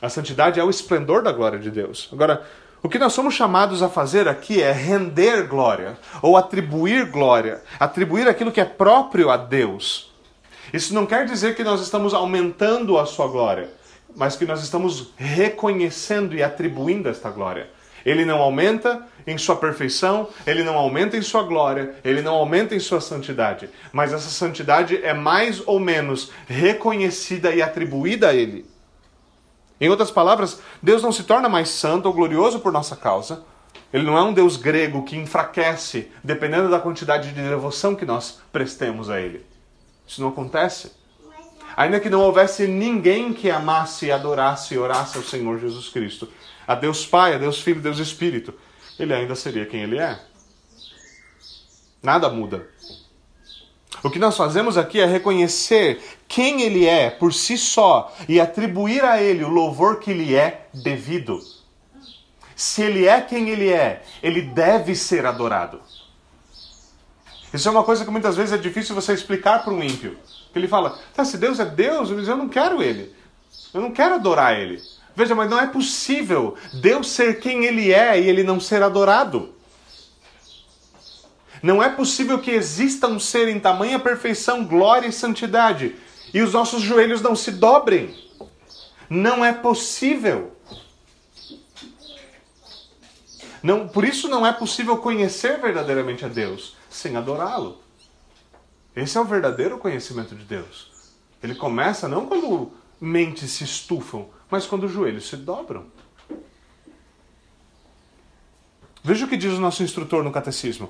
A 0.01 0.09
santidade 0.09 0.59
é 0.59 0.63
o 0.63 0.69
esplendor 0.69 1.21
da 1.21 1.31
glória 1.31 1.59
de 1.59 1.69
Deus. 1.69 2.09
Agora, 2.11 2.45
o 2.81 2.87
que 2.87 2.97
nós 2.97 3.11
somos 3.13 3.33
chamados 3.33 3.83
a 3.83 3.89
fazer 3.89 4.27
aqui 4.27 4.61
é 4.61 4.71
render 4.71 5.47
glória, 5.47 5.97
ou 6.21 6.37
atribuir 6.37 7.05
glória, 7.11 7.61
atribuir 7.77 8.27
aquilo 8.27 8.51
que 8.51 8.61
é 8.61 8.65
próprio 8.65 9.29
a 9.29 9.35
Deus. 9.35 10.08
Isso 10.73 10.93
não 10.93 11.05
quer 11.05 11.25
dizer 11.25 11.55
que 11.55 11.63
nós 11.63 11.81
estamos 11.81 12.13
aumentando 12.13 12.97
a 12.97 13.05
sua 13.05 13.27
glória, 13.27 13.69
mas 14.15 14.35
que 14.35 14.45
nós 14.45 14.61
estamos 14.61 15.13
reconhecendo 15.17 16.35
e 16.35 16.43
atribuindo 16.43 17.09
esta 17.09 17.29
glória. 17.29 17.69
Ele 18.05 18.23
não 18.23 18.39
aumenta 18.39 19.05
em 19.27 19.37
sua 19.37 19.55
perfeição, 19.55 20.29
ele 20.47 20.63
não 20.63 20.75
aumenta 20.75 21.17
em 21.17 21.21
sua 21.21 21.43
glória, 21.43 21.95
ele 22.03 22.21
não 22.21 22.33
aumenta 22.35 22.73
em 22.73 22.79
sua 22.79 23.01
santidade, 23.01 23.69
mas 23.91 24.13
essa 24.13 24.29
santidade 24.29 25.03
é 25.03 25.13
mais 25.13 25.61
ou 25.67 25.79
menos 25.79 26.31
reconhecida 26.47 27.53
e 27.53 27.61
atribuída 27.61 28.29
a 28.29 28.33
ele. 28.33 28.65
Em 29.81 29.89
outras 29.89 30.11
palavras, 30.11 30.61
Deus 30.81 31.01
não 31.01 31.11
se 31.11 31.23
torna 31.23 31.47
mais 31.47 31.69
santo 31.69 32.05
ou 32.07 32.13
glorioso 32.13 32.59
por 32.59 32.71
nossa 32.71 32.95
causa. 32.95 33.43
Ele 33.93 34.03
não 34.03 34.17
é 34.17 34.21
um 34.21 34.33
Deus 34.33 34.57
grego 34.57 35.03
que 35.03 35.15
enfraquece 35.15 36.11
dependendo 36.23 36.69
da 36.69 36.79
quantidade 36.79 37.29
de 37.33 37.41
devoção 37.41 37.95
que 37.95 38.05
nós 38.05 38.39
prestemos 38.51 39.09
a 39.09 39.19
Ele. 39.19 39.48
Isso 40.09 40.21
não 40.21 40.29
acontece. 40.29 40.91
Ainda 41.77 41.99
que 41.99 42.09
não 42.09 42.21
houvesse 42.21 42.67
ninguém 42.67 43.31
que 43.31 43.51
amasse, 43.51 44.11
adorasse 44.11 44.73
e 44.73 44.77
orasse 44.77 45.17
ao 45.17 45.23
Senhor 45.23 45.59
Jesus 45.59 45.87
Cristo, 45.87 46.27
a 46.67 46.73
Deus 46.73 47.05
Pai, 47.05 47.35
a 47.35 47.37
Deus 47.37 47.61
Filho, 47.61 47.79
a 47.79 47.83
Deus 47.83 47.99
Espírito, 47.99 48.51
ele 48.97 49.13
ainda 49.13 49.35
seria 49.35 49.67
quem 49.67 49.83
ele 49.83 49.99
é. 49.99 50.19
Nada 52.01 52.27
muda. 52.27 52.67
O 54.03 54.09
que 54.09 54.17
nós 54.17 54.35
fazemos 54.35 54.77
aqui 54.79 54.99
é 54.99 55.05
reconhecer 55.05 56.01
quem 56.27 56.63
ele 56.63 56.87
é 56.87 57.11
por 57.11 57.31
si 57.31 57.57
só 57.57 58.15
e 58.27 58.39
atribuir 58.39 59.03
a 59.03 59.21
ele 59.21 59.43
o 59.43 59.49
louvor 59.49 59.99
que 59.99 60.11
lhe 60.11 60.35
é 60.35 60.67
devido. 60.73 61.39
Se 62.55 62.81
ele 62.81 63.07
é 63.07 63.21
quem 63.21 63.49
ele 63.49 63.69
é, 63.69 64.01
ele 64.23 64.41
deve 64.41 64.95
ser 64.95 65.25
adorado. 65.25 65.81
Isso 67.53 67.67
é 67.67 67.71
uma 67.71 67.83
coisa 67.83 68.05
que 68.05 68.11
muitas 68.11 68.35
vezes 68.35 68.53
é 68.53 68.57
difícil 68.57 68.93
você 68.93 69.13
explicar 69.13 69.63
para 69.63 69.73
um 69.73 69.83
ímpio. 69.83 70.17
Ele 70.55 70.67
fala: 70.67 70.99
tá, 71.13 71.25
se 71.25 71.37
Deus 71.37 71.59
é 71.59 71.65
Deus, 71.65 72.09
eu 72.09 72.37
não 72.37 72.47
quero 72.47 72.81
ele. 72.81 73.13
Eu 73.73 73.81
não 73.81 73.91
quero 73.91 74.15
adorar 74.15 74.59
ele. 74.59 74.81
Veja, 75.15 75.35
mas 75.35 75.49
não 75.49 75.59
é 75.59 75.67
possível 75.67 76.55
Deus 76.73 77.09
ser 77.09 77.39
quem 77.39 77.65
ele 77.65 77.91
é 77.91 78.19
e 78.19 78.29
ele 78.29 78.43
não 78.43 78.59
ser 78.59 78.83
adorado. 78.83 79.53
Não 81.61 81.83
é 81.83 81.89
possível 81.89 82.39
que 82.39 82.51
exista 82.51 83.07
um 83.07 83.19
ser 83.19 83.49
em 83.49 83.59
tamanha 83.59 83.99
perfeição, 83.99 84.63
glória 84.63 85.07
e 85.07 85.11
santidade 85.11 85.95
e 86.33 86.41
os 86.41 86.53
nossos 86.53 86.81
joelhos 86.81 87.21
não 87.21 87.35
se 87.35 87.51
dobrem. 87.51 88.15
Não 89.09 89.43
é 89.43 89.51
possível. 89.51 90.55
Não, 93.61 93.87
por 93.89 94.05
isso 94.05 94.29
não 94.29 94.45
é 94.45 94.53
possível 94.53 94.97
conhecer 94.97 95.59
verdadeiramente 95.59 96.23
a 96.23 96.29
Deus 96.29 96.78
sem 96.89 97.15
adorá-lo. 97.15 97.77
Esse 98.95 99.17
é 99.17 99.21
o 99.21 99.25
verdadeiro 99.25 99.77
conhecimento 99.77 100.35
de 100.35 100.43
Deus. 100.43 100.91
Ele 101.41 101.55
começa 101.55 102.07
não 102.07 102.25
quando 102.25 102.71
mentes 102.99 103.51
se 103.51 103.63
estufam, 103.63 104.27
mas 104.49 104.65
quando 104.65 104.85
os 104.85 104.91
joelhos 104.91 105.29
se 105.29 105.37
dobram. 105.37 105.85
Veja 109.03 109.25
o 109.25 109.29
que 109.29 109.37
diz 109.37 109.53
o 109.53 109.61
nosso 109.61 109.81
instrutor 109.83 110.23
no 110.23 110.31
catecismo. 110.31 110.89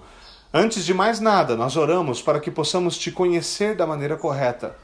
Antes 0.52 0.84
de 0.84 0.94
mais 0.94 1.20
nada, 1.20 1.56
nós 1.56 1.78
oramos 1.78 2.22
para 2.22 2.40
que 2.40 2.50
possamos 2.50 2.98
te 2.98 3.12
conhecer 3.12 3.76
da 3.76 3.86
maneira 3.86 4.18
correta 4.18 4.76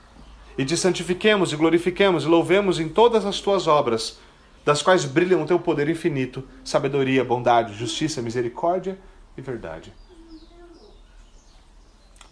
e 0.57 0.63
te 0.63 0.77
santifiquemos 0.77 1.51
e 1.51 1.55
glorifiquemos 1.55 2.23
e 2.23 2.27
louvemos 2.27 2.79
em 2.79 2.87
todas 2.87 3.25
as 3.25 3.39
tuas 3.39 3.65
obras, 3.65 4.19
das 4.63 4.81
quais 4.81 5.05
brilham 5.05 5.41
o 5.41 5.45
teu 5.45 5.59
poder 5.59 5.89
infinito, 5.89 6.47
sabedoria, 6.63 7.23
bondade, 7.23 7.73
justiça, 7.73 8.21
misericórdia 8.21 8.97
e 9.35 9.41
verdade. 9.41 9.91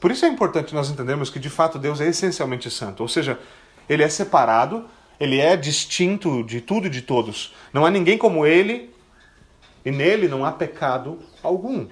Por 0.04 0.12
isso 0.12 0.26
é 0.26 0.28
importante 0.28 0.76
nós 0.76 0.90
entendermos 0.90 1.30
que 1.30 1.40
de 1.40 1.50
fato 1.50 1.80
Deus 1.80 2.02
é 2.02 2.10
essencialmente 2.10 2.70
santo, 2.70 3.04
ou 3.04 3.08
seja, 3.08 3.40
ele 3.88 4.04
é 4.04 4.10
separado, 4.10 4.84
ele 5.18 5.40
é 5.40 5.56
distinto 5.56 6.44
de 6.44 6.60
tudo 6.60 6.88
e 6.88 6.90
de 6.90 7.02
todos. 7.02 7.54
Não 7.72 7.86
há 7.86 7.90
ninguém 7.90 8.18
como 8.18 8.46
ele 8.46 8.94
e 9.86 9.92
nele 9.92 10.28
não 10.28 10.44
há 10.44 10.52
pecado 10.52 11.20
algum. 11.42 11.88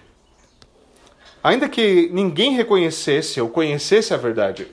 Ainda 1.42 1.70
que 1.70 2.10
ninguém 2.12 2.54
reconhecesse 2.54 3.40
ou 3.40 3.48
conhecesse 3.48 4.14
a 4.14 4.18
verdade, 4.18 4.68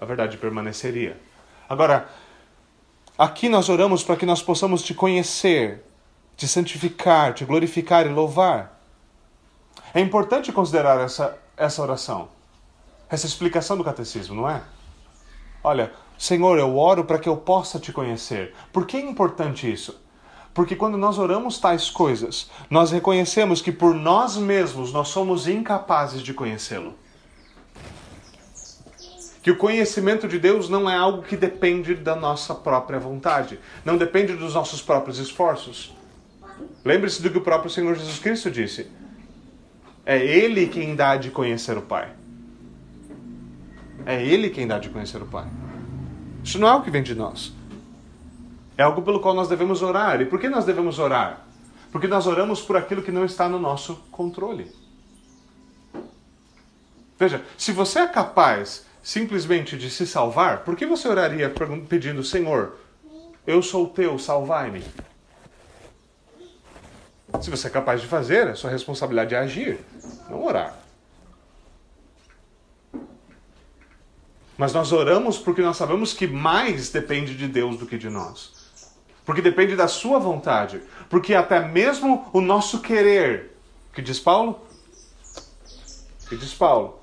a 0.00 0.06
verdade 0.06 0.38
permaneceria. 0.38 1.20
Agora, 1.68 2.08
aqui 3.18 3.50
nós 3.50 3.68
oramos 3.68 4.02
para 4.02 4.16
que 4.16 4.24
nós 4.24 4.42
possamos 4.42 4.82
te 4.82 4.94
conhecer, 4.94 5.84
te 6.38 6.48
santificar, 6.48 7.34
te 7.34 7.44
glorificar 7.44 8.06
e 8.06 8.08
louvar. 8.08 8.80
É 9.92 10.00
importante 10.00 10.50
considerar 10.52 11.04
essa, 11.04 11.38
essa 11.58 11.82
oração, 11.82 12.28
essa 13.10 13.26
explicação 13.26 13.76
do 13.76 13.84
catecismo, 13.84 14.34
não 14.34 14.48
é? 14.48 14.62
Olha, 15.62 15.92
Senhor, 16.16 16.58
eu 16.58 16.76
oro 16.76 17.04
para 17.04 17.18
que 17.18 17.28
eu 17.28 17.36
possa 17.36 17.78
te 17.78 17.92
conhecer. 17.92 18.54
Por 18.72 18.86
que 18.86 18.96
é 18.96 19.00
importante 19.00 19.70
isso? 19.70 20.00
Porque 20.54 20.74
quando 20.74 20.96
nós 20.98 21.18
oramos 21.18 21.58
tais 21.58 21.90
coisas, 21.90 22.50
nós 22.68 22.90
reconhecemos 22.90 23.60
que 23.62 23.70
por 23.70 23.94
nós 23.94 24.36
mesmos 24.36 24.92
nós 24.92 25.08
somos 25.08 25.46
incapazes 25.46 26.22
de 26.22 26.34
conhecê-lo. 26.34 26.94
Que 29.42 29.52
o 29.52 29.56
conhecimento 29.56 30.26
de 30.26 30.38
Deus 30.38 30.68
não 30.68 30.90
é 30.90 30.96
algo 30.96 31.22
que 31.22 31.36
depende 31.36 31.94
da 31.94 32.16
nossa 32.16 32.54
própria 32.54 32.98
vontade, 32.98 33.58
não 33.84 33.96
depende 33.96 34.34
dos 34.34 34.54
nossos 34.54 34.82
próprios 34.82 35.18
esforços. 35.18 35.94
Lembre-se 36.84 37.22
do 37.22 37.30
que 37.30 37.38
o 37.38 37.42
próprio 37.42 37.70
Senhor 37.70 37.94
Jesus 37.94 38.18
Cristo 38.18 38.50
disse. 38.50 38.90
É 40.08 40.24
Ele 40.24 40.66
quem 40.66 40.96
dá 40.96 41.18
de 41.18 41.30
conhecer 41.30 41.76
o 41.76 41.82
Pai. 41.82 42.08
É 44.06 44.24
Ele 44.24 44.48
quem 44.48 44.66
dá 44.66 44.78
de 44.78 44.88
conhecer 44.88 45.20
o 45.20 45.26
Pai. 45.26 45.46
Isso 46.42 46.58
não 46.58 46.66
é 46.66 46.74
o 46.74 46.80
que 46.80 46.90
vem 46.90 47.02
de 47.02 47.14
nós. 47.14 47.52
É 48.78 48.82
algo 48.82 49.02
pelo 49.02 49.20
qual 49.20 49.34
nós 49.34 49.50
devemos 49.50 49.82
orar. 49.82 50.18
E 50.22 50.24
por 50.24 50.40
que 50.40 50.48
nós 50.48 50.64
devemos 50.64 50.98
orar? 50.98 51.46
Porque 51.92 52.06
nós 52.06 52.26
oramos 52.26 52.62
por 52.62 52.74
aquilo 52.74 53.02
que 53.02 53.12
não 53.12 53.22
está 53.22 53.50
no 53.50 53.58
nosso 53.58 53.96
controle. 54.10 54.72
Veja, 57.18 57.44
se 57.58 57.70
você 57.70 57.98
é 57.98 58.06
capaz 58.06 58.86
simplesmente 59.02 59.76
de 59.76 59.90
se 59.90 60.06
salvar, 60.06 60.64
por 60.64 60.74
que 60.74 60.86
você 60.86 61.06
oraria 61.06 61.52
pedindo, 61.86 62.24
Senhor, 62.24 62.78
eu 63.46 63.60
sou 63.60 63.86
teu, 63.86 64.18
salvai-me? 64.18 64.82
Se 67.40 67.50
você 67.50 67.66
é 67.66 67.70
capaz 67.70 68.00
de 68.00 68.06
fazer, 68.06 68.48
a 68.48 68.54
sua 68.54 68.70
responsabilidade 68.70 69.34
é 69.34 69.38
agir, 69.38 69.78
não 70.28 70.44
orar. 70.44 70.76
Mas 74.56 74.72
nós 74.72 74.92
oramos 74.92 75.38
porque 75.38 75.62
nós 75.62 75.76
sabemos 75.76 76.12
que 76.12 76.26
mais 76.26 76.90
depende 76.90 77.36
de 77.36 77.46
Deus 77.46 77.76
do 77.76 77.86
que 77.86 77.96
de 77.96 78.10
nós 78.10 78.58
porque 79.28 79.42
depende 79.42 79.76
da 79.76 79.86
sua 79.86 80.18
vontade, 80.18 80.80
porque 81.10 81.34
até 81.34 81.60
mesmo 81.60 82.30
o 82.32 82.40
nosso 82.40 82.80
querer, 82.80 83.54
que 83.92 84.00
diz 84.00 84.18
Paulo? 84.18 84.58
Que 86.30 86.34
diz 86.34 86.54
Paulo? 86.54 86.98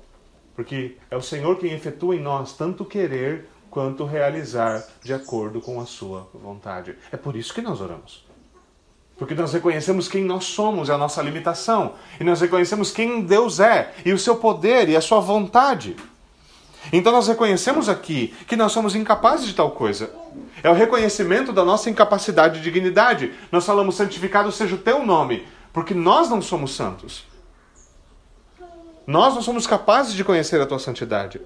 Porque 0.56 0.96
é 1.08 1.16
o 1.16 1.22
Senhor 1.22 1.56
quem 1.56 1.72
efetua 1.72 2.16
em 2.16 2.20
nós 2.20 2.52
tanto 2.52 2.84
querer 2.84 3.48
quanto 3.70 4.04
realizar 4.04 4.84
de 5.04 5.14
acordo 5.14 5.60
com 5.60 5.80
a 5.80 5.86
sua 5.86 6.28
vontade. 6.34 6.98
É 7.12 7.16
por 7.16 7.36
isso 7.36 7.54
que 7.54 7.62
nós 7.62 7.80
oramos. 7.80 8.25
Porque 9.18 9.34
nós 9.34 9.52
reconhecemos 9.52 10.08
quem 10.08 10.24
nós 10.24 10.44
somos 10.44 10.88
e 10.88 10.92
a 10.92 10.98
nossa 10.98 11.22
limitação. 11.22 11.94
E 12.20 12.24
nós 12.24 12.40
reconhecemos 12.40 12.90
quem 12.90 13.22
Deus 13.22 13.60
é 13.60 13.94
e 14.04 14.12
o 14.12 14.18
seu 14.18 14.36
poder 14.36 14.88
e 14.88 14.96
a 14.96 15.00
sua 15.00 15.20
vontade. 15.20 15.96
Então 16.92 17.12
nós 17.12 17.26
reconhecemos 17.26 17.88
aqui 17.88 18.34
que 18.46 18.56
nós 18.56 18.72
somos 18.72 18.94
incapazes 18.94 19.46
de 19.46 19.54
tal 19.54 19.70
coisa. 19.70 20.10
É 20.62 20.70
o 20.70 20.74
reconhecimento 20.74 21.52
da 21.52 21.64
nossa 21.64 21.88
incapacidade 21.88 22.58
de 22.58 22.64
dignidade. 22.64 23.32
Nós 23.50 23.64
falamos 23.64 23.96
santificado 23.96 24.52
seja 24.52 24.74
o 24.74 24.78
teu 24.78 25.04
nome, 25.04 25.46
porque 25.72 25.94
nós 25.94 26.28
não 26.28 26.42
somos 26.42 26.74
santos. 26.74 27.24
Nós 29.06 29.34
não 29.34 29.42
somos 29.42 29.66
capazes 29.66 30.12
de 30.12 30.24
conhecer 30.24 30.60
a 30.60 30.66
tua 30.66 30.78
santidade. 30.78 31.40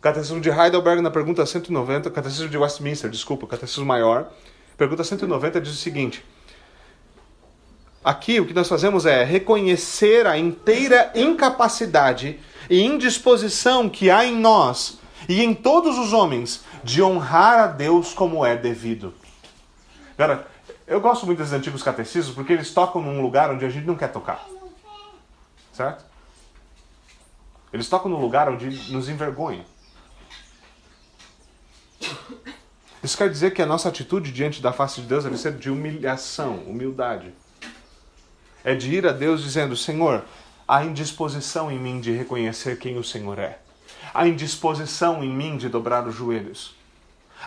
Catecismo 0.00 0.40
de 0.40 0.50
Heidelberg, 0.50 1.00
na 1.00 1.10
pergunta 1.10 1.44
190, 1.44 2.10
Catecismo 2.10 2.48
de 2.48 2.58
Westminster, 2.58 3.10
desculpa, 3.10 3.46
Catecismo 3.46 3.86
Maior, 3.86 4.30
pergunta 4.76 5.04
190 5.04 5.60
diz 5.60 5.72
o 5.72 5.76
seguinte: 5.76 6.24
Aqui 8.04 8.38
o 8.38 8.46
que 8.46 8.54
nós 8.54 8.68
fazemos 8.68 9.04
é 9.04 9.24
reconhecer 9.24 10.26
a 10.26 10.38
inteira 10.38 11.10
incapacidade 11.14 12.38
e 12.70 12.82
indisposição 12.82 13.88
que 13.88 14.10
há 14.10 14.24
em 14.24 14.36
nós 14.36 15.00
e 15.28 15.42
em 15.42 15.54
todos 15.54 15.98
os 15.98 16.12
homens 16.12 16.64
de 16.84 17.02
honrar 17.02 17.58
a 17.58 17.66
Deus 17.66 18.14
como 18.14 18.46
é 18.46 18.56
devido. 18.56 19.12
Agora, 20.16 20.46
eu 20.86 21.00
gosto 21.00 21.26
muito 21.26 21.38
desses 21.38 21.52
antigos 21.52 21.82
catecismos 21.82 22.34
porque 22.34 22.52
eles 22.52 22.72
tocam 22.72 23.02
num 23.02 23.20
lugar 23.20 23.50
onde 23.50 23.64
a 23.64 23.68
gente 23.68 23.86
não 23.86 23.96
quer 23.96 24.12
tocar. 24.12 24.46
Certo? 25.72 26.04
Eles 27.72 27.88
tocam 27.88 28.10
no 28.10 28.20
lugar 28.20 28.48
onde 28.48 28.92
nos 28.92 29.08
envergonha. 29.08 29.64
Isso 33.06 33.16
quer 33.16 33.30
dizer 33.30 33.54
que 33.54 33.62
a 33.62 33.66
nossa 33.66 33.88
atitude 33.88 34.32
diante 34.32 34.60
da 34.60 34.72
face 34.72 35.00
de 35.00 35.06
Deus 35.06 35.22
deve 35.22 35.38
ser 35.38 35.52
de 35.52 35.70
humilhação, 35.70 36.56
humildade. 36.66 37.32
É 38.64 38.74
de 38.74 38.92
ir 38.92 39.06
a 39.06 39.12
Deus 39.12 39.44
dizendo: 39.44 39.76
Senhor, 39.76 40.24
há 40.66 40.84
indisposição 40.84 41.70
em 41.70 41.78
mim 41.78 42.00
de 42.00 42.10
reconhecer 42.10 42.80
quem 42.80 42.98
o 42.98 43.04
Senhor 43.04 43.38
é. 43.38 43.60
Há 44.12 44.26
indisposição 44.26 45.22
em 45.22 45.32
mim 45.32 45.56
de 45.56 45.68
dobrar 45.68 46.04
os 46.08 46.16
joelhos. 46.16 46.74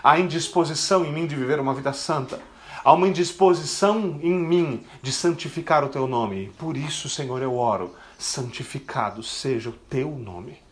Há 0.01 0.17
indisposição 0.17 1.03
em 1.03 1.11
mim 1.11 1.27
de 1.27 1.35
viver 1.35 1.59
uma 1.59 1.73
vida 1.73 1.91
santa. 1.91 2.39
Há 2.81 2.93
uma 2.93 3.09
indisposição 3.09 4.17
em 4.23 4.39
mim 4.39 4.85
de 5.01 5.11
santificar 5.11 5.83
o 5.83 5.89
teu 5.89 6.07
nome. 6.07 6.53
Por 6.57 6.77
isso, 6.77 7.09
Senhor, 7.09 7.41
eu 7.41 7.57
oro: 7.57 7.93
santificado 8.17 9.21
seja 9.21 9.69
o 9.71 9.73
teu 9.89 10.09
nome. 10.11 10.68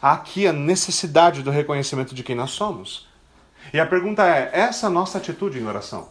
Há 0.00 0.12
aqui 0.12 0.46
a 0.46 0.52
necessidade 0.52 1.42
do 1.42 1.50
reconhecimento 1.50 2.14
de 2.14 2.22
quem 2.22 2.36
nós 2.36 2.50
somos. 2.50 3.08
E 3.72 3.80
a 3.80 3.86
pergunta 3.86 4.26
é: 4.26 4.50
essa 4.52 4.86
é 4.86 4.88
a 4.88 4.90
nossa 4.90 5.18
atitude 5.18 5.58
em 5.58 5.66
oração? 5.66 6.08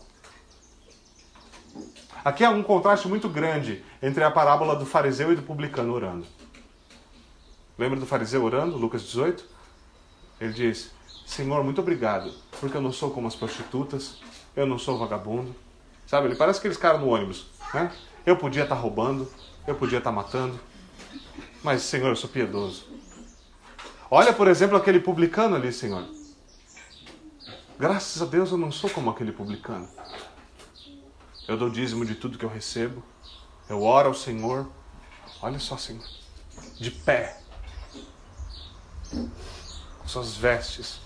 Aqui 2.23 2.43
há 2.43 2.49
um 2.49 2.63
contraste 2.63 3.07
muito 3.07 3.29
grande 3.29 3.83
entre 4.01 4.23
a 4.23 4.31
parábola 4.31 4.75
do 4.75 4.85
fariseu 4.85 5.31
e 5.31 5.35
do 5.35 5.43
publicano 5.43 5.93
orando. 5.93 6.25
Lembra 7.77 7.99
do 7.99 8.05
fariseu 8.05 8.43
orando, 8.43 8.77
Lucas 8.77 9.03
18? 9.03 9.45
Ele 10.41 10.53
diz: 10.53 10.91
Senhor, 11.25 11.63
muito 11.63 11.81
obrigado, 11.81 12.33
porque 12.59 12.75
eu 12.75 12.81
não 12.81 12.91
sou 12.91 13.11
como 13.11 13.27
as 13.27 13.35
prostitutas, 13.35 14.17
eu 14.55 14.65
não 14.65 14.79
sou 14.79 14.97
vagabundo. 14.97 15.55
Sabe, 16.07 16.27
ele 16.27 16.35
parece 16.35 16.59
aqueles 16.59 16.77
caras 16.77 16.99
no 17.01 17.09
ônibus, 17.09 17.47
né? 17.73 17.91
Eu 18.25 18.37
podia 18.37 18.63
estar 18.63 18.75
roubando, 18.75 19.31
eu 19.67 19.75
podia 19.75 19.99
estar 19.99 20.11
matando, 20.11 20.59
mas, 21.63 21.81
Senhor, 21.81 22.09
eu 22.09 22.15
sou 22.15 22.29
piedoso. 22.29 22.94
Olha, 24.09 24.33
por 24.33 24.47
exemplo, 24.47 24.77
aquele 24.77 24.99
publicano 24.99 25.55
ali, 25.55 25.71
Senhor. 25.73 26.07
Graças 27.77 28.21
a 28.21 28.25
Deus 28.25 28.51
eu 28.51 28.57
não 28.57 28.71
sou 28.71 28.89
como 28.89 29.09
aquele 29.09 29.31
publicano. 29.31 29.87
Eu 31.47 31.57
dou 31.57 31.69
dízimo 31.69 32.05
de 32.05 32.15
tudo 32.15 32.37
que 32.37 32.45
eu 32.45 32.49
recebo. 32.49 33.03
Eu 33.67 33.83
oro 33.83 34.07
ao 34.07 34.13
Senhor. 34.13 34.69
Olha 35.41 35.59
só, 35.59 35.77
Senhor. 35.77 36.03
De 36.79 36.91
pé. 36.91 37.39
Com 39.11 40.07
suas 40.07 40.35
vestes. 40.35 40.99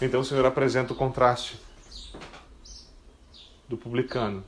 Então 0.00 0.20
o 0.20 0.24
Senhor 0.24 0.44
apresenta 0.44 0.92
o 0.92 0.96
contraste 0.96 1.58
do 3.66 3.76
publicano, 3.76 4.44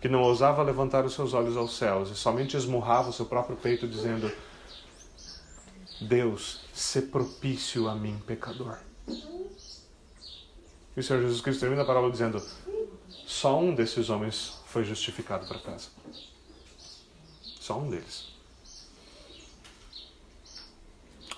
que 0.00 0.08
não 0.08 0.22
ousava 0.22 0.62
levantar 0.62 1.04
os 1.04 1.14
seus 1.14 1.34
olhos 1.34 1.56
aos 1.56 1.76
céus 1.76 2.10
e 2.10 2.14
somente 2.14 2.56
esmurrava 2.56 3.10
o 3.10 3.12
seu 3.12 3.26
próprio 3.26 3.56
peito, 3.56 3.86
dizendo: 3.86 4.32
Deus, 6.00 6.60
se 6.72 7.02
propício 7.02 7.88
a 7.88 7.94
mim, 7.94 8.20
pecador. 8.26 8.78
E 10.96 11.00
o 11.00 11.02
Senhor 11.02 11.22
Jesus 11.22 11.40
Cristo 11.40 11.60
termina 11.60 11.82
a 11.82 11.86
parábola 11.86 12.10
dizendo: 12.10 12.42
só 13.26 13.58
um 13.58 13.74
desses 13.74 14.10
homens 14.10 14.58
foi 14.66 14.84
justificado 14.84 15.46
para 15.46 15.58
casa. 15.58 15.88
Só 17.42 17.78
um 17.78 17.90
deles. 17.90 18.28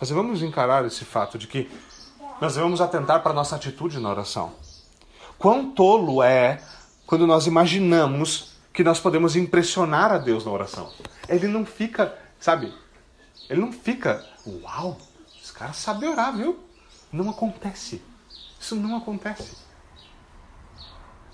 Nós 0.01 0.09
devemos 0.09 0.43
encarar 0.43 0.85
esse 0.87 1.05
fato 1.05 1.37
de 1.37 1.47
que 1.47 1.71
nós 2.41 2.55
devemos 2.55 2.81
atentar 2.81 3.23
para 3.23 3.33
a 3.33 3.35
nossa 3.35 3.57
atitude 3.57 3.99
na 3.99 4.09
oração. 4.09 4.55
Quão 5.37 5.73
tolo 5.73 6.23
é 6.23 6.63
quando 7.07 7.27
nós 7.27 7.47
imaginamos 7.47 8.53
que 8.73 8.85
nós 8.85 9.01
podemos 9.01 9.37
impressionar 9.37 10.13
a 10.13 10.19
Deus 10.19 10.45
na 10.45 10.53
oração. 10.53 10.93
Ele 11.29 11.49
não 11.49 11.67
fica, 11.67 12.17
sabe? 12.39 12.73
Ele 13.51 13.61
não 13.61 13.73
fica, 13.73 14.25
uau, 14.47 14.97
esse 15.43 15.53
cara 15.53 15.73
sabe 15.73 16.07
orar, 16.07 16.37
viu? 16.37 16.57
Não 17.13 17.29
acontece. 17.29 18.01
Isso 18.61 18.77
não 18.77 18.97
acontece. 18.97 19.57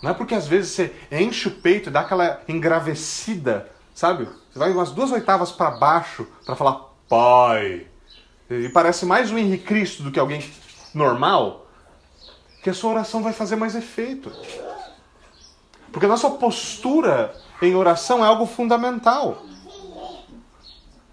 Não 0.02 0.10
é 0.10 0.14
porque 0.14 0.34
às 0.34 0.46
vezes 0.46 0.72
você 0.72 0.96
enche 1.12 1.48
o 1.48 1.50
peito 1.50 1.90
dá 1.90 2.00
aquela 2.00 2.42
engravecida, 2.48 3.70
sabe? 3.94 4.24
Você 4.24 4.58
vai 4.58 4.72
umas 4.72 4.92
duas 4.92 5.12
oitavas 5.12 5.52
para 5.52 5.72
baixo 5.72 6.26
para 6.46 6.56
falar 6.56 6.86
Pai. 7.06 7.86
E 8.48 8.68
parece 8.70 9.04
mais 9.04 9.30
um 9.30 9.36
Henrique 9.36 9.64
Cristo 9.64 10.02
do 10.02 10.10
que 10.10 10.18
alguém 10.18 10.42
normal, 10.94 11.66
que 12.62 12.70
a 12.70 12.74
sua 12.74 12.92
oração 12.92 13.22
vai 13.22 13.34
fazer 13.34 13.56
mais 13.56 13.74
efeito. 13.74 14.32
Porque 15.92 16.06
a 16.06 16.08
nossa 16.08 16.30
postura 16.30 17.34
em 17.60 17.74
oração 17.74 18.24
é 18.24 18.28
algo 18.28 18.46
fundamental. 18.46 19.42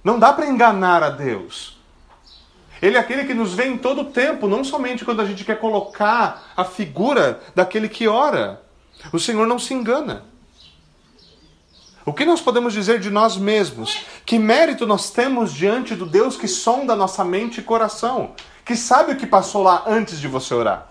Não 0.04 0.20
dá 0.20 0.34
para 0.34 0.48
enganar 0.48 1.02
a 1.02 1.10
Deus. 1.10 1.78
Ele 2.82 2.98
é 2.98 3.00
aquele 3.00 3.24
que 3.24 3.34
nos 3.34 3.54
vê 3.54 3.66
em 3.68 3.78
todo 3.78 4.02
o 4.02 4.06
tempo, 4.06 4.48
não 4.48 4.64
somente 4.64 5.06
quando 5.06 5.22
a 5.22 5.26
gente 5.26 5.46
quer 5.46 5.58
colocar 5.58 6.52
a 6.58 6.66
figura 6.66 7.40
daquele 7.56 7.88
que 7.88 8.08
ora. 8.08 8.62
O 9.14 9.20
Senhor 9.20 9.48
não 9.48 9.58
se 9.58 9.74
engana. 9.74 10.26
O 12.06 12.12
que 12.12 12.26
nós 12.26 12.42
podemos 12.42 12.74
dizer 12.74 13.00
de 13.00 13.10
nós 13.10 13.38
mesmos? 13.38 14.06
Que 14.26 14.38
mérito 14.38 14.86
nós 14.86 15.10
temos 15.10 15.54
diante 15.54 15.96
do 15.96 16.06
Deus 16.06 16.36
que 16.36 16.50
sonda 16.50 16.98
nossa 16.98 17.24
mente 17.24 17.60
e 17.60 17.64
coração, 17.64 18.36
que 18.66 18.76
sabe 18.76 19.14
o 19.14 19.16
que 19.16 19.26
passou 19.26 19.64
lá 19.64 19.84
antes 19.88 20.20
de 20.20 20.28
você 20.28 20.54
orar? 20.54 20.90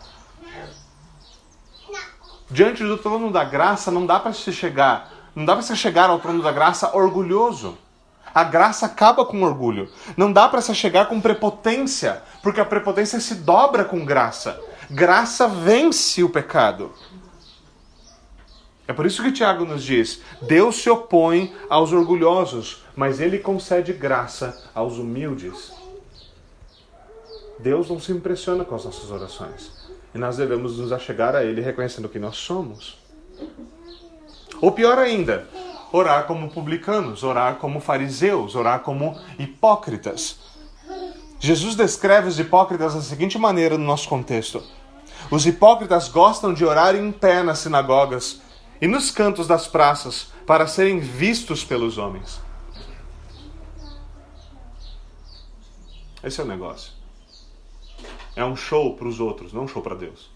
Diante 2.51 2.83
do 2.83 2.97
trono 2.97 3.31
da 3.31 3.45
graça 3.45 3.91
não 3.91 4.07
dá 4.07 4.19
para 4.19 4.33
se 4.33 4.51
chegar, 4.53 5.13
não 5.35 5.45
dá 5.45 5.53
para 5.53 5.63
se 5.63 5.77
chegar 5.77 6.09
ao 6.09 6.19
trono 6.19 6.43
da 6.43 6.53
graça 6.53 6.97
orgulhoso. 6.97 7.77
A 8.35 8.45
graça 8.45 8.87
acaba 8.87 9.25
com 9.25 9.43
orgulho. 9.43 9.89
Não 10.17 10.33
dá 10.33 10.49
para 10.49 10.61
se 10.61 10.75
chegar 10.75 11.07
com 11.07 11.21
prepotência, 11.21 12.23
porque 12.43 12.61
a 12.61 12.65
prepotência 12.65 13.21
se 13.21 13.37
dobra 13.37 13.85
com 13.85 14.05
graça. 14.05 14.61
Graça 14.91 15.47
vence 15.49 16.23
o 16.23 16.29
pecado. 16.29 16.93
É 18.87 18.93
por 18.93 19.07
isso 19.07 19.23
que 19.23 19.33
Tiago 19.33 19.65
nos 19.65 19.83
diz: 19.83 20.21
Deus 20.43 20.77
se 20.77 20.91
opõe 20.91 21.55
aos 21.69 21.93
orgulhosos, 21.93 22.85
mas 22.97 23.21
ele 23.21 23.39
concede 23.39 23.93
graça 23.93 24.71
aos 24.75 24.99
humildes. 24.99 25.73
Deus 27.59 27.89
não 27.89 28.01
se 28.01 28.11
impressiona 28.11 28.65
com 28.65 28.75
as 28.75 28.85
nossas 28.85 29.11
orações. 29.11 29.83
E 30.15 30.19
nós 30.19 30.37
devemos 30.37 30.79
nos 30.79 30.93
achegar 30.93 31.35
a 31.35 31.45
Ele 31.45 31.61
reconhecendo 31.61 32.09
que 32.09 32.19
nós 32.19 32.37
somos. 32.37 32.99
Ou 34.61 34.73
pior 34.73 34.99
ainda, 34.99 35.49
orar 35.93 36.27
como 36.27 36.51
publicanos, 36.51 37.23
orar 37.23 37.57
como 37.57 37.81
fariseus, 37.81 38.55
orar 38.55 38.81
como 38.81 39.19
hipócritas. 39.39 40.39
Jesus 41.39 41.75
descreve 41.77 42.29
os 42.29 42.39
hipócritas 42.39 42.95
da 42.95 43.03
seguinte 43.03 43.39
maneira 43.39 43.77
no 43.77 43.85
nosso 43.85 44.09
contexto: 44.09 44.63
Os 45.31 45.47
hipócritas 45.47 46.09
gostam 46.09 46.55
de 46.55 46.65
orar 46.65 46.97
em 46.97 47.13
pé 47.13 47.43
nas 47.43 47.59
sinagogas 47.59 48.41
e 48.81 48.87
nos 48.87 49.11
cantos 49.11 49.47
das 49.47 49.69
praças 49.69 50.29
para 50.47 50.67
serem 50.67 50.99
vistos 50.99 51.63
pelos 51.65 51.99
homens. 51.99 52.41
Esse 56.23 56.41
é 56.41 56.45
o 56.45 56.47
negócio. 56.47 56.93
É 58.35 58.45
um 58.45 58.57
show 58.57 58.95
para 58.97 59.09
os 59.09 59.21
outros, 59.21 59.53
não 59.53 59.65
um 59.65 59.69
show 59.69 59.83
para 59.83 59.95
Deus. 59.95 60.31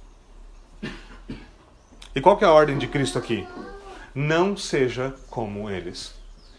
E 2.14 2.20
qual 2.20 2.36
que 2.36 2.44
é 2.44 2.48
a 2.48 2.52
ordem 2.52 2.76
de 2.76 2.88
Cristo 2.88 3.18
aqui? 3.18 3.46
Não 4.16 4.56
seja 4.56 5.14
como 5.28 5.68
eles. 5.68 6.14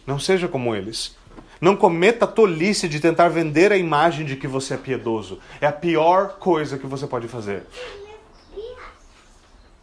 Não 0.06 0.20
seja 0.20 0.48
como 0.48 0.76
eles. 0.76 1.18
Não 1.60 1.76
cometa 1.76 2.26
a 2.26 2.28
tolice 2.28 2.88
de 2.88 3.00
tentar 3.00 3.30
vender 3.30 3.72
a 3.72 3.78
imagem 3.78 4.28
de 4.28 4.36
que 4.36 4.48
você 4.48 4.76
é 4.76 4.78
piedoso. 4.78 5.40
É 5.60 5.66
a 5.66 5.72
pior 5.72 6.38
coisa 6.38 6.78
que 6.78 6.86
você 6.86 7.08
pode 7.08 7.28
fazer. 7.28 7.64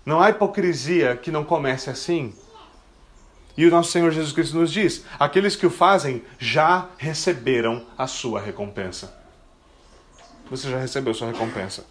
Não 0.07 0.21
há 0.21 0.31
hipocrisia 0.31 1.17
que 1.17 1.33
não 1.33 1.43
comece 1.43 1.91
assim. 1.91 2.33
E 3.57 3.67
o 3.67 3.71
nosso 3.73 3.91
Senhor 3.91 4.13
Jesus 4.13 4.33
Cristo 4.33 4.57
nos 4.57 4.73
diz: 4.73 5.05
aqueles 5.19 5.57
que 5.57 5.67
o 5.67 5.71
fazem 5.71 6.23
já 6.39 6.87
receberam 6.97 7.85
a 7.99 8.07
sua 8.07 8.41
recompensa. 8.41 9.13
Você 10.49 10.71
já 10.71 10.79
recebeu 10.79 11.13
sua 11.13 11.33
recompensa. 11.33 11.85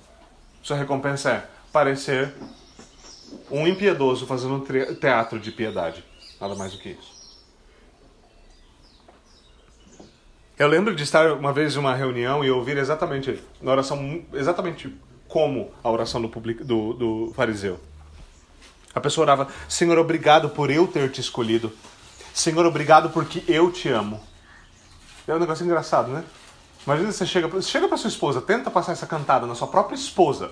Sua 0.62 0.78
recompensa 0.78 1.30
é 1.30 1.48
parecer 1.74 2.34
um 3.50 3.68
impiedoso 3.68 4.26
fazendo 4.26 4.56
um 4.56 4.96
teatro 4.96 5.40
de 5.40 5.52
piedade. 5.52 6.04
Nada 6.40 6.56
mais 6.56 6.72
do 6.72 6.78
que 6.78 6.90
isso. 6.90 7.14
Eu 10.58 10.68
lembro 10.68 10.96
de 10.96 11.04
estar 11.04 11.32
uma 11.34 11.52
vez 11.52 11.76
em 11.76 11.80
uma 11.80 11.96
reunião 11.96 12.44
e 12.44 12.52
ouvir 12.52 12.78
exatamente 12.78 13.42
na 13.62 13.72
oração, 13.72 14.24
exatamente 14.34 14.96
como 15.28 15.72
a 15.84 15.90
oração 15.90 16.22
do, 16.22 16.30
public, 16.30 16.64
do, 16.64 16.94
do 16.94 17.34
fariseu. 17.36 17.80
A 18.94 19.00
pessoa 19.02 19.26
orava: 19.26 19.48
Senhor, 19.68 19.98
obrigado 19.98 20.50
por 20.50 20.70
eu 20.70 20.88
ter 20.88 21.12
te 21.12 21.20
escolhido. 21.20 21.72
Senhor, 22.34 22.66
obrigado 22.66 23.10
porque 23.10 23.44
eu 23.48 23.72
te 23.72 23.90
amo. 23.90 24.22
É 25.28 25.34
um 25.34 25.40
negócio 25.40 25.66
engraçado, 25.66 26.12
né? 26.12 26.24
Imagina 26.86 27.12
você 27.12 27.26
chega, 27.26 27.62
chega 27.62 27.88
para 27.88 27.98
sua 27.98 28.10
esposa, 28.10 28.42
tenta 28.42 28.70
passar 28.70 28.92
essa 28.92 29.08
cantada 29.08 29.48
na 29.48 29.56
sua 29.56 29.68
própria 29.68 29.96
esposa. 29.96 30.52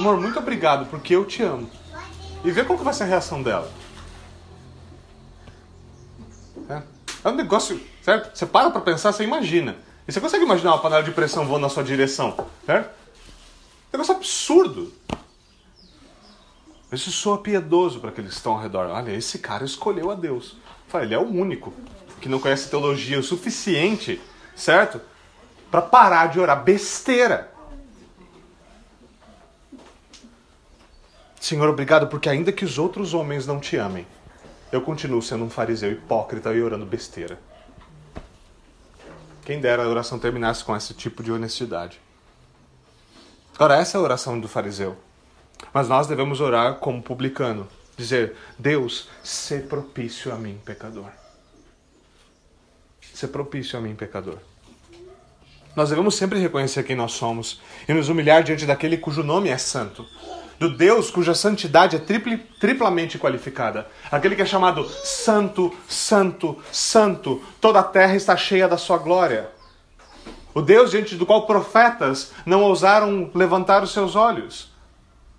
Amor, 0.00 0.18
muito 0.18 0.38
obrigado, 0.38 0.86
porque 0.86 1.14
eu 1.14 1.26
te 1.26 1.42
amo. 1.42 1.70
E 2.42 2.50
vê 2.50 2.64
qual 2.64 2.78
que 2.78 2.82
vai 2.82 2.94
ser 2.94 3.02
a 3.02 3.06
reação 3.06 3.42
dela. 3.42 3.70
É? 6.70 6.82
É 7.22 7.28
um 7.28 7.34
negócio, 7.34 7.78
certo? 8.00 8.34
Você 8.34 8.46
para 8.46 8.70
pra 8.70 8.80
pensar, 8.80 9.12
você 9.12 9.24
imagina. 9.24 9.76
E 10.08 10.10
você 10.12 10.18
consegue 10.18 10.42
imaginar 10.42 10.70
uma 10.70 10.80
panela 10.80 11.02
de 11.02 11.10
pressão 11.10 11.46
voando 11.46 11.64
na 11.64 11.68
sua 11.68 11.84
direção, 11.84 12.34
certo? 12.64 12.88
É 13.92 13.96
um 13.96 14.00
negócio 14.00 14.16
absurdo. 14.16 14.90
Isso 16.90 17.12
soa 17.12 17.36
piedoso 17.36 18.00
para 18.00 18.08
aqueles 18.08 18.30
que 18.30 18.36
estão 18.38 18.52
ao 18.52 18.58
redor. 18.58 18.86
Olha, 18.86 19.12
esse 19.12 19.38
cara 19.38 19.66
escolheu 19.66 20.10
a 20.10 20.14
Deus. 20.14 20.56
Ele 20.94 21.12
é 21.12 21.18
o 21.18 21.28
único 21.28 21.74
que 22.22 22.28
não 22.28 22.40
conhece 22.40 22.70
teologia 22.70 23.18
o 23.18 23.22
suficiente, 23.22 24.18
certo? 24.56 24.98
Para 25.70 25.82
parar 25.82 26.28
de 26.28 26.40
orar 26.40 26.64
besteira. 26.64 27.49
Senhor, 31.40 31.66
obrigado 31.70 32.06
porque 32.06 32.28
ainda 32.28 32.52
que 32.52 32.66
os 32.66 32.78
outros 32.78 33.14
homens 33.14 33.46
não 33.46 33.58
te 33.58 33.74
amem, 33.78 34.06
eu 34.70 34.82
continuo 34.82 35.22
sendo 35.22 35.42
um 35.42 35.48
fariseu 35.48 35.90
hipócrita 35.90 36.52
e 36.52 36.60
orando 36.60 36.84
besteira. 36.84 37.38
Quem 39.42 39.58
dera 39.58 39.82
a 39.82 39.88
oração 39.88 40.18
terminasse 40.18 40.62
com 40.62 40.76
esse 40.76 40.92
tipo 40.92 41.22
de 41.22 41.32
honestidade. 41.32 41.98
Ora, 43.58 43.78
essa 43.78 43.96
é 43.96 43.98
a 43.98 44.02
oração 44.02 44.38
do 44.38 44.46
fariseu. 44.46 44.98
Mas 45.72 45.88
nós 45.88 46.06
devemos 46.06 46.42
orar 46.42 46.74
como 46.74 47.02
publicano. 47.02 47.66
Dizer, 47.96 48.36
Deus, 48.58 49.08
se 49.24 49.60
propício 49.60 50.32
a 50.32 50.36
mim, 50.36 50.60
pecador. 50.62 51.10
Se 53.14 53.26
propício 53.26 53.78
a 53.78 53.82
mim, 53.82 53.94
pecador. 53.94 54.38
Nós 55.74 55.88
devemos 55.88 56.14
sempre 56.16 56.38
reconhecer 56.38 56.82
quem 56.82 56.94
nós 56.94 57.12
somos 57.12 57.60
e 57.88 57.94
nos 57.94 58.10
humilhar 58.10 58.42
diante 58.42 58.66
daquele 58.66 58.98
cujo 58.98 59.22
nome 59.22 59.48
é 59.48 59.56
santo 59.56 60.06
do 60.60 60.68
Deus 60.68 61.10
cuja 61.10 61.34
santidade 61.34 61.96
é 61.96 61.98
tripli, 61.98 62.36
triplamente 62.36 63.18
qualificada. 63.18 63.88
Aquele 64.12 64.36
que 64.36 64.42
é 64.42 64.46
chamado 64.46 64.86
Santo, 64.86 65.74
Santo, 65.88 66.58
Santo. 66.70 67.42
Toda 67.58 67.80
a 67.80 67.82
terra 67.82 68.14
está 68.14 68.36
cheia 68.36 68.68
da 68.68 68.76
sua 68.76 68.98
glória. 68.98 69.48
O 70.52 70.60
Deus 70.60 70.90
diante 70.90 71.16
do 71.16 71.24
qual 71.24 71.46
profetas 71.46 72.32
não 72.44 72.62
ousaram 72.62 73.30
levantar 73.34 73.82
os 73.82 73.90
seus 73.90 74.14
olhos, 74.14 74.70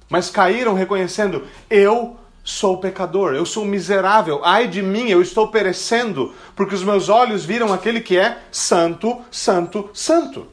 mas 0.09 0.31
caíram 0.31 0.73
reconhecendo: 0.73 1.45
Eu 1.69 2.17
sou 2.43 2.79
pecador, 2.79 3.35
eu 3.35 3.45
sou 3.45 3.63
miserável, 3.63 4.41
ai 4.43 4.67
de 4.67 4.81
mim, 4.81 5.09
eu 5.09 5.21
estou 5.21 5.49
perecendo, 5.49 6.33
porque 6.55 6.73
os 6.73 6.83
meus 6.83 7.09
olhos 7.09 7.45
viram 7.45 7.71
aquele 7.71 8.01
que 8.01 8.17
é 8.17 8.41
santo, 8.51 9.21
santo, 9.29 9.87
santo. 9.93 10.47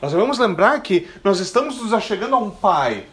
Nós 0.00 0.12
devemos 0.12 0.38
lembrar 0.38 0.80
que 0.80 1.08
nós 1.24 1.40
estamos 1.40 1.78
nos 1.78 1.92
achegando 1.92 2.36
a 2.36 2.38
um 2.38 2.50
Pai, 2.50 3.06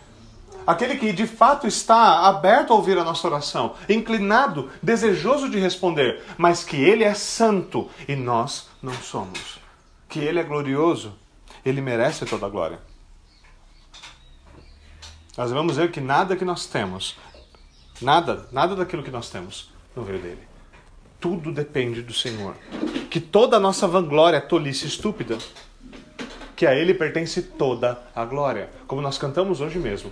aquele 0.67 0.97
que 0.97 1.11
de 1.11 1.25
fato 1.25 1.65
está 1.65 2.27
aberto 2.27 2.71
a 2.71 2.75
ouvir 2.75 2.97
a 2.97 3.03
nossa 3.03 3.27
oração, 3.27 3.75
inclinado, 3.89 4.69
desejoso 4.81 5.49
de 5.49 5.59
responder, 5.59 6.23
mas 6.38 6.63
que 6.63 6.77
Ele 6.77 7.03
é 7.03 7.13
santo 7.13 7.89
e 8.07 8.15
nós 8.15 8.69
não 8.81 8.93
somos. 8.93 9.59
Que 10.07 10.19
Ele 10.19 10.39
é 10.39 10.43
glorioso, 10.43 11.13
Ele 11.65 11.81
merece 11.81 12.25
toda 12.25 12.45
a 12.45 12.49
glória. 12.49 12.79
Nós 15.36 15.49
devemos 15.49 15.75
ver 15.75 15.91
que 15.91 15.99
nada 15.99 16.36
que 16.36 16.45
nós 16.45 16.67
temos, 16.67 17.17
nada, 17.99 18.47
nada 18.51 18.75
daquilo 18.75 19.03
que 19.03 19.11
nós 19.11 19.29
temos, 19.29 19.71
não 19.95 20.03
veio 20.03 20.19
dele. 20.19 20.47
Tudo 21.19 21.51
depende 21.51 22.01
do 22.03 22.13
Senhor. 22.13 22.55
Que 23.09 23.19
toda 23.19 23.57
a 23.57 23.59
nossa 23.59 23.88
vanglória 23.88 24.39
tolice 24.39 24.86
estúpida 24.86 25.38
que 26.56 26.66
a 26.66 26.74
Ele 26.74 26.93
pertence 26.93 27.41
toda 27.41 28.01
a 28.16 28.24
glória. 28.26 28.70
Como 28.88 29.01
nós 29.01 29.18
cantamos 29.18 29.62
hoje 29.62 29.78
mesmo. 29.78 30.12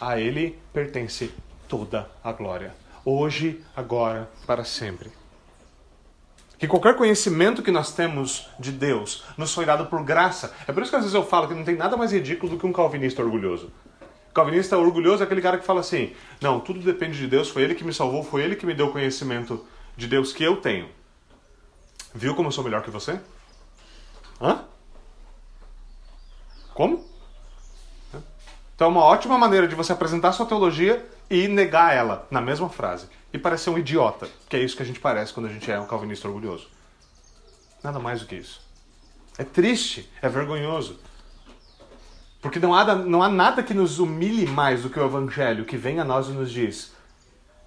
A 0.00 0.18
Ele 0.18 0.58
pertence 0.72 1.32
toda 1.68 2.08
a 2.24 2.32
glória. 2.32 2.74
Hoje, 3.04 3.62
agora, 3.76 4.28
para 4.46 4.64
sempre. 4.64 5.10
Que 6.58 6.66
qualquer 6.66 6.96
conhecimento 6.96 7.62
que 7.62 7.70
nós 7.70 7.92
temos 7.94 8.48
de 8.58 8.72
Deus 8.72 9.24
nos 9.36 9.54
foi 9.54 9.64
dado 9.64 9.86
por 9.86 10.02
graça. 10.02 10.52
É 10.66 10.72
por 10.72 10.82
isso 10.82 10.90
que 10.90 10.96
às 10.96 11.02
vezes 11.02 11.14
eu 11.14 11.24
falo 11.24 11.46
que 11.46 11.54
não 11.54 11.64
tem 11.64 11.76
nada 11.76 11.96
mais 11.96 12.12
ridículo 12.12 12.52
do 12.52 12.58
que 12.58 12.66
um 12.66 12.72
calvinista 12.72 13.22
orgulhoso. 13.22 13.70
calvinista 14.34 14.76
orgulhoso 14.76 15.22
é 15.22 15.26
aquele 15.26 15.40
cara 15.40 15.58
que 15.58 15.64
fala 15.64 15.80
assim: 15.80 16.12
não, 16.40 16.58
tudo 16.58 16.80
depende 16.80 17.16
de 17.16 17.28
Deus, 17.28 17.48
foi 17.48 17.62
Ele 17.62 17.76
que 17.76 17.84
me 17.84 17.94
salvou, 17.94 18.24
foi 18.24 18.42
Ele 18.42 18.56
que 18.56 18.66
me 18.66 18.74
deu 18.74 18.86
o 18.86 18.92
conhecimento 18.92 19.64
de 19.96 20.08
Deus 20.08 20.32
que 20.32 20.42
eu 20.42 20.56
tenho. 20.56 20.88
Viu 22.12 22.34
como 22.34 22.48
eu 22.48 22.52
sou 22.52 22.64
melhor 22.64 22.82
que 22.82 22.90
você? 22.90 23.20
Hã? 24.40 24.64
Como? 26.78 27.04
Então 28.76 28.86
é 28.86 28.90
uma 28.90 29.02
ótima 29.02 29.36
maneira 29.36 29.66
de 29.66 29.74
você 29.74 29.92
apresentar 29.92 30.30
sua 30.30 30.46
teologia 30.46 31.04
e 31.28 31.48
negar 31.48 31.92
ela 31.92 32.24
na 32.30 32.40
mesma 32.40 32.68
frase. 32.68 33.08
E 33.32 33.38
parecer 33.38 33.70
um 33.70 33.76
idiota, 33.76 34.28
que 34.48 34.54
é 34.54 34.62
isso 34.62 34.76
que 34.76 34.84
a 34.84 34.86
gente 34.86 35.00
parece 35.00 35.34
quando 35.34 35.46
a 35.46 35.52
gente 35.52 35.68
é 35.68 35.80
um 35.80 35.88
calvinista 35.88 36.28
orgulhoso. 36.28 36.68
Nada 37.82 37.98
mais 37.98 38.20
do 38.20 38.28
que 38.28 38.36
isso. 38.36 38.60
É 39.36 39.42
triste, 39.42 40.08
é 40.22 40.28
vergonhoso. 40.28 41.00
Porque 42.40 42.60
não 42.60 42.72
há, 42.72 42.94
não 42.94 43.24
há 43.24 43.28
nada 43.28 43.60
que 43.60 43.74
nos 43.74 43.98
humilhe 43.98 44.46
mais 44.46 44.84
do 44.84 44.88
que 44.88 45.00
o 45.00 45.04
Evangelho 45.04 45.64
que 45.64 45.76
vem 45.76 45.98
a 45.98 46.04
nós 46.04 46.28
e 46.28 46.30
nos 46.30 46.48
diz: 46.48 46.92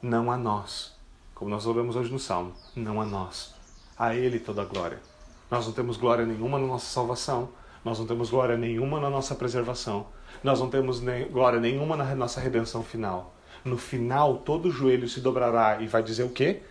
não 0.01 0.31
a 0.31 0.37
nós. 0.37 0.93
Como 1.35 1.51
nós 1.51 1.65
ouvimos 1.65 1.97
hoje 1.97 2.13
no 2.13 2.19
Salmo, 2.19 2.53
não 2.73 3.01
a 3.01 3.05
nós. 3.05 3.53
A 3.99 4.15
Ele 4.15 4.39
toda 4.39 4.61
a 4.61 4.65
glória. 4.65 5.01
Nós 5.49 5.65
não 5.65 5.73
temos 5.73 5.97
glória 5.97 6.25
nenhuma 6.25 6.57
na 6.57 6.65
nossa 6.65 6.85
salvação, 6.85 7.49
nós 7.83 7.97
não 7.99 8.05
temos 8.05 8.29
glória 8.29 8.55
nenhuma 8.57 8.99
na 8.99 9.09
nossa 9.09 9.33
preservação. 9.33 10.07
Nós 10.43 10.59
não 10.59 10.69
temos 10.69 11.01
nem, 11.01 11.27
glória 11.27 11.59
nenhuma 11.59 11.95
na 11.95 12.15
nossa 12.15 12.39
redenção 12.39 12.83
final. 12.83 13.33
No 13.65 13.77
final, 13.77 14.37
todo 14.37 14.71
joelho 14.71 15.07
se 15.07 15.19
dobrará 15.19 15.81
e 15.81 15.87
vai 15.87 16.03
dizer 16.03 16.23
o 16.23 16.29
quê? 16.29 16.61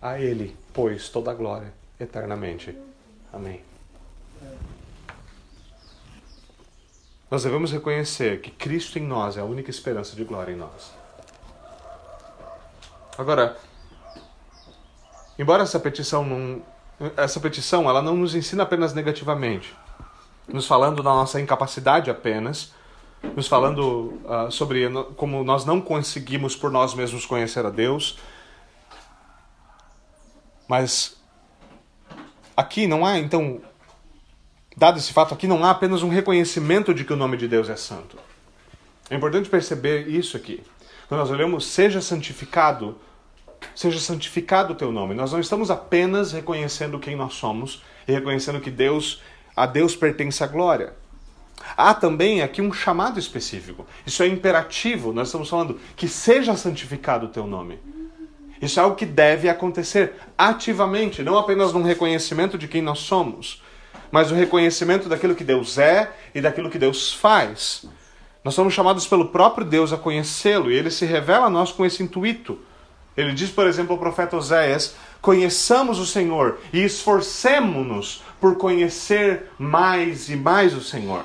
A 0.00 0.18
Ele, 0.18 0.56
pois, 0.72 1.08
toda 1.08 1.30
a 1.30 1.34
glória 1.34 1.72
eternamente. 1.98 2.76
Amém. 3.32 3.62
Nós 7.30 7.42
devemos 7.42 7.72
reconhecer 7.72 8.40
que 8.40 8.50
Cristo 8.50 8.98
em 8.98 9.02
nós 9.02 9.36
é 9.36 9.40
a 9.40 9.44
única 9.44 9.70
esperança 9.70 10.16
de 10.16 10.24
glória 10.24 10.52
em 10.52 10.56
nós. 10.56 10.92
Agora, 13.18 13.58
embora 15.38 15.62
essa 15.62 15.78
petição 15.78 16.24
não 16.24 16.62
essa 17.16 17.38
petição 17.40 17.88
ela 17.88 18.02
não 18.02 18.16
nos 18.16 18.34
ensina 18.34 18.64
apenas 18.64 18.92
negativamente, 18.92 19.74
nos 20.48 20.66
falando 20.66 21.02
da 21.02 21.10
nossa 21.10 21.40
incapacidade 21.40 22.10
apenas, 22.10 22.72
nos 23.36 23.46
falando 23.46 24.20
uh, 24.24 24.50
sobre 24.50 24.88
como 25.16 25.42
nós 25.44 25.64
não 25.64 25.80
conseguimos 25.80 26.56
por 26.56 26.70
nós 26.70 26.94
mesmos 26.94 27.26
conhecer 27.26 27.64
a 27.64 27.70
Deus. 27.70 28.18
Mas 30.68 31.16
aqui 32.56 32.86
não 32.86 33.04
há, 33.04 33.18
então, 33.18 33.60
dado 34.76 34.98
esse 34.98 35.12
fato, 35.12 35.34
aqui 35.34 35.46
não 35.46 35.64
há 35.64 35.70
apenas 35.70 36.02
um 36.02 36.08
reconhecimento 36.08 36.92
de 36.92 37.04
que 37.04 37.12
o 37.12 37.16
nome 37.16 37.36
de 37.36 37.48
Deus 37.48 37.68
é 37.68 37.76
santo. 37.76 38.18
É 39.10 39.16
importante 39.16 39.48
perceber 39.48 40.08
isso 40.08 40.36
aqui. 40.36 40.62
Quando 41.08 41.20
nós 41.20 41.30
olhamos, 41.30 41.66
seja 41.66 42.00
santificado 42.00 42.98
seja 43.78 44.00
santificado 44.00 44.72
o 44.72 44.76
teu 44.76 44.90
nome. 44.90 45.14
Nós 45.14 45.30
não 45.30 45.38
estamos 45.38 45.70
apenas 45.70 46.32
reconhecendo 46.32 46.98
quem 46.98 47.14
nós 47.14 47.34
somos 47.34 47.80
e 48.08 48.12
reconhecendo 48.12 48.60
que 48.60 48.72
Deus, 48.72 49.22
a 49.54 49.66
Deus 49.66 49.94
pertence 49.94 50.42
a 50.42 50.48
glória. 50.48 50.94
Há 51.76 51.94
também 51.94 52.42
aqui 52.42 52.60
um 52.60 52.72
chamado 52.72 53.20
específico. 53.20 53.86
Isso 54.04 54.20
é 54.24 54.26
imperativo. 54.26 55.12
Nós 55.12 55.28
estamos 55.28 55.48
falando 55.48 55.78
que 55.94 56.08
seja 56.08 56.56
santificado 56.56 57.26
o 57.26 57.28
teu 57.28 57.46
nome. 57.46 57.78
Isso 58.60 58.80
é 58.80 58.82
algo 58.82 58.96
que 58.96 59.06
deve 59.06 59.48
acontecer 59.48 60.14
ativamente, 60.36 61.22
não 61.22 61.38
apenas 61.38 61.72
num 61.72 61.84
reconhecimento 61.84 62.58
de 62.58 62.66
quem 62.66 62.82
nós 62.82 62.98
somos, 62.98 63.62
mas 64.10 64.32
o 64.32 64.34
reconhecimento 64.34 65.08
daquilo 65.08 65.36
que 65.36 65.44
Deus 65.44 65.78
é 65.78 66.12
e 66.34 66.40
daquilo 66.40 66.68
que 66.68 66.80
Deus 66.80 67.12
faz. 67.12 67.86
Nós 68.42 68.54
somos 68.54 68.74
chamados 68.74 69.06
pelo 69.06 69.28
próprio 69.28 69.64
Deus 69.64 69.92
a 69.92 69.96
conhecê-lo 69.96 70.68
e 70.68 70.74
ele 70.74 70.90
se 70.90 71.06
revela 71.06 71.46
a 71.46 71.50
nós 71.50 71.70
com 71.70 71.86
esse 71.86 72.02
intuito. 72.02 72.58
Ele 73.18 73.32
diz, 73.32 73.50
por 73.50 73.66
exemplo, 73.66 73.94
ao 73.94 73.98
profeta 73.98 74.36
Oséias: 74.36 74.94
Conheçamos 75.20 75.98
o 75.98 76.06
Senhor 76.06 76.60
e 76.72 76.84
esforcemos-nos 76.84 78.22
por 78.40 78.56
conhecer 78.56 79.50
mais 79.58 80.28
e 80.28 80.36
mais 80.36 80.72
o 80.72 80.80
Senhor. 80.80 81.24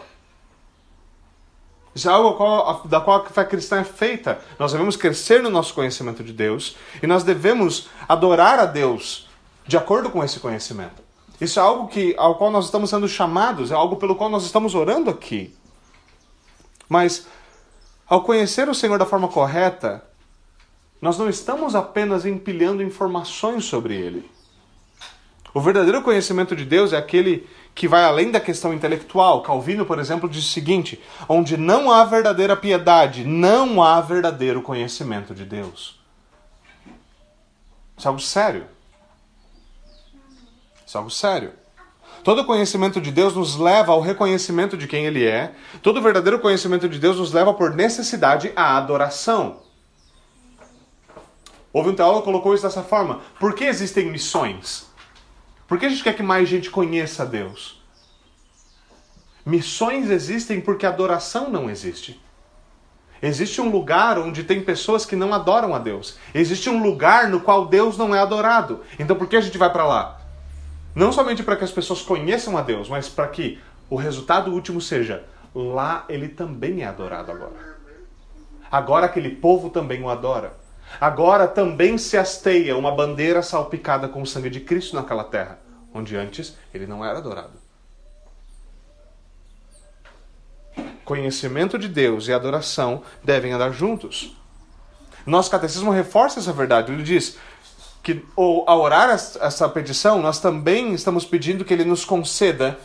Isso 1.94 2.10
é 2.10 2.12
algo 2.12 2.88
da 2.88 3.00
qual 3.00 3.24
a 3.24 3.30
fé 3.30 3.46
cristã 3.46 3.82
é 3.82 3.84
feita. 3.84 4.40
Nós 4.58 4.72
devemos 4.72 4.96
crescer 4.96 5.44
no 5.44 5.52
nosso 5.52 5.76
conhecimento 5.76 6.24
de 6.24 6.34
Deus 6.34 6.76
e 7.04 7.06
nós 7.06 7.24
devemos 7.24 7.88
adorar 8.10 8.58
a 8.58 8.66
Deus 8.66 9.30
de 9.68 9.78
acordo 9.78 10.10
com 10.10 10.24
esse 10.24 10.40
conhecimento. 10.40 11.04
Isso 11.40 11.60
é 11.60 11.62
algo 11.62 11.88
que, 11.88 12.16
ao 12.18 12.36
qual 12.40 12.50
nós 12.50 12.66
estamos 12.66 12.90
sendo 12.90 13.08
chamados, 13.08 13.70
é 13.70 13.76
algo 13.76 13.98
pelo 13.98 14.16
qual 14.16 14.32
nós 14.32 14.46
estamos 14.46 14.74
orando 14.74 15.12
aqui. 15.12 15.56
Mas, 16.90 17.28
ao 18.08 18.24
conhecer 18.24 18.68
o 18.68 18.74
Senhor 18.74 18.98
da 18.98 19.06
forma 19.06 19.28
correta, 19.28 20.04
nós 21.04 21.18
não 21.18 21.28
estamos 21.28 21.76
apenas 21.76 22.26
empilhando 22.26 22.82
informações 22.82 23.66
sobre 23.66 23.94
ele. 23.94 24.32
O 25.54 25.60
verdadeiro 25.60 26.02
conhecimento 26.02 26.56
de 26.56 26.64
Deus 26.64 26.94
é 26.94 26.98
aquele 26.98 27.46
que 27.76 27.90
vai 27.90 28.06
além 28.06 28.32
da 28.32 28.40
questão 28.40 28.74
intelectual. 28.74 29.44
Calvino, 29.44 29.86
por 29.86 30.00
exemplo, 30.00 30.30
diz 30.30 30.46
o 30.46 30.48
seguinte: 30.48 31.04
onde 31.28 31.58
não 31.58 31.92
há 31.92 32.06
verdadeira 32.06 32.56
piedade, 32.56 33.26
não 33.26 33.84
há 33.84 34.00
verdadeiro 34.00 34.62
conhecimento 34.62 35.36
de 35.36 35.44
Deus. 35.44 36.00
Isso 37.98 38.08
é 38.08 38.10
algo 38.10 38.22
sério. 38.22 38.64
Isso 40.88 40.96
é 40.96 41.00
algo 41.00 41.12
sério. 41.12 41.52
Todo 42.24 42.46
conhecimento 42.46 43.02
de 43.02 43.12
Deus 43.12 43.36
nos 43.36 43.58
leva 43.58 43.92
ao 43.92 44.00
reconhecimento 44.00 44.78
de 44.78 44.88
quem 44.88 45.06
Ele 45.06 45.26
é. 45.26 45.54
Todo 45.82 46.02
verdadeiro 46.02 46.40
conhecimento 46.40 46.88
de 46.88 46.98
Deus 46.98 47.18
nos 47.18 47.34
leva 47.34 47.54
por 47.54 47.76
necessidade 47.76 48.54
à 48.56 48.78
adoração. 48.78 49.63
Houve 51.74 51.90
um 51.90 51.96
teólogo 51.96 52.20
que 52.20 52.26
colocou 52.26 52.54
isso 52.54 52.64
dessa 52.64 52.84
forma. 52.84 53.22
Por 53.40 53.56
que 53.56 53.64
existem 53.64 54.06
missões? 54.06 54.88
Por 55.68 55.80
que 55.80 55.88
a 55.88 55.90
gente 55.90 56.04
quer 56.04 56.16
que 56.16 56.22
mais 56.22 56.48
gente 56.48 56.70
conheça 56.70 57.26
Deus? 57.26 57.82
Missões 59.44 60.12
existem 60.12 60.62
porque 60.62 60.86
adoração 60.86 61.50
não 61.50 61.70
existe. 61.70 62.22
Existe 63.20 63.60
um 63.60 63.72
lugar 63.72 64.20
onde 64.20 64.44
tem 64.44 64.62
pessoas 64.62 65.06
que 65.06 65.16
não 65.16 65.34
adoram 65.34 65.74
a 65.74 65.80
Deus. 65.80 66.20
Existe 66.34 66.70
um 66.70 66.84
lugar 66.84 67.28
no 67.28 67.40
qual 67.40 67.66
Deus 67.66 67.98
não 67.98 68.14
é 68.14 68.20
adorado. 68.20 68.82
Então 69.00 69.16
por 69.16 69.28
que 69.28 69.36
a 69.36 69.42
gente 69.42 69.58
vai 69.58 69.72
para 69.72 69.88
lá? 69.88 70.22
Não 70.94 71.12
somente 71.12 71.42
para 71.42 71.56
que 71.56 71.64
as 71.64 71.72
pessoas 71.72 72.04
conheçam 72.04 72.56
a 72.56 72.62
Deus, 72.62 72.88
mas 72.88 73.10
para 73.10 73.28
que 73.28 73.60
o 73.90 73.96
resultado 73.96 74.52
último 74.52 74.80
seja 74.80 75.26
lá 75.56 76.06
ele 76.08 76.30
também 76.30 76.84
é 76.84 76.86
adorado 76.86 77.32
agora. 77.32 77.78
Agora 78.72 79.06
aquele 79.06 79.36
povo 79.36 79.70
também 79.70 80.04
o 80.04 80.10
adora. 80.10 80.63
Agora 81.00 81.48
também 81.48 81.98
se 81.98 82.18
hasteia 82.18 82.78
uma 82.78 82.92
bandeira 82.92 83.42
salpicada 83.42 84.08
com 84.08 84.22
o 84.22 84.28
sangue 84.28 84.50
de 84.50 84.60
Cristo 84.60 84.96
naquela 84.96 85.24
terra, 85.24 85.60
onde 85.94 86.16
antes 86.16 86.56
ele 86.74 86.88
não 86.88 87.04
era 87.04 87.18
adorado. 87.18 87.62
Conhecimento 91.04 91.78
de 91.78 91.88
Deus 91.88 92.28
e 92.28 92.34
adoração 92.34 93.04
devem 93.24 93.52
andar 93.52 93.72
juntos. 93.72 94.38
Nosso 95.26 95.52
catecismo 95.52 95.92
reforça 95.92 96.40
essa 96.40 96.54
verdade. 96.54 96.92
Ele 96.92 97.04
diz: 97.04 97.38
que 98.04 98.22
ao 98.36 98.82
orar 98.82 99.10
essa 99.10 99.70
petição, 99.70 100.22
nós 100.22 100.40
também 100.40 100.94
estamos 100.94 101.24
pedindo 101.24 101.64
que 101.64 101.74
Ele 101.74 101.86
nos 101.86 102.04
conceda 102.04 102.78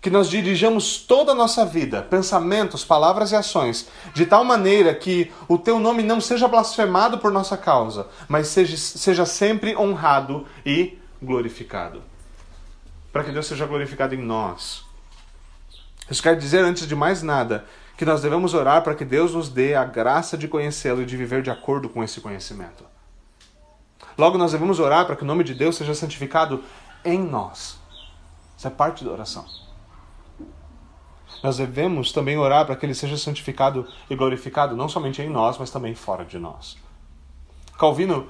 que 0.00 0.10
nós 0.10 0.28
dirijamos 0.28 0.98
toda 0.98 1.32
a 1.32 1.34
nossa 1.34 1.66
vida, 1.66 2.02
pensamentos, 2.02 2.84
palavras 2.84 3.32
e 3.32 3.36
ações, 3.36 3.88
de 4.14 4.26
tal 4.26 4.44
maneira 4.44 4.94
que 4.94 5.32
o 5.48 5.58
Teu 5.58 5.80
nome 5.80 6.02
não 6.02 6.20
seja 6.20 6.46
blasfemado 6.46 7.18
por 7.18 7.32
nossa 7.32 7.56
causa, 7.56 8.06
mas 8.28 8.48
seja, 8.48 8.76
seja 8.76 9.26
sempre 9.26 9.76
honrado 9.76 10.46
e 10.64 10.98
glorificado. 11.20 12.02
Para 13.12 13.24
que 13.24 13.32
Deus 13.32 13.46
seja 13.46 13.66
glorificado 13.66 14.14
em 14.14 14.22
nós. 14.22 14.84
Isso 16.08 16.22
quer 16.22 16.36
dizer, 16.36 16.64
antes 16.64 16.86
de 16.86 16.94
mais 16.94 17.22
nada, 17.22 17.66
que 17.96 18.04
nós 18.04 18.22
devemos 18.22 18.54
orar 18.54 18.82
para 18.82 18.94
que 18.94 19.04
Deus 19.04 19.34
nos 19.34 19.48
dê 19.48 19.74
a 19.74 19.84
graça 19.84 20.38
de 20.38 20.46
conhecê-lo 20.46 21.02
e 21.02 21.06
de 21.06 21.16
viver 21.16 21.42
de 21.42 21.50
acordo 21.50 21.88
com 21.88 22.04
esse 22.04 22.20
conhecimento. 22.20 22.84
Logo, 24.16 24.38
nós 24.38 24.52
devemos 24.52 24.78
orar 24.78 25.04
para 25.06 25.16
que 25.16 25.24
o 25.24 25.26
nome 25.26 25.42
de 25.42 25.54
Deus 25.54 25.76
seja 25.76 25.94
santificado 25.94 26.62
em 27.04 27.18
nós. 27.18 27.78
Isso 28.56 28.66
é 28.66 28.70
parte 28.70 29.04
da 29.04 29.10
oração. 29.10 29.44
Nós 31.42 31.58
devemos 31.58 32.12
também 32.12 32.36
orar 32.36 32.66
para 32.66 32.76
que 32.76 32.84
ele 32.84 32.94
seja 32.94 33.16
santificado 33.16 33.86
e 34.10 34.16
glorificado 34.16 34.76
não 34.76 34.88
somente 34.88 35.22
em 35.22 35.28
nós, 35.28 35.56
mas 35.58 35.70
também 35.70 35.94
fora 35.94 36.24
de 36.24 36.38
nós. 36.38 36.76
Calvino 37.78 38.26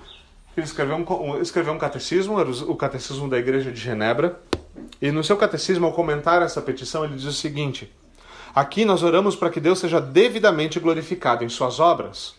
ele 0.57 0.67
escreveu 0.67 0.97
um, 0.97 1.41
escreveu 1.41 1.73
um 1.73 1.79
catecismo, 1.79 2.41
era 2.41 2.51
o 2.51 2.75
catecismo 2.75 3.29
da 3.29 3.39
Igreja 3.39 3.71
de 3.71 3.81
Genebra, 3.81 4.41
e 5.01 5.13
no 5.13 5.23
seu 5.23 5.37
catecismo, 5.37 5.87
ao 5.87 5.93
comentar 5.93 6.43
essa 6.43 6.61
petição, 6.61 7.05
ele 7.05 7.15
diz 7.15 7.25
o 7.25 7.33
seguinte: 7.33 7.93
Aqui 8.55 8.85
nós 8.85 9.05
oramos 9.05 9.37
para 9.37 9.51
que 9.51 9.61
Deus 9.61 9.79
seja 9.79 10.01
devidamente 10.01 10.81
glorificado 10.81 11.45
em 11.45 11.49
suas 11.49 11.79
obras 11.79 12.39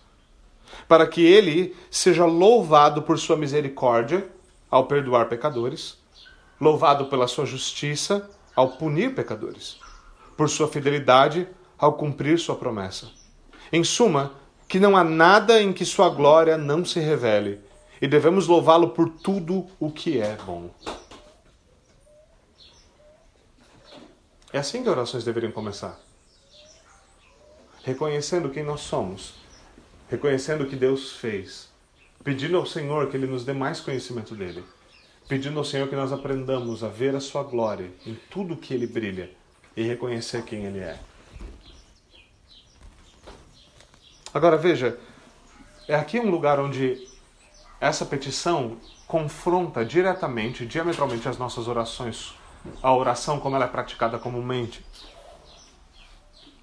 para 0.90 1.06
que 1.06 1.22
ele 1.22 1.76
seja 1.90 2.26
louvado 2.26 3.04
por 3.04 3.20
sua 3.20 3.38
misericórdia 3.38 4.28
ao 4.70 4.86
perdoar 4.86 5.28
pecadores, 5.28 5.98
louvado 6.60 7.06
pela 7.06 7.28
sua 7.28 7.46
justiça 7.46 8.30
ao 8.56 8.70
punir 8.70 9.14
pecadores, 9.14 9.78
por 10.40 10.50
sua 10.50 10.70
fidelidade 10.70 11.46
ao 11.78 11.96
cumprir 11.98 12.40
sua 12.40 12.56
promessa. 12.56 13.12
Em 13.74 13.84
suma, 13.84 14.36
que 14.70 14.80
não 14.80 14.96
há 14.96 15.04
nada 15.04 15.62
em 15.62 15.74
que 15.74 15.84
sua 15.84 16.08
glória 16.08 16.58
não 16.58 16.86
se 16.86 16.98
revele, 17.02 17.60
e 18.02 18.08
devemos 18.08 18.48
louvá-lo 18.48 18.92
por 18.92 19.10
tudo 19.10 19.68
o 19.78 19.92
que 19.92 20.18
é 20.22 20.38
bom. 20.38 20.70
É 24.54 24.60
assim 24.60 24.82
que 24.82 24.90
orações 24.90 25.26
deveriam 25.26 25.52
começar. 25.52 26.00
Reconhecendo 27.84 28.50
quem 28.50 28.64
nós 28.64 28.80
somos 28.80 29.34
reconhecendo 30.08 30.64
o 30.64 30.68
que 30.68 30.76
Deus 30.78 31.18
fez, 31.18 31.70
pedindo 32.24 32.56
ao 32.56 32.66
Senhor 32.66 33.10
que 33.10 33.18
Ele 33.18 33.28
nos 33.28 33.44
dê 33.44 33.52
mais 33.52 33.82
conhecimento 33.82 34.34
dele, 34.34 34.64
pedindo 35.28 35.60
ao 35.60 35.66
Senhor 35.66 35.90
que 35.90 35.96
nós 35.98 36.14
aprendamos 36.14 36.82
a 36.82 36.88
ver 36.88 37.14
a 37.14 37.20
Sua 37.20 37.44
glória 37.44 37.92
em 38.08 38.18
tudo 38.32 38.56
que 38.56 38.74
Ele 38.74 38.88
brilha 38.88 39.38
e 39.76 39.84
reconhecer 39.84 40.44
quem 40.44 40.66
Ele 40.66 40.80
é. 40.80 40.98
Agora 44.34 44.58
veja, 44.58 45.00
é 45.88 45.96
aqui 45.96 46.20
um 46.20 46.30
lugar 46.30 46.60
onde 46.60 47.08
essa 47.82 48.06
petição 48.06 48.78
confronta 49.08 49.84
diretamente, 49.84 50.66
diametralmente 50.66 51.28
as 51.28 51.38
nossas 51.38 51.68
orações, 51.68 52.36
a 52.84 52.94
oração 52.94 53.40
como 53.40 53.56
ela 53.56 53.66
é 53.66 53.70
praticada 53.70 54.20
comumente. 54.20 54.86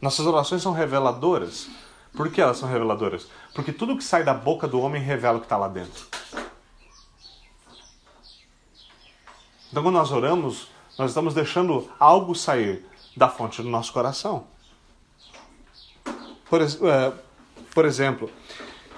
Nossas 0.01 0.27
orações 0.27 0.63
são 0.63 0.73
reveladoras 0.73 1.69
por 2.17 2.31
que 2.31 2.41
elas 2.41 2.57
são 2.57 2.69
reveladoras? 2.69 3.29
Porque 3.55 3.71
tudo 3.71 3.97
que 3.97 4.03
sai 4.03 4.25
da 4.25 4.33
boca 4.33 4.67
do 4.67 4.81
homem 4.81 5.03
revela 5.03 5.37
o 5.37 5.41
que 5.41 5.47
está 5.47 5.59
lá 5.59 5.69
dentro. 5.69 6.07
Então, 9.71 9.83
quando 9.83 9.97
nós 9.97 10.11
oramos, 10.11 10.69
nós 10.99 11.11
estamos 11.11 11.35
deixando 11.35 11.91
algo 12.01 12.35
sair 12.35 12.87
da 13.17 13.29
fonte 13.29 13.63
do 13.63 13.69
nosso 13.69 13.93
coração. 13.93 14.45
Por, 16.49 16.61
é, 16.63 17.13
por 17.75 17.85
exemplo, 17.85 18.31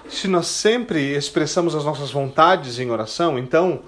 se 0.09 0.27
nós 0.27 0.47
sempre 0.47 1.15
expressamos 1.15 1.73
as 1.73 1.85
nossas 1.85 2.11
vontades 2.11 2.79
em 2.79 2.91
oração, 2.91 3.39
então 3.39 3.81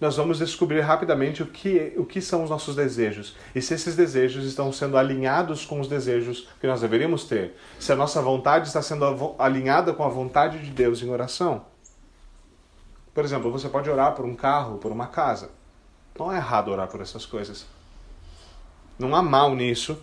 nós 0.00 0.16
vamos 0.16 0.38
descobrir 0.38 0.80
rapidamente 0.80 1.42
o 1.42 1.46
que, 1.46 1.92
o 1.96 2.04
que 2.04 2.20
são 2.20 2.42
os 2.42 2.50
nossos 2.50 2.74
desejos 2.74 3.36
e 3.54 3.62
se 3.62 3.74
esses 3.74 3.94
desejos 3.94 4.44
estão 4.44 4.72
sendo 4.72 4.96
alinhados 4.96 5.64
com 5.64 5.80
os 5.80 5.88
desejos 5.88 6.48
que 6.60 6.66
nós 6.66 6.80
deveríamos 6.80 7.24
ter, 7.24 7.56
se 7.78 7.92
a 7.92 7.96
nossa 7.96 8.20
vontade 8.20 8.66
está 8.66 8.82
sendo 8.82 9.34
alinhada 9.38 9.92
com 9.92 10.04
a 10.04 10.08
vontade 10.08 10.58
de 10.58 10.70
Deus 10.70 11.02
em 11.02 11.10
oração. 11.10 11.64
Por 13.14 13.24
exemplo, 13.24 13.50
você 13.50 13.68
pode 13.68 13.88
orar 13.88 14.12
por 14.14 14.24
um 14.24 14.34
carro, 14.34 14.78
por 14.78 14.90
uma 14.90 15.06
casa. 15.06 15.50
Não 16.18 16.32
é 16.32 16.36
errado 16.36 16.72
orar 16.72 16.88
por 16.88 17.00
essas 17.00 17.24
coisas. 17.24 17.64
Não 18.98 19.14
há 19.14 19.22
mal 19.22 19.54
nisso, 19.54 19.98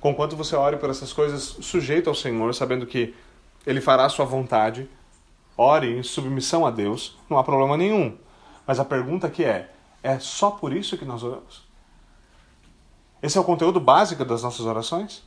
conquanto 0.00 0.36
você 0.36 0.54
ore 0.54 0.76
por 0.76 0.90
essas 0.90 1.12
coisas 1.12 1.42
sujeito 1.42 2.08
ao 2.08 2.14
Senhor, 2.14 2.54
sabendo 2.54 2.86
que 2.86 3.14
Ele 3.66 3.80
fará 3.80 4.04
a 4.04 4.08
sua 4.08 4.24
vontade. 4.24 4.88
Ore 5.56 5.98
em 5.98 6.02
submissão 6.02 6.64
a 6.64 6.70
Deus, 6.70 7.18
não 7.28 7.38
há 7.38 7.44
problema 7.44 7.76
nenhum. 7.76 8.16
Mas 8.66 8.78
a 8.78 8.84
pergunta 8.84 9.26
aqui 9.26 9.44
é: 9.44 9.70
é 10.02 10.18
só 10.18 10.50
por 10.50 10.72
isso 10.72 10.96
que 10.96 11.04
nós 11.04 11.22
oramos? 11.22 11.68
Esse 13.22 13.36
é 13.36 13.40
o 13.40 13.44
conteúdo 13.44 13.78
básico 13.78 14.24
das 14.24 14.42
nossas 14.42 14.64
orações? 14.64 15.22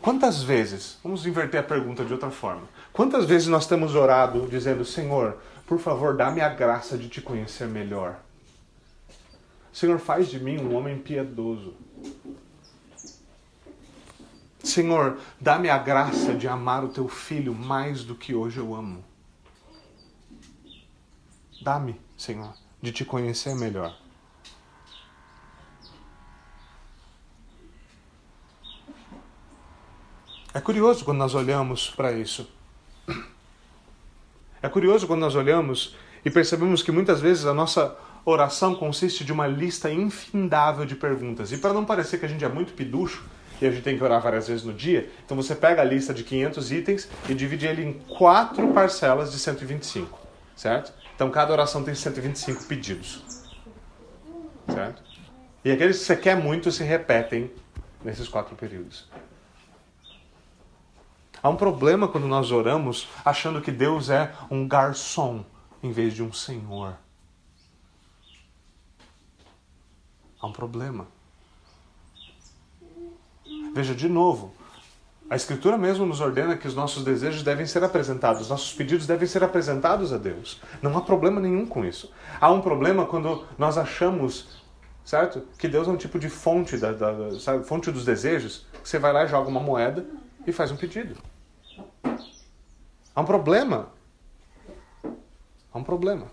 Quantas 0.00 0.42
vezes, 0.42 0.98
vamos 1.02 1.24
inverter 1.26 1.60
a 1.60 1.62
pergunta 1.62 2.04
de 2.04 2.12
outra 2.12 2.30
forma. 2.30 2.62
Quantas 2.92 3.24
vezes 3.24 3.48
nós 3.48 3.66
temos 3.66 3.94
orado 3.94 4.46
dizendo: 4.48 4.84
Senhor, 4.84 5.38
por 5.66 5.78
favor, 5.78 6.16
dá-me 6.16 6.40
a 6.40 6.48
graça 6.48 6.98
de 6.98 7.08
te 7.08 7.20
conhecer 7.20 7.66
melhor? 7.66 8.16
Senhor, 9.72 9.98
faz 9.98 10.28
de 10.28 10.38
mim 10.38 10.58
um 10.58 10.74
homem 10.74 10.98
piedoso. 10.98 11.74
Senhor, 14.62 15.18
dá-me 15.40 15.68
a 15.70 15.78
graça 15.78 16.34
de 16.34 16.46
amar 16.46 16.84
o 16.84 16.88
teu 16.88 17.08
filho 17.08 17.54
mais 17.54 18.04
do 18.04 18.14
que 18.14 18.34
hoje 18.34 18.58
eu 18.58 18.74
amo. 18.74 19.04
Dá-me, 21.60 22.00
Senhor, 22.16 22.54
de 22.80 22.92
te 22.92 23.04
conhecer 23.04 23.54
melhor. 23.54 23.96
É 30.54 30.60
curioso 30.60 31.04
quando 31.04 31.18
nós 31.18 31.34
olhamos 31.34 31.90
para 31.90 32.12
isso. 32.12 32.46
É 34.60 34.68
curioso 34.68 35.06
quando 35.06 35.20
nós 35.20 35.34
olhamos 35.34 35.96
e 36.24 36.30
percebemos 36.30 36.82
que 36.82 36.92
muitas 36.92 37.20
vezes 37.20 37.46
a 37.46 37.54
nossa 37.54 37.96
oração 38.24 38.74
consiste 38.74 39.24
de 39.24 39.32
uma 39.32 39.46
lista 39.46 39.90
infindável 39.90 40.84
de 40.84 40.94
perguntas. 40.94 41.52
E 41.52 41.58
para 41.58 41.72
não 41.72 41.84
parecer 41.84 42.18
que 42.18 42.26
a 42.26 42.28
gente 42.28 42.44
é 42.44 42.48
muito 42.48 42.72
piducho 42.72 43.24
e 43.60 43.66
a 43.66 43.70
gente 43.70 43.82
tem 43.82 43.96
que 43.96 44.04
orar 44.04 44.20
várias 44.20 44.48
vezes 44.48 44.64
no 44.64 44.72
dia, 44.72 45.10
então 45.24 45.36
você 45.36 45.54
pega 45.54 45.82
a 45.82 45.84
lista 45.84 46.12
de 46.12 46.24
500 46.24 46.72
itens 46.72 47.08
e 47.28 47.34
divide 47.34 47.66
ele 47.66 47.84
em 47.84 47.92
quatro 47.92 48.68
parcelas 48.72 49.32
de 49.32 49.38
125, 49.38 50.18
certo? 50.56 50.92
Então 51.14 51.30
cada 51.30 51.52
oração 51.52 51.82
tem 51.84 51.94
125 51.94 52.64
pedidos. 52.64 53.22
Certo? 54.68 55.02
E 55.64 55.70
aqueles 55.70 55.98
que 55.98 56.04
você 56.04 56.16
quer 56.16 56.36
muito 56.36 56.70
se 56.72 56.82
repetem 56.82 57.50
nesses 58.04 58.28
quatro 58.28 58.56
períodos. 58.56 59.08
Há 61.42 61.48
um 61.48 61.56
problema 61.56 62.06
quando 62.06 62.26
nós 62.26 62.52
oramos 62.52 63.08
achando 63.24 63.60
que 63.60 63.72
Deus 63.72 64.10
é 64.10 64.32
um 64.50 64.66
garçom 64.66 65.44
em 65.82 65.90
vez 65.90 66.14
de 66.14 66.22
um 66.22 66.32
senhor. 66.32 66.96
Há 70.42 70.46
um 70.48 70.52
problema. 70.52 71.06
Veja 73.72 73.94
de 73.94 74.08
novo, 74.08 74.52
a 75.30 75.36
Escritura 75.36 75.78
mesmo 75.78 76.04
nos 76.04 76.20
ordena 76.20 76.56
que 76.56 76.66
os 76.66 76.74
nossos 76.74 77.04
desejos 77.04 77.44
devem 77.44 77.64
ser 77.64 77.84
apresentados, 77.84 78.48
nossos 78.48 78.72
pedidos 78.74 79.06
devem 79.06 79.26
ser 79.26 79.44
apresentados 79.44 80.12
a 80.12 80.18
Deus. 80.18 80.60
Não 80.82 80.98
há 80.98 81.00
problema 81.00 81.40
nenhum 81.40 81.64
com 81.64 81.84
isso. 81.84 82.12
Há 82.40 82.50
um 82.50 82.60
problema 82.60 83.06
quando 83.06 83.46
nós 83.56 83.78
achamos, 83.78 84.60
certo? 85.04 85.42
Que 85.56 85.68
Deus 85.68 85.86
é 85.86 85.90
um 85.92 85.96
tipo 85.96 86.18
de 86.18 86.28
fonte, 86.28 86.76
da, 86.76 86.92
da 86.92 87.38
sabe, 87.38 87.64
fonte 87.64 87.92
dos 87.92 88.04
desejos, 88.04 88.66
que 88.82 88.88
você 88.88 88.98
vai 88.98 89.12
lá 89.12 89.24
joga 89.26 89.48
uma 89.48 89.60
moeda 89.60 90.04
e 90.44 90.50
faz 90.50 90.72
um 90.72 90.76
pedido. 90.76 91.16
Há 93.14 93.20
um 93.20 93.24
problema. 93.24 93.90
Há 95.72 95.78
um 95.78 95.84
problema. 95.84 96.26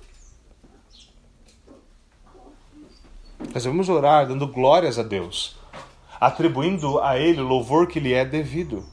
Nós 3.54 3.64
devemos 3.64 3.90
orar 3.90 4.28
dando 4.28 4.48
glórias 4.48 5.00
a 5.00 5.04
Deus 5.04 5.60
atribuindo 6.20 7.00
a 7.00 7.18
ele 7.18 7.40
o 7.40 7.48
louvor 7.48 7.88
que 7.88 8.00
lhe 8.00 8.14
é 8.14 8.26
devido. 8.26 8.86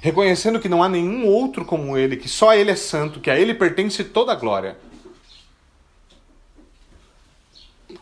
Reconhecendo 0.00 0.60
que 0.60 0.68
não 0.68 0.82
há 0.82 0.88
nenhum 0.88 1.26
outro 1.26 1.64
como 1.64 1.96
ele, 1.96 2.16
que 2.16 2.28
só 2.28 2.54
ele 2.54 2.70
é 2.70 2.76
santo, 2.76 3.20
que 3.20 3.30
a 3.30 3.38
ele 3.38 3.54
pertence 3.54 4.04
toda 4.04 4.32
a 4.32 4.36
glória. 4.36 4.78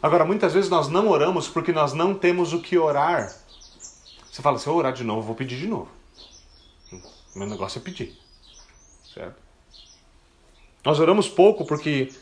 Agora, 0.02 0.24
muitas 0.24 0.52
vezes 0.52 0.68
nós 0.68 0.88
não 0.88 1.08
oramos 1.08 1.48
porque 1.48 1.72
nós 1.72 1.92
não 1.92 2.14
temos 2.14 2.52
o 2.52 2.60
que 2.60 2.76
orar. 2.76 3.34
Você 4.30 4.42
fala, 4.42 4.58
se 4.58 4.66
eu 4.66 4.74
orar 4.74 4.92
de 4.92 5.04
novo, 5.04 5.22
vou 5.22 5.34
pedir 5.34 5.58
de 5.58 5.66
novo. 5.66 5.88
Meu 7.34 7.46
negócio 7.46 7.78
é 7.78 7.82
pedir. 7.82 8.18
Certo? 9.14 9.36
Nós 10.84 11.00
oramos 11.00 11.28
pouco 11.28 11.64
porque 11.64 12.12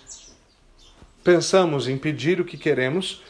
pensamos 1.24 1.88
em 1.88 1.98
pedir 1.98 2.40
o 2.40 2.44
que 2.44 2.56
queremos 2.56 3.22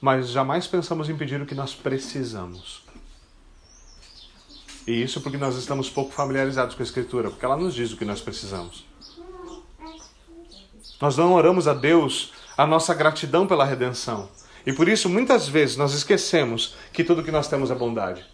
mas 0.00 0.30
jamais 0.30 0.66
pensamos 0.66 1.08
em 1.08 1.16
pedir 1.16 1.40
o 1.40 1.46
que 1.46 1.54
nós 1.54 1.74
precisamos. 1.74 2.82
E 4.86 5.02
isso 5.02 5.20
porque 5.20 5.36
nós 5.36 5.56
estamos 5.56 5.90
pouco 5.90 6.12
familiarizados 6.12 6.74
com 6.74 6.82
a 6.82 6.84
Escritura, 6.84 7.30
porque 7.30 7.44
ela 7.44 7.56
nos 7.56 7.74
diz 7.74 7.92
o 7.92 7.96
que 7.96 8.04
nós 8.04 8.20
precisamos. 8.20 8.84
Nós 11.00 11.16
não 11.16 11.32
oramos 11.32 11.68
a 11.68 11.74
Deus 11.74 12.32
a 12.56 12.66
nossa 12.66 12.94
gratidão 12.94 13.46
pela 13.46 13.64
redenção. 13.64 14.28
E 14.66 14.72
por 14.72 14.88
isso, 14.88 15.08
muitas 15.08 15.48
vezes, 15.48 15.76
nós 15.76 15.94
esquecemos 15.94 16.74
que 16.92 17.04
tudo 17.04 17.22
que 17.22 17.30
nós 17.30 17.48
temos 17.48 17.70
é 17.70 17.74
bondade. 17.74 18.24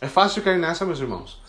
É 0.00 0.08
fácil 0.08 0.42
cair 0.42 0.58
nessa, 0.58 0.84
meus 0.84 0.98
irmãos. 0.98 1.40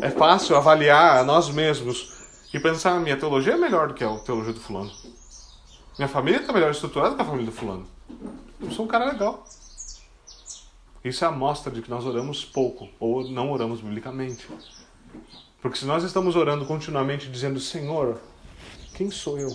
É 0.00 0.10
fácil 0.10 0.56
avaliar 0.56 1.18
a 1.18 1.24
nós 1.24 1.50
mesmos 1.50 2.12
e 2.52 2.60
pensar: 2.60 3.00
minha 3.00 3.16
teologia 3.16 3.54
é 3.54 3.56
melhor 3.56 3.88
do 3.88 3.94
que 3.94 4.04
a 4.04 4.18
teologia 4.18 4.52
do 4.52 4.60
fulano. 4.60 4.90
Minha 5.98 6.08
família 6.08 6.40
está 6.40 6.52
melhor 6.52 6.70
estruturada 6.70 7.14
que 7.14 7.22
a 7.22 7.24
família 7.24 7.46
do 7.46 7.52
fulano. 7.52 7.86
Eu 8.60 8.70
sou 8.70 8.84
um 8.84 8.88
cara 8.88 9.04
legal. 9.04 9.44
Isso 11.04 11.24
é 11.24 11.28
a 11.28 11.32
mostra 11.32 11.70
de 11.72 11.82
que 11.82 11.90
nós 11.90 12.06
oramos 12.06 12.44
pouco 12.44 12.88
ou 12.98 13.28
não 13.28 13.50
oramos 13.50 13.80
biblicamente. 13.80 14.48
Porque 15.60 15.78
se 15.78 15.84
nós 15.84 16.02
estamos 16.02 16.34
orando 16.34 16.64
continuamente 16.64 17.28
dizendo: 17.28 17.60
Senhor, 17.60 18.20
quem 18.94 19.10
sou 19.10 19.38
eu? 19.38 19.54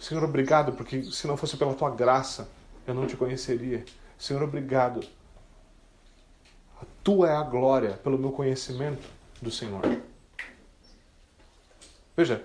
Senhor, 0.00 0.24
obrigado, 0.24 0.72
porque 0.72 1.02
se 1.04 1.26
não 1.26 1.36
fosse 1.36 1.56
pela 1.56 1.74
tua 1.74 1.90
graça, 1.90 2.48
eu 2.86 2.94
não 2.94 3.06
te 3.06 3.16
conheceria. 3.16 3.84
Senhor, 4.18 4.42
obrigado. 4.42 5.00
A 6.80 6.84
tua 7.02 7.30
é 7.30 7.36
a 7.36 7.42
glória 7.42 7.92
pelo 8.02 8.18
meu 8.18 8.32
conhecimento 8.32 9.06
do 9.40 9.50
Senhor. 9.50 9.82
Veja, 12.16 12.44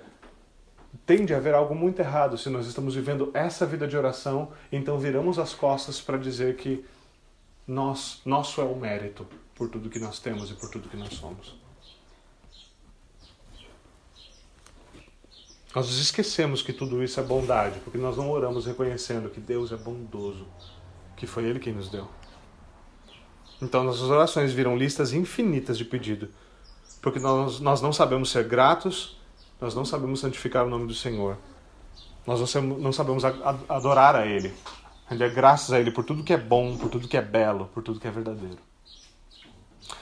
tende 1.06 1.34
a 1.34 1.38
haver 1.38 1.54
algo 1.54 1.76
muito 1.76 2.00
errado 2.00 2.38
se 2.38 2.50
nós 2.50 2.66
estamos 2.66 2.96
vivendo 2.96 3.32
essa 3.34 3.66
vida 3.66 3.88
de 3.88 3.96
oração, 3.96 4.52
então 4.72 4.98
viramos 5.00 5.38
as 5.38 5.54
costas 5.54 6.02
para 6.02 6.18
dizer 6.18 6.56
que 6.56 6.86
nós, 7.68 8.22
nosso 8.26 8.62
é 8.62 8.64
o 8.64 8.76
mérito 8.76 9.28
por 9.54 9.70
tudo 9.70 9.90
que 9.90 10.00
nós 10.00 10.20
temos 10.20 10.50
e 10.50 10.54
por 10.54 10.70
tudo 10.70 10.90
que 10.90 10.98
nós 10.98 11.14
somos. 11.14 11.56
Nós 15.76 15.88
esquecemos 16.00 16.64
que 16.64 16.74
tudo 16.74 17.04
isso 17.04 17.20
é 17.20 17.24
bondade, 17.24 17.80
porque 17.82 18.00
nós 18.00 18.18
não 18.18 18.32
oramos 18.32 18.66
reconhecendo 18.66 19.30
que 19.30 19.40
Deus 19.40 19.72
é 19.72 19.78
bondoso, 19.78 20.48
que 21.16 21.28
foi 21.28 21.44
Ele 21.44 21.60
quem 21.60 21.74
nos 21.74 21.90
deu. 21.90 22.08
Então 23.62 23.84
nossas 23.84 24.10
orações 24.10 24.52
viram 24.52 24.76
listas 24.76 25.14
infinitas 25.14 25.78
de 25.78 25.86
pedido, 25.86 26.30
porque 27.02 27.20
nós, 27.20 27.60
nós 27.60 27.82
não 27.82 27.94
sabemos 27.94 28.32
ser 28.32 28.46
gratos 28.46 29.19
nós 29.60 29.76
não 29.76 29.86
sabemos 29.86 30.20
santificar 30.20 30.66
o 30.66 30.70
nome 30.70 30.88
do 30.88 30.94
Senhor. 30.94 31.38
Nós 32.26 32.40
não 32.56 32.92
sabemos 32.92 33.24
adorar 33.68 34.16
a 34.16 34.26
Ele, 34.26 34.54
render 35.08 35.34
graças 35.34 35.72
a 35.72 35.80
Ele 35.80 35.92
por 35.92 36.04
tudo 36.04 36.24
que 36.24 36.34
é 36.34 36.38
bom, 36.38 36.78
por 36.78 36.90
tudo 36.90 37.08
que 37.08 37.18
é 37.18 37.22
belo, 37.22 37.70
por 37.74 37.82
tudo 37.84 38.00
que 38.00 38.08
é 38.08 38.12
verdadeiro. 38.12 38.60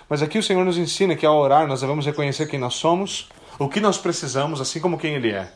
Mas 0.09 0.21
aqui 0.21 0.37
o 0.37 0.43
Senhor 0.43 0.63
nos 0.63 0.77
ensina 0.77 1.15
que 1.15 1.25
ao 1.25 1.37
orar 1.37 1.67
nós 1.67 1.81
devemos 1.81 2.05
reconhecer 2.05 2.47
quem 2.47 2.59
nós 2.59 2.75
somos, 2.75 3.29
o 3.57 3.67
que 3.67 3.79
nós 3.79 3.97
precisamos, 3.97 4.61
assim 4.61 4.79
como 4.79 4.97
quem 4.97 5.15
Ele 5.15 5.31
é. 5.31 5.53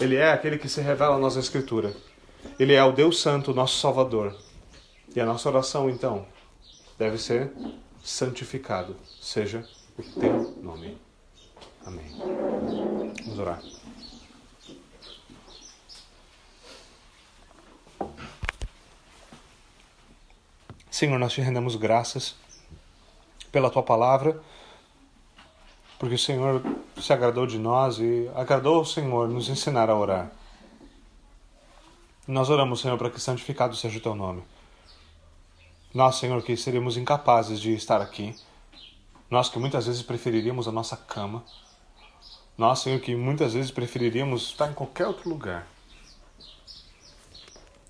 Ele 0.00 0.16
é 0.16 0.32
aquele 0.32 0.58
que 0.58 0.68
se 0.68 0.80
revela 0.80 1.14
na 1.14 1.20
nossa 1.20 1.40
Escritura. 1.40 1.94
Ele 2.58 2.72
é 2.72 2.82
o 2.82 2.92
Deus 2.92 3.20
Santo, 3.20 3.52
nosso 3.52 3.78
Salvador. 3.78 4.34
E 5.14 5.20
a 5.20 5.26
nossa 5.26 5.48
oração, 5.48 5.90
então, 5.90 6.26
deve 6.98 7.18
ser 7.18 7.52
santificado 8.02 8.96
seja 9.20 9.66
o 9.98 10.02
teu 10.02 10.54
nome. 10.62 10.96
Amém. 11.84 12.06
Vamos 13.24 13.38
orar. 13.38 13.62
Senhor, 20.90 21.18
nós 21.18 21.32
te 21.32 21.40
rendemos 21.40 21.76
graças 21.76 22.34
pela 23.50 23.70
tua 23.70 23.82
palavra, 23.82 24.40
porque 25.98 26.14
o 26.14 26.18
Senhor 26.18 26.62
se 27.00 27.12
agradou 27.12 27.46
de 27.46 27.58
nós 27.58 27.98
e 27.98 28.30
agradou 28.34 28.76
ao 28.76 28.84
Senhor 28.84 29.28
nos 29.28 29.48
ensinar 29.48 29.88
a 29.88 29.96
orar. 29.96 30.30
Nós 32.28 32.50
oramos, 32.50 32.80
Senhor, 32.80 32.98
para 32.98 33.10
que 33.10 33.20
santificado 33.20 33.74
seja 33.74 33.98
o 33.98 34.02
teu 34.02 34.14
nome. 34.14 34.42
Nós, 35.92 36.16
Senhor, 36.16 36.42
que 36.42 36.56
seríamos 36.56 36.96
incapazes 36.96 37.58
de 37.58 37.72
estar 37.72 38.00
aqui, 38.00 38.36
nós 39.30 39.48
que 39.48 39.58
muitas 39.58 39.86
vezes 39.86 40.02
preferiríamos 40.02 40.68
a 40.68 40.72
nossa 40.72 40.96
cama, 40.96 41.44
nós, 42.60 42.80
Senhor, 42.80 43.00
que 43.00 43.16
muitas 43.16 43.54
vezes 43.54 43.70
preferiríamos 43.70 44.42
estar 44.42 44.70
em 44.70 44.74
qualquer 44.74 45.06
outro 45.06 45.30
lugar. 45.30 45.66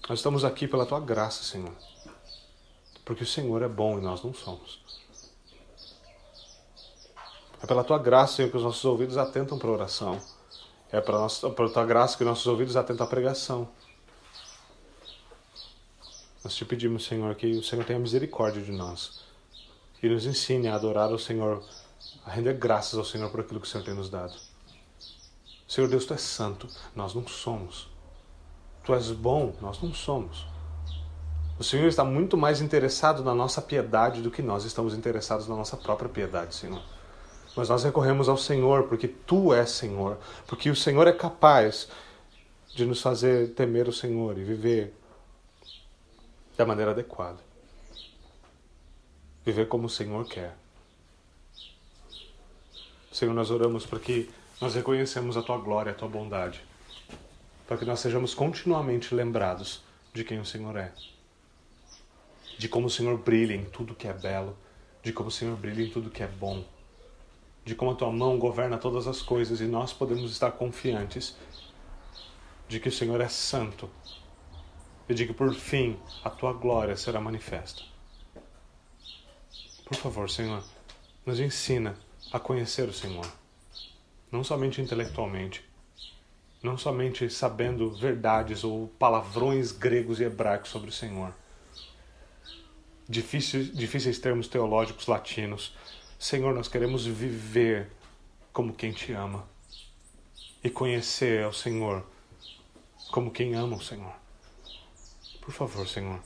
Nós 0.08 0.20
estamos 0.20 0.44
aqui 0.44 0.68
pela 0.68 0.86
tua 0.86 1.00
graça, 1.00 1.42
Senhor. 1.42 1.72
Porque 3.04 3.24
o 3.24 3.26
Senhor 3.26 3.62
é 3.62 3.68
bom 3.68 3.98
e 3.98 4.00
nós 4.00 4.22
não 4.22 4.32
somos. 4.32 4.80
É 7.60 7.66
pela 7.66 7.82
tua 7.82 7.98
graça, 7.98 8.36
Senhor, 8.36 8.48
que 8.48 8.56
os 8.56 8.62
nossos 8.62 8.84
ouvidos 8.84 9.18
atentam 9.18 9.58
para 9.58 9.68
a 9.68 9.72
oração. 9.72 10.20
É 10.92 11.00
pela, 11.00 11.18
nossa, 11.18 11.50
pela 11.50 11.68
tua 11.68 11.84
graça 11.84 12.16
que 12.16 12.22
nossos 12.22 12.46
ouvidos 12.46 12.76
atentam 12.76 13.04
à 13.04 13.10
pregação. 13.10 13.68
Nós 16.44 16.54
te 16.54 16.64
pedimos, 16.64 17.06
Senhor, 17.06 17.34
que 17.34 17.50
o 17.56 17.62
Senhor 17.64 17.84
tenha 17.84 17.98
misericórdia 17.98 18.62
de 18.62 18.70
nós 18.70 19.24
e 20.00 20.08
nos 20.08 20.26
ensine 20.26 20.68
a 20.68 20.76
adorar 20.76 21.10
o 21.10 21.18
Senhor, 21.18 21.60
a 22.24 22.30
render 22.30 22.54
graças 22.54 22.96
ao 22.96 23.04
Senhor 23.04 23.28
por 23.32 23.40
aquilo 23.40 23.58
que 23.58 23.66
o 23.66 23.68
Senhor 23.68 23.82
tem 23.82 23.94
nos 23.94 24.08
dado. 24.08 24.49
Senhor 25.70 25.86
Deus, 25.86 26.04
tu 26.04 26.12
és 26.12 26.20
santo, 26.20 26.66
nós 26.96 27.14
não 27.14 27.24
somos. 27.28 27.88
Tu 28.82 28.92
és 28.92 29.12
bom, 29.12 29.54
nós 29.60 29.80
não 29.80 29.94
somos. 29.94 30.44
O 31.60 31.62
Senhor 31.62 31.86
está 31.86 32.02
muito 32.02 32.36
mais 32.36 32.60
interessado 32.60 33.22
na 33.22 33.36
nossa 33.36 33.62
piedade 33.62 34.20
do 34.20 34.32
que 34.32 34.42
nós 34.42 34.64
estamos 34.64 34.94
interessados 34.94 35.46
na 35.46 35.54
nossa 35.54 35.76
própria 35.76 36.08
piedade, 36.08 36.56
Senhor. 36.56 36.82
Mas 37.54 37.68
nós 37.68 37.84
recorremos 37.84 38.28
ao 38.28 38.36
Senhor 38.36 38.88
porque 38.88 39.06
tu 39.06 39.54
és 39.54 39.70
Senhor, 39.70 40.18
porque 40.44 40.70
o 40.70 40.74
Senhor 40.74 41.06
é 41.06 41.12
capaz 41.12 41.88
de 42.74 42.84
nos 42.84 43.00
fazer 43.00 43.54
temer 43.54 43.86
o 43.86 43.92
Senhor 43.92 44.36
e 44.38 44.42
viver 44.42 44.92
da 46.56 46.66
maneira 46.66 46.90
adequada. 46.90 47.38
Viver 49.44 49.68
como 49.68 49.86
o 49.86 49.90
Senhor 49.90 50.26
quer. 50.26 50.56
Senhor, 53.12 53.32
nós 53.32 53.52
oramos 53.52 53.86
para 53.86 54.00
que 54.00 54.28
nós 54.60 54.74
reconhecemos 54.74 55.36
a 55.36 55.42
tua 55.42 55.56
glória, 55.56 55.92
a 55.92 55.94
tua 55.94 56.08
bondade, 56.08 56.62
para 57.66 57.78
que 57.78 57.84
nós 57.84 58.00
sejamos 58.00 58.34
continuamente 58.34 59.14
lembrados 59.14 59.82
de 60.12 60.22
quem 60.24 60.38
o 60.38 60.44
Senhor 60.44 60.76
é, 60.76 60.92
de 62.58 62.68
como 62.68 62.88
o 62.88 62.90
Senhor 62.90 63.16
brilha 63.16 63.54
em 63.54 63.64
tudo 63.64 63.94
que 63.94 64.06
é 64.06 64.12
belo, 64.12 64.56
de 65.02 65.12
como 65.12 65.28
o 65.28 65.32
Senhor 65.32 65.56
brilha 65.56 65.82
em 65.82 65.90
tudo 65.90 66.10
que 66.10 66.22
é 66.22 66.26
bom, 66.26 66.62
de 67.64 67.74
como 67.74 67.92
a 67.92 67.94
tua 67.94 68.12
mão 68.12 68.38
governa 68.38 68.76
todas 68.76 69.06
as 69.06 69.22
coisas 69.22 69.60
e 69.60 69.64
nós 69.64 69.92
podemos 69.92 70.30
estar 70.30 70.52
confiantes 70.52 71.36
de 72.68 72.78
que 72.78 72.88
o 72.88 72.92
Senhor 72.92 73.20
é 73.20 73.28
santo 73.28 73.88
e 75.08 75.14
de 75.14 75.26
que 75.26 75.32
por 75.32 75.54
fim 75.54 75.98
a 76.22 76.28
tua 76.28 76.52
glória 76.52 76.96
será 76.96 77.20
manifesta. 77.20 77.82
Por 79.84 79.96
favor, 79.96 80.28
Senhor, 80.28 80.62
nos 81.24 81.40
ensina 81.40 81.96
a 82.30 82.38
conhecer 82.38 82.88
o 82.88 82.92
Senhor, 82.92 83.26
não 84.30 84.44
somente 84.44 84.80
intelectualmente, 84.80 85.64
não 86.62 86.76
somente 86.76 87.28
sabendo 87.30 87.90
verdades 87.90 88.64
ou 88.64 88.88
palavrões 88.98 89.72
gregos 89.72 90.20
e 90.20 90.24
hebraicos 90.24 90.70
sobre 90.70 90.90
o 90.90 90.92
Senhor, 90.92 91.34
difíceis, 93.08 93.74
difíceis 93.74 94.18
termos 94.18 94.46
teológicos 94.46 95.06
latinos. 95.06 95.74
Senhor, 96.18 96.54
nós 96.54 96.68
queremos 96.68 97.04
viver 97.04 97.90
como 98.52 98.72
quem 98.72 98.92
te 98.92 99.12
ama 99.12 99.48
e 100.62 100.70
conhecer 100.70 101.44
ao 101.44 101.52
Senhor 101.52 102.06
como 103.10 103.30
quem 103.30 103.54
ama 103.54 103.76
o 103.76 103.82
Senhor. 103.82 104.12
Por 105.40 105.52
favor, 105.52 105.88
Senhor, 105.88 106.20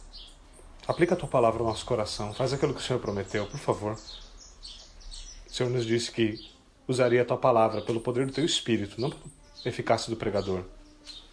aplica 0.86 1.14
a 1.14 1.16
tua 1.16 1.28
palavra 1.28 1.61
ao 1.62 1.68
nosso 1.68 1.86
coração, 1.86 2.34
faz 2.34 2.52
aquilo 2.52 2.74
que 2.74 2.80
o 2.80 2.82
Senhor 2.82 2.98
prometeu, 2.98 3.46
por 3.46 3.59
favor. 3.59 3.94
O 3.94 5.50
Senhor 5.50 5.70
nos 5.70 5.86
disse 5.86 6.11
que 6.11 6.53
usaria 6.87 7.22
a 7.22 7.24
tua 7.24 7.37
palavra 7.37 7.80
pelo 7.82 8.01
poder 8.01 8.26
do 8.26 8.32
teu 8.32 8.45
espírito, 8.45 9.01
não 9.01 9.11
pela 9.11 9.22
eficácia 9.64 10.11
do 10.11 10.16
pregador. 10.16 10.64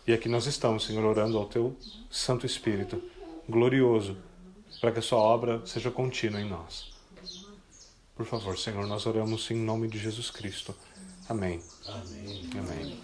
E 0.07 0.13
aqui 0.13 0.27
nós 0.27 0.45
estamos, 0.45 0.85
Senhor, 0.85 1.05
orando 1.05 1.37
ao 1.37 1.45
teu 1.45 1.75
Santo 2.09 2.45
Espírito, 2.45 3.01
glorioso, 3.47 4.17
para 4.79 4.91
que 4.91 4.99
a 4.99 5.01
sua 5.01 5.19
obra 5.19 5.61
seja 5.65 5.91
contínua 5.91 6.41
em 6.41 6.49
nós. 6.49 6.91
Por 8.15 8.25
favor, 8.25 8.57
Senhor, 8.57 8.85
nós 8.87 9.05
oramos 9.05 9.49
em 9.51 9.55
nome 9.55 9.87
de 9.87 9.97
Jesus 9.97 10.29
Cristo. 10.29 10.75
Amém. 11.29 11.61
Amém. 11.87 12.49
Amém. 12.57 12.99